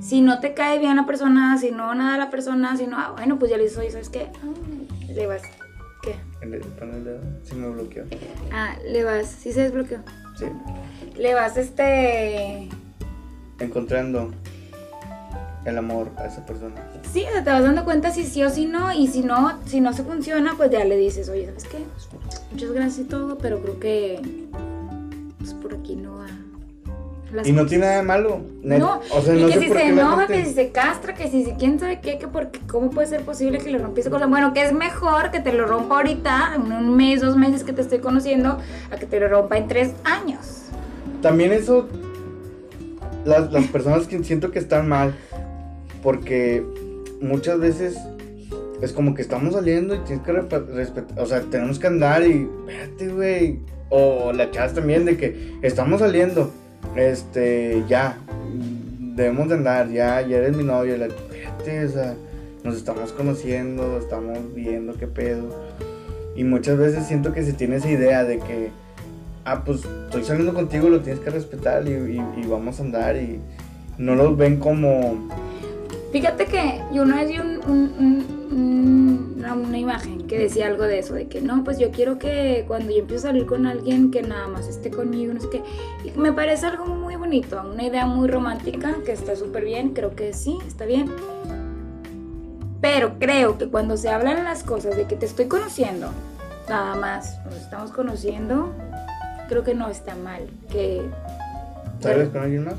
Si 0.00 0.20
no 0.20 0.40
te 0.40 0.54
cae 0.54 0.78
bien 0.78 0.96
la 0.96 1.06
persona, 1.06 1.58
si 1.58 1.70
no 1.70 1.94
nada 1.94 2.16
la 2.18 2.30
persona, 2.30 2.76
si 2.76 2.86
no, 2.86 2.96
ah, 2.98 3.12
bueno, 3.16 3.38
pues 3.38 3.50
ya 3.50 3.56
le 3.56 3.64
dices, 3.64 3.78
oye, 3.78 3.90
¿sabes 3.90 4.08
qué? 4.10 4.28
Ah, 4.36 5.12
le 5.12 5.26
vas, 5.26 5.42
¿qué? 6.02 6.14
el, 6.42 6.54
el 6.54 6.60
panel 6.60 7.04
de 7.04 7.18
sí 7.44 7.54
me 7.56 7.68
bloqueó, 7.70 8.04
Ah, 8.52 8.76
le 8.86 9.02
vas, 9.04 9.26
sí 9.26 9.52
se 9.52 9.62
desbloqueó. 9.62 9.98
sí, 10.38 10.44
Le 11.16 11.34
vas, 11.34 11.56
este... 11.56 12.68
encontrando 13.58 14.30
el 15.70 15.78
amor 15.78 16.10
a 16.16 16.26
esa 16.26 16.44
persona. 16.46 16.74
Sí, 17.12 17.24
o 17.28 17.32
sea, 17.32 17.42
te 17.44 17.50
vas 17.50 17.62
dando 17.62 17.84
cuenta 17.84 18.10
si 18.12 18.24
sí 18.24 18.42
o 18.44 18.50
si 18.50 18.66
no, 18.66 18.92
y 18.92 19.08
si 19.08 19.22
no, 19.22 19.58
si 19.66 19.80
no 19.80 19.92
se 19.92 20.02
funciona, 20.04 20.54
pues 20.56 20.70
ya 20.70 20.84
le 20.84 20.96
dices, 20.96 21.28
oye, 21.28 21.46
¿sabes 21.46 21.64
qué? 21.64 21.78
Muchas 22.52 22.70
gracias 22.72 22.98
y 23.00 23.04
todo, 23.04 23.38
pero 23.38 23.60
creo 23.60 23.78
que 23.80 24.20
pues 25.38 25.54
por 25.54 25.74
aquí 25.74 25.96
no 25.96 26.16
va. 26.16 26.26
las 27.32 27.46
Y 27.46 27.52
no 27.52 27.66
tiene 27.66 27.84
nada 27.86 27.96
de 27.98 28.02
malo, 28.02 28.40
No, 28.62 29.00
o 29.12 29.20
sea, 29.20 29.34
y 29.34 29.42
no 29.42 29.48
que 29.48 29.54
sé 29.54 29.60
si 29.60 29.68
por 29.68 29.76
se 29.78 29.88
enoja, 29.88 30.26
que 30.28 30.44
si 30.44 30.54
se 30.54 30.70
castra, 30.70 31.14
que 31.14 31.28
si 31.30 31.44
se- 31.44 31.54
quién 31.56 31.78
sabe 31.80 32.00
qué, 32.00 32.18
que 32.18 32.28
porque 32.28 32.60
cómo 32.68 32.90
puede 32.90 33.06
ser 33.08 33.22
posible 33.22 33.58
que 33.58 33.70
le 33.70 33.78
rompiste 33.78 34.10
cosas. 34.10 34.28
Bueno, 34.28 34.52
que 34.52 34.62
es 34.64 34.72
mejor 34.72 35.30
que 35.30 35.40
te 35.40 35.52
lo 35.52 35.66
rompa 35.66 35.96
ahorita, 35.96 36.52
en 36.56 36.70
un 36.72 36.96
mes, 36.96 37.20
dos 37.20 37.36
meses 37.36 37.64
que 37.64 37.72
te 37.72 37.82
estoy 37.82 37.98
conociendo, 37.98 38.58
a 38.90 38.96
que 38.96 39.06
te 39.06 39.18
lo 39.20 39.28
rompa 39.28 39.56
en 39.58 39.66
tres 39.68 39.90
años. 40.04 40.62
También 41.22 41.52
eso, 41.52 41.88
las, 43.24 43.52
las 43.52 43.66
personas 43.66 44.06
que 44.06 44.22
siento 44.22 44.50
que 44.52 44.58
están 44.60 44.88
mal, 44.88 45.14
porque 46.06 46.64
muchas 47.20 47.58
veces 47.58 47.98
es 48.80 48.92
como 48.92 49.12
que 49.12 49.22
estamos 49.22 49.54
saliendo 49.54 49.92
y 49.92 49.98
tienes 50.04 50.24
que 50.24 50.30
respetar, 50.30 51.18
o 51.18 51.26
sea, 51.26 51.40
tenemos 51.40 51.80
que 51.80 51.88
andar 51.88 52.22
y, 52.22 52.48
espérate, 52.68 53.08
güey, 53.08 53.58
o 53.88 54.32
la 54.32 54.48
chavas 54.52 54.72
también 54.72 55.04
de 55.04 55.16
que 55.16 55.56
estamos 55.62 55.98
saliendo, 55.98 56.52
este, 56.94 57.82
ya, 57.88 58.18
debemos 59.16 59.48
de 59.48 59.56
andar, 59.56 59.90
ya, 59.90 60.20
ya 60.20 60.36
eres 60.36 60.56
mi 60.56 60.62
novio, 60.62 60.96
la, 60.96 61.06
espérate, 61.06 61.86
o 61.86 61.88
sea, 61.88 62.14
nos 62.62 62.76
estamos 62.76 63.10
conociendo, 63.10 63.98
estamos 63.98 64.38
viendo 64.54 64.94
qué 64.94 65.08
pedo. 65.08 65.48
Y 66.36 66.44
muchas 66.44 66.78
veces 66.78 67.04
siento 67.08 67.32
que 67.32 67.42
se 67.42 67.52
tiene 67.52 67.76
esa 67.76 67.90
idea 67.90 68.22
de 68.22 68.38
que, 68.38 68.70
ah, 69.44 69.64
pues 69.64 69.80
estoy 70.04 70.22
saliendo 70.22 70.54
contigo, 70.54 70.88
lo 70.88 71.00
tienes 71.00 71.20
que 71.20 71.30
respetar 71.30 71.84
y 71.88 72.46
vamos 72.48 72.78
a 72.78 72.84
andar 72.84 73.16
y 73.16 73.40
no 73.98 74.14
los 74.14 74.36
ven 74.36 74.60
como... 74.60 75.28
Fíjate 76.16 76.46
que 76.46 76.80
yo 76.94 77.02
una 77.02 77.16
vez 77.16 77.28
vi 77.28 77.38
un- 77.40 77.60
un- 77.68 77.92
un- 77.98 78.48
un- 78.50 79.34
una, 79.36 79.52
una 79.52 79.78
imagen 79.78 80.26
que 80.26 80.38
decía 80.38 80.66
algo 80.66 80.84
de 80.84 81.00
eso, 81.00 81.12
de 81.12 81.28
que 81.28 81.42
no, 81.42 81.62
pues 81.62 81.78
yo 81.78 81.90
quiero 81.90 82.18
que 82.18 82.64
cuando 82.66 82.90
yo 82.90 83.00
empiezo 83.00 83.26
a 83.26 83.32
salir 83.32 83.44
con 83.44 83.66
alguien 83.66 84.10
que 84.10 84.22
nada 84.22 84.48
más 84.48 84.66
esté 84.66 84.90
conmigo, 84.90 85.34
no 85.34 85.42
sé 85.42 85.50
qué. 85.50 85.62
Y 86.06 86.18
me 86.18 86.32
parece 86.32 86.64
algo 86.64 86.86
muy 86.86 87.16
bonito, 87.16 87.60
una 87.70 87.82
idea 87.82 88.06
muy 88.06 88.28
romántica, 88.28 88.96
que 89.04 89.12
está 89.12 89.36
súper 89.36 89.66
bien, 89.66 89.90
creo 89.90 90.16
que 90.16 90.32
sí, 90.32 90.56
está 90.66 90.86
bien. 90.86 91.10
Pero 92.80 93.18
creo 93.18 93.58
que 93.58 93.68
cuando 93.68 93.98
se 93.98 94.08
hablan 94.08 94.42
las 94.42 94.62
cosas 94.62 94.96
de 94.96 95.04
que 95.04 95.16
te 95.16 95.26
estoy 95.26 95.48
conociendo, 95.48 96.08
nada 96.66 96.94
más, 96.96 97.38
nos 97.44 97.56
estamos 97.56 97.90
conociendo, 97.90 98.72
creo 99.50 99.64
que 99.64 99.74
no 99.74 99.88
está 99.90 100.14
mal. 100.14 100.48
Que 100.72 101.02
¿Sales 102.12 102.28
con 102.30 102.42
alguien 102.42 102.64
más? 102.64 102.74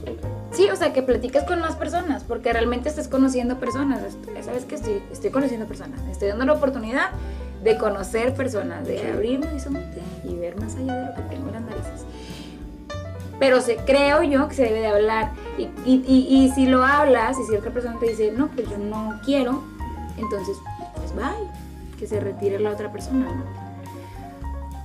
Sí, 0.52 0.70
o 0.70 0.76
sea, 0.76 0.94
que 0.94 1.02
platiques 1.04 1.44
con 1.44 1.60
más 1.60 1.76
personas, 1.76 2.24
porque 2.24 2.52
realmente 2.54 2.90
estás 2.90 3.08
conociendo 3.08 3.60
personas. 3.60 4.02
Sabes 4.44 4.66
que 4.66 4.76
estoy, 4.76 5.02
estoy 5.12 5.30
conociendo 5.32 5.66
personas. 5.68 6.00
Estoy 6.10 6.30
dando 6.30 6.46
la 6.46 6.54
oportunidad 6.54 7.10
de 7.64 7.78
conocer 7.78 8.34
personas, 8.34 8.88
de 8.88 9.00
Sí. 9.00 9.08
abrir 9.08 9.40
mi 9.40 9.48
horizonte 9.48 10.02
y 10.24 10.36
ver 10.36 10.56
más 10.60 10.76
allá 10.76 10.96
de 10.96 11.06
lo 11.08 11.16
que 11.16 11.22
tengo 11.36 11.48
en 11.50 11.54
las 11.54 11.62
narices. 11.64 12.06
Pero 13.40 13.62
se, 13.62 13.76
creo 13.78 14.24
yo 14.24 14.48
que 14.48 14.56
se 14.56 14.64
debe 14.64 14.80
de 14.80 14.88
hablar. 14.88 15.32
Y, 15.58 15.64
y, 15.86 16.04
y, 16.08 16.28
y 16.46 16.50
si 16.52 16.66
lo 16.66 16.84
hablas 16.84 17.38
y 17.40 17.44
si 17.44 17.56
otra 17.56 17.72
persona 17.72 18.00
te 18.00 18.08
dice, 18.10 18.32
no, 18.32 18.48
pues 18.48 18.70
yo 18.70 18.78
no 18.78 19.20
quiero, 19.26 19.64
entonces, 20.18 20.58
pues 20.96 21.14
bye, 21.16 21.48
que 22.00 22.08
se 22.08 22.20
retire 22.20 22.60
la 22.60 22.72
otra 22.72 22.92
persona, 22.92 23.26
¿no? 23.26 23.67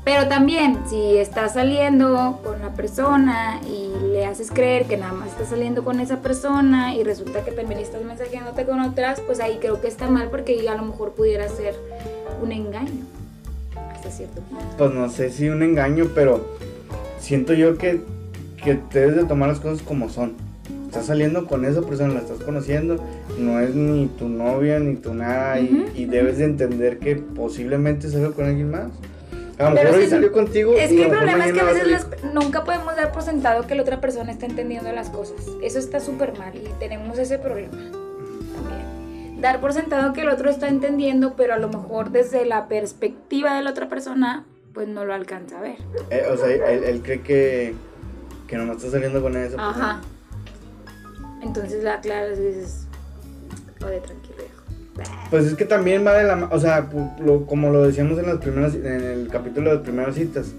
Pero 0.04 0.26
también, 0.28 0.78
si 0.88 1.16
estás 1.18 1.54
saliendo 1.54 2.40
con 2.42 2.60
la 2.60 2.70
persona 2.70 3.60
y 3.64 3.88
le 4.12 4.26
haces 4.26 4.50
creer 4.50 4.86
que 4.86 4.96
nada 4.96 5.12
más 5.12 5.28
estás 5.28 5.48
saliendo 5.50 5.84
con 5.84 6.00
esa 6.00 6.20
persona 6.20 6.96
y 6.96 7.04
resulta 7.04 7.44
que 7.44 7.52
también 7.52 7.78
estás 7.80 8.02
mensajeándote 8.02 8.64
con 8.64 8.80
otras, 8.80 9.20
pues 9.20 9.38
ahí 9.38 9.58
creo 9.60 9.80
que 9.80 9.86
está 9.86 10.08
mal 10.08 10.28
porque 10.28 10.68
a 10.68 10.74
lo 10.74 10.82
mejor 10.82 11.12
pudiera 11.12 11.48
ser 11.48 11.74
un 12.42 12.50
engaño. 12.50 13.04
Hasta 13.94 14.10
cierto 14.10 14.40
punto. 14.42 14.64
Pues 14.76 14.92
no 14.92 15.08
sé 15.08 15.30
si 15.30 15.48
un 15.48 15.62
engaño, 15.62 16.08
pero 16.16 16.48
siento 17.20 17.52
yo 17.54 17.78
que, 17.78 18.00
que 18.62 18.80
debes 18.92 19.14
de 19.14 19.24
tomar 19.24 19.50
las 19.50 19.60
cosas 19.60 19.82
como 19.82 20.08
son. 20.08 20.32
Estás 20.88 21.06
saliendo 21.06 21.46
con 21.46 21.64
esa 21.64 21.80
persona, 21.82 22.14
la 22.14 22.20
estás 22.20 22.40
conociendo, 22.40 23.02
no 23.38 23.60
es 23.60 23.72
ni 23.74 24.08
tu 24.18 24.28
novia 24.28 24.78
ni 24.80 24.96
tu 24.96 25.14
nada, 25.14 25.60
y- 25.60 26.04
debes 26.06 26.38
de 26.38 26.44
entender 26.44 26.98
que 26.98 27.14
posiblemente 27.16 28.10
salió 28.10 28.34
con 28.34 28.46
alguien 28.46 28.70
más. 28.72 28.88
A 29.62 29.70
lo 29.70 29.76
mejor 29.76 29.94
hoy 29.98 30.06
salió 30.08 30.32
contigo. 30.32 30.74
Es 30.76 30.90
que 30.90 31.04
el 31.04 31.10
problema 31.10 31.46
es 31.46 31.52
que 31.52 31.60
a 31.60 31.64
veces 31.64 31.86
las- 31.88 32.06
nunca 32.34 32.64
podemos 32.64 32.94
dar 32.96 33.12
por 33.12 33.22
sentado 33.22 33.66
que 33.66 33.74
la 33.74 33.82
otra 33.82 34.00
persona 34.00 34.32
está 34.32 34.46
entendiendo 34.46 34.90
las 34.92 35.10
cosas. 35.10 35.46
Eso 35.62 35.78
está 35.78 36.00
súper 36.00 36.36
mal 36.38 36.54
y 36.56 36.68
tenemos 36.78 37.18
ese 37.18 37.38
problema 37.38 37.70
también. 37.72 39.40
Dar 39.40 39.60
por 39.60 39.72
sentado 39.72 40.12
que 40.12 40.22
el 40.22 40.28
otro 40.28 40.50
está 40.50 40.68
entendiendo, 40.68 41.34
pero 41.36 41.54
a 41.54 41.58
lo 41.58 41.68
mejor 41.68 42.10
desde 42.10 42.44
la 42.46 42.68
perspectiva 42.68 43.54
de 43.54 43.62
la 43.62 43.70
otra 43.70 43.88
persona, 43.88 44.44
pues 44.74 44.88
no 44.88 45.04
lo 45.04 45.14
alcanza 45.14 45.58
a 45.58 45.62
ver. 45.62 45.76
Eh, 46.10 46.24
o 46.30 46.36
sea, 46.36 46.48
él, 46.48 46.84
él 46.84 47.02
cree 47.02 47.20
que, 47.22 47.74
que 48.46 48.56
no 48.56 48.72
está 48.72 48.90
saliendo 48.90 49.20
con 49.20 49.36
esa 49.36 49.56
persona. 49.56 49.68
Ajá. 49.70 50.00
Entonces 51.42 51.82
la 51.82 51.94
aclaras 51.94 52.38
y 52.38 52.42
dices, 52.42 52.86
tranquilo, 53.78 54.04
hijo. 54.20 54.21
Pues 55.30 55.46
es 55.46 55.54
que 55.54 55.64
también 55.64 56.06
va 56.06 56.14
de 56.14 56.24
la 56.24 56.48
o 56.50 56.60
sea, 56.60 56.88
lo- 57.18 57.46
como 57.46 57.70
lo 57.70 57.82
decíamos 57.84 58.18
en 58.18 58.26
las 58.26 58.36
primeras, 58.38 58.74
en 58.74 58.86
el 58.86 59.28
capítulo 59.28 59.70
de 59.70 59.76
las 59.76 59.84
primeras 59.84 60.14
citas, 60.14 60.52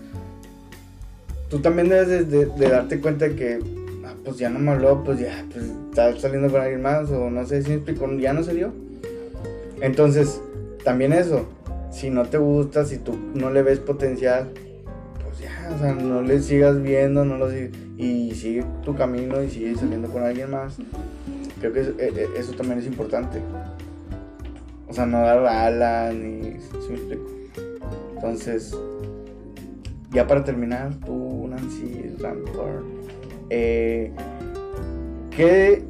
tú 1.49 1.59
también 1.59 1.89
debes 1.89 2.07
de, 2.07 2.23
de- 2.25 2.45
de 2.47 2.69
darte 2.69 2.99
cuenta 2.99 3.25
de 3.27 3.35
que, 3.35 3.59
ah, 4.05 4.13
pues 4.25 4.37
ya 4.37 4.49
no 4.49 4.57
me 4.59 4.71
habló, 4.71 5.03
pues 5.03 5.19
ya, 5.19 5.45
pues 5.51 5.65
está 5.89 6.19
saliendo 6.19 6.49
con 6.51 6.61
alguien 6.61 6.81
más, 6.81 7.09
o 7.11 7.29
no 7.29 7.45
sé 7.45 7.61
si 7.61 7.71
me 7.85 8.19
ya 8.21 8.33
no 8.33 8.43
se 8.43 8.53
dio. 8.55 8.71
Entonces, 9.81 10.41
también 10.83 11.13
eso, 11.13 11.45
si 11.91 12.09
no 12.09 12.23
te 12.25 12.37
gusta, 12.39 12.85
si 12.85 12.97
tú 12.97 13.15
no 13.35 13.51
le 13.51 13.61
ves 13.61 13.79
potencial, 13.79 14.49
pues 15.23 15.39
ya, 15.39 15.69
o 15.75 15.79
sea, 15.79 15.93
no 15.93 16.21
le 16.23 16.41
sigas 16.41 16.81
viendo, 16.81 17.23
no 17.23 17.37
lo 17.37 17.51
sig- 17.51 17.71
y 17.97 18.33
sigue 18.33 18.65
tu 18.83 18.95
camino 18.95 19.43
y 19.43 19.49
sigue 19.51 19.75
saliendo 19.75 20.07
con 20.09 20.23
alguien 20.23 20.49
más. 20.49 20.77
Creo 21.59 21.71
que 21.71 21.81
eso, 21.81 21.91
eh, 21.99 22.11
eh, 22.15 22.27
eso 22.37 22.53
también 22.53 22.79
es 22.79 22.87
importante. 22.87 23.39
O 24.93 24.95
sea, 24.95 25.07
no 25.07 25.21
dar 25.21 25.43
alas 25.47 26.13
ni. 26.13 26.55
Entonces, 28.13 28.77
ya 30.11 30.27
para 30.27 30.43
terminar, 30.43 30.93
tú, 31.03 31.47
Nancy 31.49 32.15
Rampart, 32.19 32.83
eh, 33.49 34.11
¿qué 35.35 35.83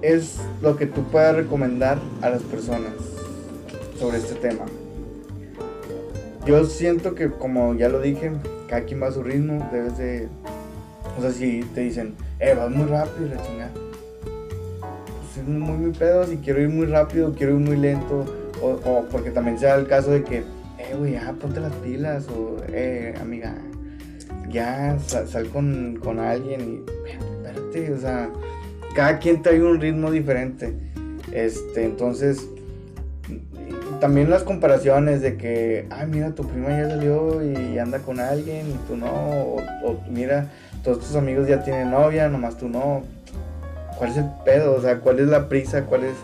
es 0.00 0.38
lo 0.62 0.78
que 0.78 0.86
tú 0.86 1.02
puedas 1.10 1.36
recomendar 1.36 1.98
a 2.22 2.30
las 2.30 2.40
personas 2.40 2.94
sobre 3.98 4.16
este 4.16 4.36
tema? 4.36 4.64
Yo 6.46 6.64
siento 6.64 7.14
que, 7.14 7.28
como 7.28 7.74
ya 7.74 7.90
lo 7.90 8.00
dije, 8.00 8.32
cada 8.66 8.86
quien 8.86 9.02
va 9.02 9.08
a 9.08 9.12
su 9.12 9.22
ritmo, 9.22 9.68
debes 9.70 9.98
de. 9.98 10.28
O 11.18 11.20
sea, 11.20 11.32
si 11.32 11.60
te 11.74 11.82
dicen, 11.82 12.14
eh, 12.40 12.54
vas 12.54 12.70
muy 12.70 12.86
rápido 12.86 13.28
la 13.28 13.42
chingada 13.42 13.72
pues 15.36 15.48
es 15.48 15.54
muy 15.54 15.76
mi 15.76 15.92
pedo, 15.92 16.24
si 16.24 16.36
quiero 16.38 16.62
ir 16.62 16.68
muy 16.68 16.86
rápido, 16.86 17.34
quiero 17.34 17.54
ir 17.54 17.60
muy 17.60 17.76
lento, 17.76 18.24
o, 18.62 18.68
o 18.68 19.04
porque 19.10 19.30
también 19.30 19.58
sea 19.58 19.74
el 19.76 19.86
caso 19.86 20.10
de 20.10 20.22
que, 20.24 20.38
eh, 20.38 20.94
güey, 20.96 21.12
ya 21.12 21.34
ponte 21.38 21.60
las 21.60 21.72
pilas, 21.74 22.26
o, 22.28 22.56
eh, 22.68 23.14
amiga, 23.20 23.54
ya 24.50 24.98
sal, 24.98 25.48
con, 25.48 25.98
con 26.02 26.18
alguien 26.20 26.60
y, 26.60 27.10
espérate, 27.10 27.92
o 27.92 27.98
sea, 27.98 28.30
cada 28.94 29.18
quien 29.18 29.42
trae 29.42 29.62
un 29.62 29.80
ritmo 29.80 30.10
diferente, 30.10 30.74
este, 31.32 31.84
entonces, 31.84 32.48
también 34.00 34.30
las 34.30 34.42
comparaciones 34.42 35.22
de 35.22 35.36
que, 35.36 35.86
ay, 35.90 36.06
mira, 36.06 36.34
tu 36.34 36.46
prima 36.46 36.68
ya 36.68 36.88
salió 36.88 37.42
y 37.42 37.78
anda 37.78 37.98
con 37.98 38.20
alguien 38.20 38.68
y 38.68 38.74
tú 38.88 38.96
no, 38.96 39.08
o 39.08 40.00
mira, 40.10 40.50
todos 40.82 41.00
tus 41.00 41.16
amigos 41.16 41.48
ya 41.48 41.62
tienen 41.62 41.90
novia, 41.90 42.28
nomás 42.28 42.58
tú 42.58 42.68
no, 42.68 43.02
¿cuál 43.98 44.10
es 44.10 44.16
el 44.18 44.30
pedo? 44.44 44.74
O 44.74 44.80
sea, 44.80 44.98
¿cuál 45.00 45.18
es 45.20 45.28
la 45.28 45.48
prisa? 45.48 45.82
¿Cuál 45.84 46.04
es...? 46.04 46.14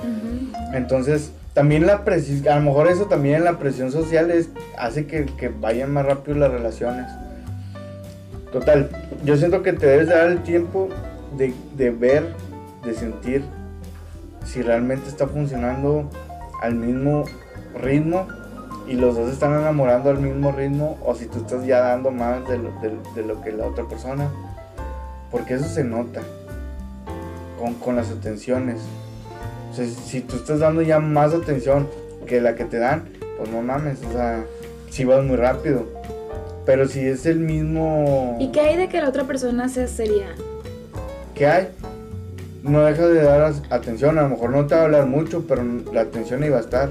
Entonces, 0.72 1.32
también 1.54 1.86
la 1.86 2.04
presión, 2.04 2.48
a 2.48 2.56
lo 2.56 2.62
mejor 2.62 2.88
eso 2.88 3.04
también 3.06 3.44
la 3.44 3.58
presión 3.58 3.92
social 3.92 4.30
es, 4.30 4.48
hace 4.78 5.06
que, 5.06 5.26
que 5.26 5.48
vayan 5.48 5.92
más 5.92 6.06
rápido 6.06 6.38
las 6.38 6.50
relaciones. 6.50 7.06
Total, 8.52 8.88
yo 9.24 9.36
siento 9.36 9.62
que 9.62 9.72
te 9.72 9.86
debes 9.86 10.08
dar 10.08 10.28
el 10.28 10.42
tiempo 10.42 10.88
de, 11.36 11.54
de 11.76 11.90
ver, 11.90 12.34
de 12.84 12.94
sentir 12.94 13.44
si 14.44 14.60
realmente 14.62 15.08
está 15.08 15.26
funcionando 15.26 16.10
al 16.60 16.74
mismo 16.74 17.24
ritmo 17.80 18.26
y 18.88 18.94
los 18.94 19.14
dos 19.16 19.30
están 19.30 19.52
enamorando 19.58 20.10
al 20.10 20.18
mismo 20.18 20.52
ritmo 20.52 20.98
o 21.04 21.14
si 21.14 21.26
tú 21.26 21.38
estás 21.38 21.64
ya 21.64 21.80
dando 21.80 22.10
más 22.10 22.46
de 22.48 22.58
lo, 22.58 22.70
de- 22.80 22.98
de 23.14 23.26
lo 23.26 23.40
que 23.40 23.52
la 23.52 23.66
otra 23.66 23.84
persona. 23.84 24.28
Porque 25.30 25.54
eso 25.54 25.66
se 25.66 25.84
nota 25.84 26.20
con, 27.62 27.74
con 27.74 27.96
las 27.96 28.10
atenciones. 28.10 28.80
O 29.70 29.74
sea, 29.74 29.86
si 29.86 30.20
tú 30.20 30.34
estás 30.34 30.58
dando 30.58 30.82
ya 30.82 30.98
más 30.98 31.32
atención 31.32 31.88
que 32.26 32.40
la 32.40 32.56
que 32.56 32.64
te 32.64 32.78
dan, 32.78 33.04
pues 33.38 33.50
no 33.50 33.62
mames, 33.62 33.98
o 34.02 34.12
sea, 34.12 34.44
si 34.90 35.04
vas 35.04 35.24
muy 35.24 35.36
rápido. 35.36 35.86
Pero 36.66 36.88
si 36.88 37.00
es 37.00 37.24
el 37.24 37.38
mismo 37.38 38.36
¿Y 38.40 38.50
qué 38.50 38.60
hay 38.60 38.76
de 38.76 38.88
que 38.88 39.00
la 39.00 39.08
otra 39.08 39.24
persona 39.24 39.68
sea 39.68 39.86
seria? 39.86 40.26
que 41.34 41.46
hay, 41.46 41.68
no 42.62 42.84
dejas 42.84 43.08
de 43.08 43.22
dar 43.22 43.52
atención. 43.70 44.18
A 44.18 44.22
lo 44.22 44.30
mejor 44.30 44.50
no 44.50 44.66
te 44.66 44.74
va 44.74 44.82
a 44.82 44.84
hablar 44.84 45.06
mucho, 45.06 45.44
pero 45.46 45.64
la 45.92 46.02
atención 46.02 46.42
va 46.42 46.58
a 46.58 46.60
estar. 46.60 46.90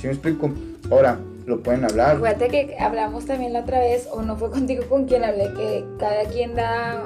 ¿Sí 0.00 0.06
me 0.06 0.14
explico? 0.14 0.50
Ahora, 0.90 1.18
lo 1.46 1.62
pueden 1.62 1.84
hablar. 1.84 2.16
Acuérdate 2.16 2.48
que 2.48 2.76
hablamos 2.78 3.26
también 3.26 3.52
la 3.52 3.60
otra 3.60 3.78
vez, 3.80 4.08
o 4.10 4.22
no 4.22 4.36
fue 4.36 4.50
contigo 4.50 4.84
con 4.88 5.06
quien 5.06 5.24
hablé, 5.24 5.52
que 5.54 5.84
cada 5.98 6.24
quien 6.24 6.54
da 6.54 7.04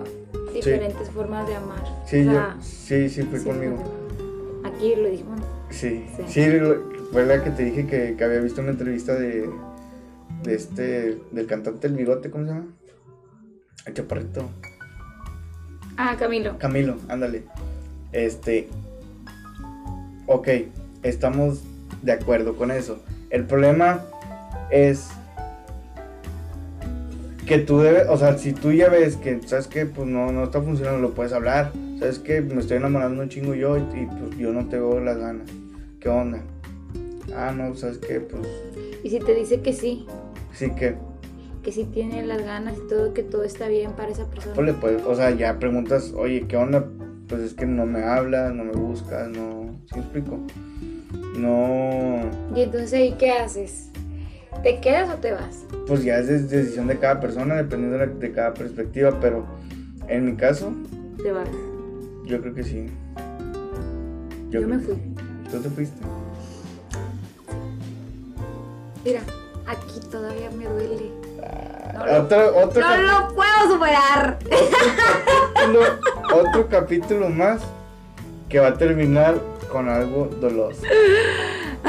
diferentes 0.53 1.09
formas 1.11 1.46
de 1.46 1.55
amar. 1.57 1.82
Sí, 2.07 2.26
O 2.28 2.32
yo, 2.32 2.42
sí, 2.61 3.09
sí, 3.09 3.22
sí, 3.32 3.44
conmigo. 3.44 3.76
Aquí 4.64 4.94
lo 4.96 5.09
dijimos. 5.09 5.40
Sí, 5.70 6.07
Sí. 6.16 6.22
sí, 6.28 6.46
lo- 6.59 6.90
fue 7.12 7.26
la 7.26 7.42
que 7.42 7.51
te 7.51 7.64
dije 7.64 7.86
que, 7.86 8.14
que 8.16 8.24
había 8.24 8.40
visto 8.40 8.61
una 8.61 8.70
entrevista 8.70 9.14
de, 9.14 9.48
de 10.44 10.55
este, 10.55 11.18
del 11.32 11.46
cantante 11.46 11.86
El 11.86 11.94
Bigote, 11.94 12.30
¿cómo 12.30 12.44
se 12.44 12.51
llama? 12.51 12.66
El 13.86 13.94
chaparrito. 13.94 14.48
Ah, 15.96 16.16
Camilo. 16.18 16.57
Camilo, 16.59 16.96
ándale. 17.09 17.44
Este, 18.12 18.68
ok, 20.26 20.48
estamos 21.03 21.62
de 22.03 22.12
acuerdo 22.12 22.57
con 22.57 22.70
eso. 22.70 23.03
El 23.30 23.44
problema 23.44 24.01
es 24.70 25.09
que 27.51 27.59
tú 27.59 27.80
debes, 27.80 28.07
o 28.09 28.16
sea, 28.16 28.38
si 28.38 28.53
tú 28.53 28.70
ya 28.70 28.88
ves 28.88 29.16
que, 29.16 29.40
¿sabes 29.44 29.66
qué? 29.66 29.84
Pues 29.84 30.07
no, 30.07 30.30
no 30.30 30.44
está 30.44 30.62
funcionando, 30.62 31.01
lo 31.01 31.14
puedes 31.14 31.32
hablar. 31.32 31.72
¿Sabes 31.98 32.20
qué? 32.20 32.40
Me 32.40 32.61
estoy 32.61 32.76
enamorando 32.76 33.20
un 33.20 33.28
chingo 33.28 33.57
yo 33.57 33.76
y, 33.76 33.80
y, 33.80 34.07
pues 34.07 34.38
yo 34.38 34.53
no 34.53 34.68
tengo 34.68 35.01
las 35.01 35.18
ganas. 35.18 35.51
¿Qué 35.98 36.09
onda? 36.09 36.44
Ah, 37.34 37.51
no, 37.51 37.74
¿sabes 37.74 37.98
qué? 37.98 38.20
Pues 38.20 38.46
Y 39.03 39.11
si 39.11 39.18
te 39.18 39.34
dice 39.34 39.62
que 39.62 39.72
sí, 39.72 40.07
sí 40.53 40.70
que, 40.76 40.94
que 41.64 41.72
sí 41.72 41.88
tiene 41.92 42.24
las 42.24 42.40
ganas 42.44 42.76
y 42.78 42.88
todo, 42.88 43.12
que 43.14 43.24
todo 43.24 43.42
está 43.42 43.66
bien 43.66 43.94
para 43.94 44.11
esa 44.11 44.30
persona. 44.30 44.55
pues 44.55 44.66
le 44.68 44.74
puedes, 44.74 45.03
o 45.03 45.16
sea, 45.16 45.32
ya 45.32 45.59
preguntas, 45.59 46.14
oye, 46.16 46.46
¿qué 46.46 46.57
onda? 46.57 46.86
Pues 47.26 47.40
es 47.40 47.55
que 47.55 47.66
no 47.66 47.84
me 47.84 48.05
hablas, 48.05 48.55
no 48.55 48.62
me 48.62 48.74
buscas, 48.74 49.28
no, 49.28 49.76
¿sí 49.86 49.96
me 49.96 50.03
explico? 50.03 50.38
No, 51.36 52.20
Y 52.55 52.61
entonces 52.61 52.92
ahí, 52.92 53.16
¿qué 53.18 53.32
haces? 53.32 53.90
¿Te 54.63 54.81
quedas 54.81 55.09
o 55.11 55.15
te 55.19 55.33
vas? 55.33 55.65
pues 55.87 56.05
ya 56.05 56.19
es 56.19 56.49
decisión 56.51 56.87
de 56.87 56.99
cada 56.99 57.19
persona, 57.19 57.57
dependiendo 57.57 57.99
de, 57.99 58.07
la- 58.07 58.13
de 58.13 58.33
cada 58.33 58.55
perspectiva, 58.55 59.19
pero 59.21 59.45
en 60.07 60.25
mi 60.27 60.37
caso, 60.37 60.73
Te 61.23 61.33
vas. 61.33 61.49
yo 62.27 62.41
creo 62.41 62.55
que 62.55 62.63
sí. 62.63 62.87
Yo, 64.51 64.61
me 64.69 64.79
fui. 64.79 64.95
sí. 64.95 65.01
¿Tú 65.51 65.61
te 65.61 65.69
fuiste? 65.71 66.01
Mira, 69.05 69.21
aquí 69.67 70.01
todavía 70.11 70.51
me 70.51 70.65
duele. 70.67 71.11
No 71.95 72.05
Ah, 72.05 72.21
otro, 72.23 72.57
otro, 72.59 72.81
¡No 72.83 72.97
lo 72.99 73.35
puedo 73.35 73.73
superar! 73.73 74.39
capítulo, 75.55 75.81
otro 76.35 76.69
capítulo 76.69 77.29
más 77.31 77.63
que 78.49 78.61
va 78.61 78.69
a 78.69 78.75
terminar 78.75 79.41
con 79.73 79.89
algo 79.89 80.27
doloso. 80.41 80.83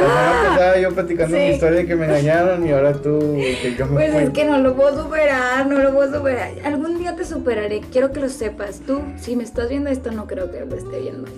La 0.01 0.07
semana 0.07 0.49
pasada 0.49 0.79
yo 0.79 0.91
platicando 0.93 1.37
mi. 1.37 1.43
Sí. 1.43 1.49
historia 1.53 1.77
de 1.79 1.85
que 1.87 1.95
me 1.95 2.05
engañaron 2.05 2.65
y 2.65 2.71
ahora 2.71 2.93
tú 2.93 3.19
que 3.61 3.75
yo 3.77 3.85
me 3.87 3.93
Pues 3.93 4.11
fui. 4.13 4.23
es 4.23 4.29
que 4.31 4.45
no 4.45 4.57
lo 4.59 4.75
puedo 4.75 5.03
superar, 5.03 5.65
no 5.67 5.77
lo 5.79 5.93
puedo 5.93 6.13
superar. 6.17 6.51
Algún 6.65 6.97
día 6.99 7.15
te 7.15 7.25
superaré, 7.25 7.81
quiero 7.91 8.11
que 8.11 8.19
lo 8.19 8.29
sepas. 8.29 8.79
Tú, 8.79 9.01
si 9.17 9.35
me 9.35 9.43
estás 9.43 9.69
viendo 9.69 9.89
esto, 9.89 10.11
no 10.11 10.27
creo 10.27 10.51
que 10.51 10.65
lo 10.65 10.75
esté 10.75 10.99
viendo. 11.01 11.29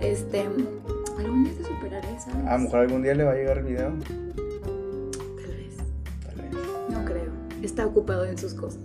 Este, 0.00 0.46
algún 1.18 1.44
día 1.44 1.52
te 1.56 1.64
superaré, 1.64 2.08
¿sabes? 2.18 2.46
A 2.46 2.52
lo 2.54 2.58
mejor 2.60 2.80
algún 2.80 3.02
día 3.02 3.14
le 3.14 3.24
va 3.24 3.32
a 3.32 3.34
llegar 3.34 3.58
el 3.58 3.64
video. 3.64 3.92
Tal 5.36 5.46
vez. 5.56 5.76
Tal 6.26 6.36
vez. 6.42 6.52
No 6.90 7.04
creo. 7.04 7.30
Está 7.62 7.86
ocupado 7.86 8.24
en 8.24 8.36
sus 8.38 8.54
cosas. 8.54 8.80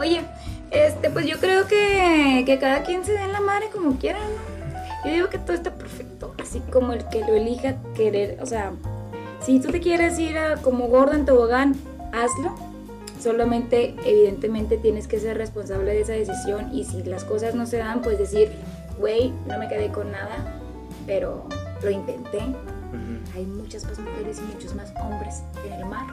Oye, 0.00 0.20
este, 0.70 1.10
pues 1.10 1.26
yo 1.26 1.36
creo 1.38 1.66
que, 1.68 2.42
que 2.46 2.58
cada 2.58 2.82
quien 2.82 3.04
se 3.04 3.12
dé 3.12 3.20
en 3.22 3.32
la 3.32 3.40
madre 3.40 3.66
como 3.72 3.98
quiera, 3.98 4.18
¿no? 4.18 4.51
Yo 5.04 5.10
digo 5.10 5.28
que 5.28 5.38
todo 5.38 5.54
está 5.54 5.74
perfecto, 5.74 6.34
así 6.40 6.60
como 6.72 6.92
el 6.92 7.06
que 7.08 7.20
lo 7.20 7.34
elija 7.34 7.76
querer, 7.94 8.38
o 8.40 8.46
sea, 8.46 8.72
si 9.44 9.58
tú 9.58 9.70
te 9.70 9.80
quieres 9.80 10.18
ir 10.18 10.38
a 10.38 10.56
como 10.56 10.86
gordo 10.86 11.14
en 11.14 11.24
tobogán, 11.24 11.74
hazlo. 12.12 12.54
Solamente, 13.20 13.94
evidentemente, 14.04 14.78
tienes 14.78 15.06
que 15.06 15.20
ser 15.20 15.36
responsable 15.38 15.92
de 15.92 16.00
esa 16.00 16.12
decisión 16.12 16.74
y 16.74 16.84
si 16.84 17.02
las 17.04 17.24
cosas 17.24 17.54
no 17.54 17.66
se 17.66 17.78
dan, 17.78 18.02
pues 18.02 18.18
decir, 18.18 18.50
güey, 18.98 19.32
no 19.46 19.58
me 19.58 19.68
quedé 19.68 19.92
con 19.92 20.10
nada, 20.10 20.60
pero 21.06 21.46
lo 21.82 21.90
intenté. 21.90 22.40
Hay 23.34 23.46
muchas 23.46 23.84
más 23.84 23.98
mujeres 23.98 24.38
y 24.38 24.54
muchos 24.54 24.74
más 24.74 24.92
hombres 25.00 25.42
en 25.64 25.72
el 25.72 25.86
mar. 25.86 26.06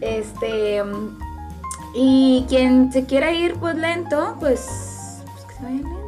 Este. 0.00 0.82
Y 1.94 2.44
quien 2.48 2.92
se 2.92 3.04
quiera 3.06 3.32
ir 3.32 3.54
pues 3.54 3.76
lento, 3.76 4.36
pues, 4.40 5.20
pues 5.32 5.44
que 5.44 5.54
se 5.54 5.62
vaya 5.62 5.76
lento. 5.76 6.01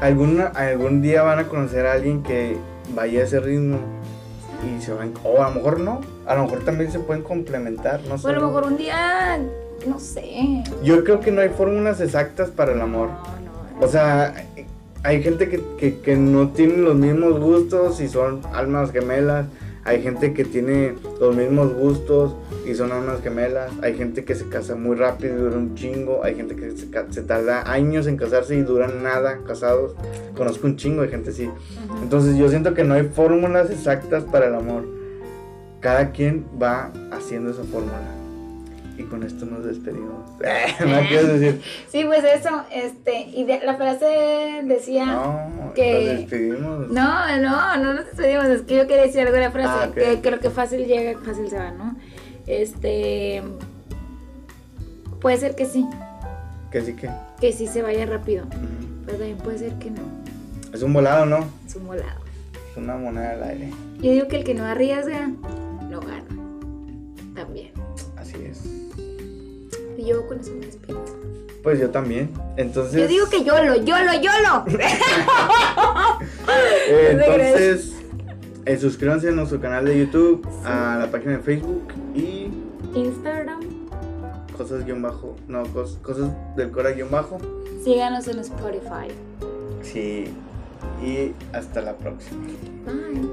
¿Algún, 0.00 0.40
algún 0.54 1.02
día 1.02 1.22
van 1.22 1.40
a 1.40 1.48
conocer 1.48 1.86
a 1.86 1.92
alguien 1.92 2.22
que 2.22 2.56
vaya 2.94 3.20
a 3.20 3.24
ese 3.24 3.40
ritmo 3.40 3.78
y 4.64 4.80
se 4.80 4.92
van. 4.92 5.12
O 5.24 5.42
a 5.42 5.48
lo 5.48 5.56
mejor 5.56 5.80
no. 5.80 6.00
A 6.26 6.34
lo 6.34 6.44
mejor 6.44 6.64
también 6.64 6.90
se 6.90 6.98
pueden 6.98 7.22
complementar, 7.22 8.00
no 8.08 8.18
sé. 8.18 8.26
O 8.26 8.30
a 8.30 8.32
lo 8.34 8.46
mejor 8.46 8.64
un 8.64 8.76
día, 8.76 9.38
no 9.86 9.98
sé. 9.98 10.62
Yo 10.82 11.04
creo 11.04 11.20
que 11.20 11.30
no 11.30 11.40
hay 11.40 11.48
fórmulas 11.48 12.00
exactas 12.00 12.50
para 12.50 12.72
el 12.72 12.80
amor. 12.80 13.08
No, 13.08 13.80
no. 13.80 13.86
O 13.86 13.88
sea, 13.88 14.34
hay 15.02 15.22
gente 15.22 15.48
que, 15.48 15.62
que, 15.78 16.00
que 16.00 16.16
no 16.16 16.48
tiene 16.50 16.76
los 16.78 16.96
mismos 16.96 17.38
gustos 17.40 18.00
y 18.00 18.08
son 18.08 18.42
almas 18.52 18.92
gemelas. 18.92 19.46
Hay 19.88 20.02
gente 20.02 20.34
que 20.34 20.44
tiene 20.44 20.96
los 21.18 21.34
mismos 21.34 21.72
gustos 21.72 22.36
y 22.66 22.74
son 22.74 22.92
almas 22.92 23.22
gemelas. 23.22 23.72
Hay 23.80 23.96
gente 23.96 24.22
que 24.22 24.34
se 24.34 24.46
casa 24.46 24.74
muy 24.74 24.94
rápido 24.96 25.34
y 25.34 25.40
dura 25.40 25.56
un 25.56 25.74
chingo. 25.76 26.22
Hay 26.22 26.34
gente 26.34 26.56
que 26.56 26.72
se, 26.72 27.22
tarda 27.22 27.72
años 27.72 28.06
en 28.06 28.18
casarse 28.18 28.54
y 28.54 28.60
duran 28.60 29.02
nada 29.02 29.38
casados. 29.46 29.94
Conozco 30.36 30.66
un 30.66 30.76
chingo 30.76 31.00
de 31.00 31.08
gente 31.08 31.30
así. 31.30 31.48
Entonces 32.02 32.36
yo 32.36 32.50
siento 32.50 32.74
que 32.74 32.84
no 32.84 32.92
hay 32.92 33.04
fórmulas 33.04 33.70
exactas 33.70 34.24
para 34.24 34.48
el 34.48 34.56
amor. 34.56 34.84
Cada 35.80 36.12
quien 36.12 36.44
va 36.62 36.92
haciendo 37.10 37.50
esa 37.50 37.64
fórmula. 37.64 38.17
Y 38.98 39.04
con 39.04 39.22
esto 39.22 39.46
nos 39.46 39.64
despedimos. 39.64 40.28
¿No 40.40 41.00
quieres 41.08 41.28
decir? 41.40 41.62
Sí, 41.88 42.04
pues 42.04 42.24
eso, 42.24 42.50
este, 42.72 43.20
y 43.28 43.44
de- 43.44 43.60
la 43.64 43.76
frase 43.76 44.60
decía. 44.64 45.06
No, 45.06 45.72
que- 45.74 46.04
nos 46.04 46.18
despedimos. 46.18 46.88
No, 46.90 47.36
no, 47.40 47.76
no 47.76 47.94
nos 47.94 48.06
despedimos. 48.06 48.46
Es 48.46 48.62
que 48.62 48.76
yo 48.76 48.86
quería 48.88 49.04
decir 49.04 49.20
algo 49.20 49.34
de 49.34 49.40
la 49.40 49.50
frase. 49.52 49.70
Ah. 49.88 49.90
Que 49.94 50.20
creo 50.20 50.40
que 50.40 50.50
fácil 50.50 50.84
llega, 50.86 51.16
fácil 51.20 51.48
se 51.48 51.56
va, 51.58 51.70
¿no? 51.70 51.96
Este. 52.48 53.42
Puede 55.20 55.36
ser 55.36 55.54
que 55.56 55.66
sí, 55.66 55.84
Que 56.70 56.80
sí 56.82 56.94
que. 56.94 57.08
que 57.40 57.52
sí 57.52 57.66
se 57.66 57.82
vaya 57.82 58.04
rápido. 58.06 58.44
ujú. 58.46 58.58
Pero 59.06 59.18
también 59.18 59.38
puede 59.38 59.58
ser 59.58 59.72
que 59.78 59.90
no. 59.90 60.02
Es 60.72 60.82
un 60.82 60.92
volado, 60.92 61.24
¿no? 61.24 61.44
Es 61.66 61.74
un 61.76 61.86
volado. 61.86 62.20
Es 62.72 62.76
una 62.76 62.96
moneda 62.96 63.30
al 63.32 63.42
aire. 63.44 63.70
Yo 64.00 64.10
digo 64.12 64.28
que 64.28 64.36
el 64.36 64.44
que 64.44 64.54
no 64.54 64.64
arriesga, 64.64 65.28
no 65.88 66.00
gana. 66.00 66.24
También. 67.34 67.70
Y 69.98 70.06
yo 70.06 70.26
con 70.26 70.38
eso 70.40 70.52
me 70.52 70.64
despido. 70.66 71.04
Pues 71.62 71.78
yo 71.80 71.90
también. 71.90 72.30
Entonces. 72.56 72.98
Yo 73.02 73.06
digo 73.08 73.28
que 73.28 73.42
YOLO, 73.44 73.74
YOLO, 73.76 74.12
YOLO. 74.14 74.64
eh, 76.88 77.12
¿No 77.14 77.18
te 77.24 77.34
crees? 77.34 77.60
entonces. 77.60 77.92
eh, 78.64 78.78
suscríbanse 78.78 79.28
a 79.28 79.32
nuestro 79.32 79.60
canal 79.60 79.84
de 79.84 79.98
YouTube, 79.98 80.46
a 80.64 80.96
la 80.98 81.10
página 81.10 81.32
de 81.32 81.38
Facebook 81.40 81.92
y 82.14 82.48
Instagram. 82.94 83.60
cosas 84.56 84.84
guion 84.86 85.02
bajo. 85.02 85.36
No, 85.48 85.64
cos- 85.66 85.98
cosas 86.00 86.30
del 86.56 86.70
Cora 86.70 86.92
guion 86.92 87.10
bajo. 87.10 87.38
Síganos 87.84 88.26
en 88.28 88.38
Spotify. 88.38 89.08
Sí. 89.82 90.26
Y 91.04 91.32
hasta 91.52 91.80
la 91.82 91.96
próxima. 91.96 92.40
Bye. 92.86 93.28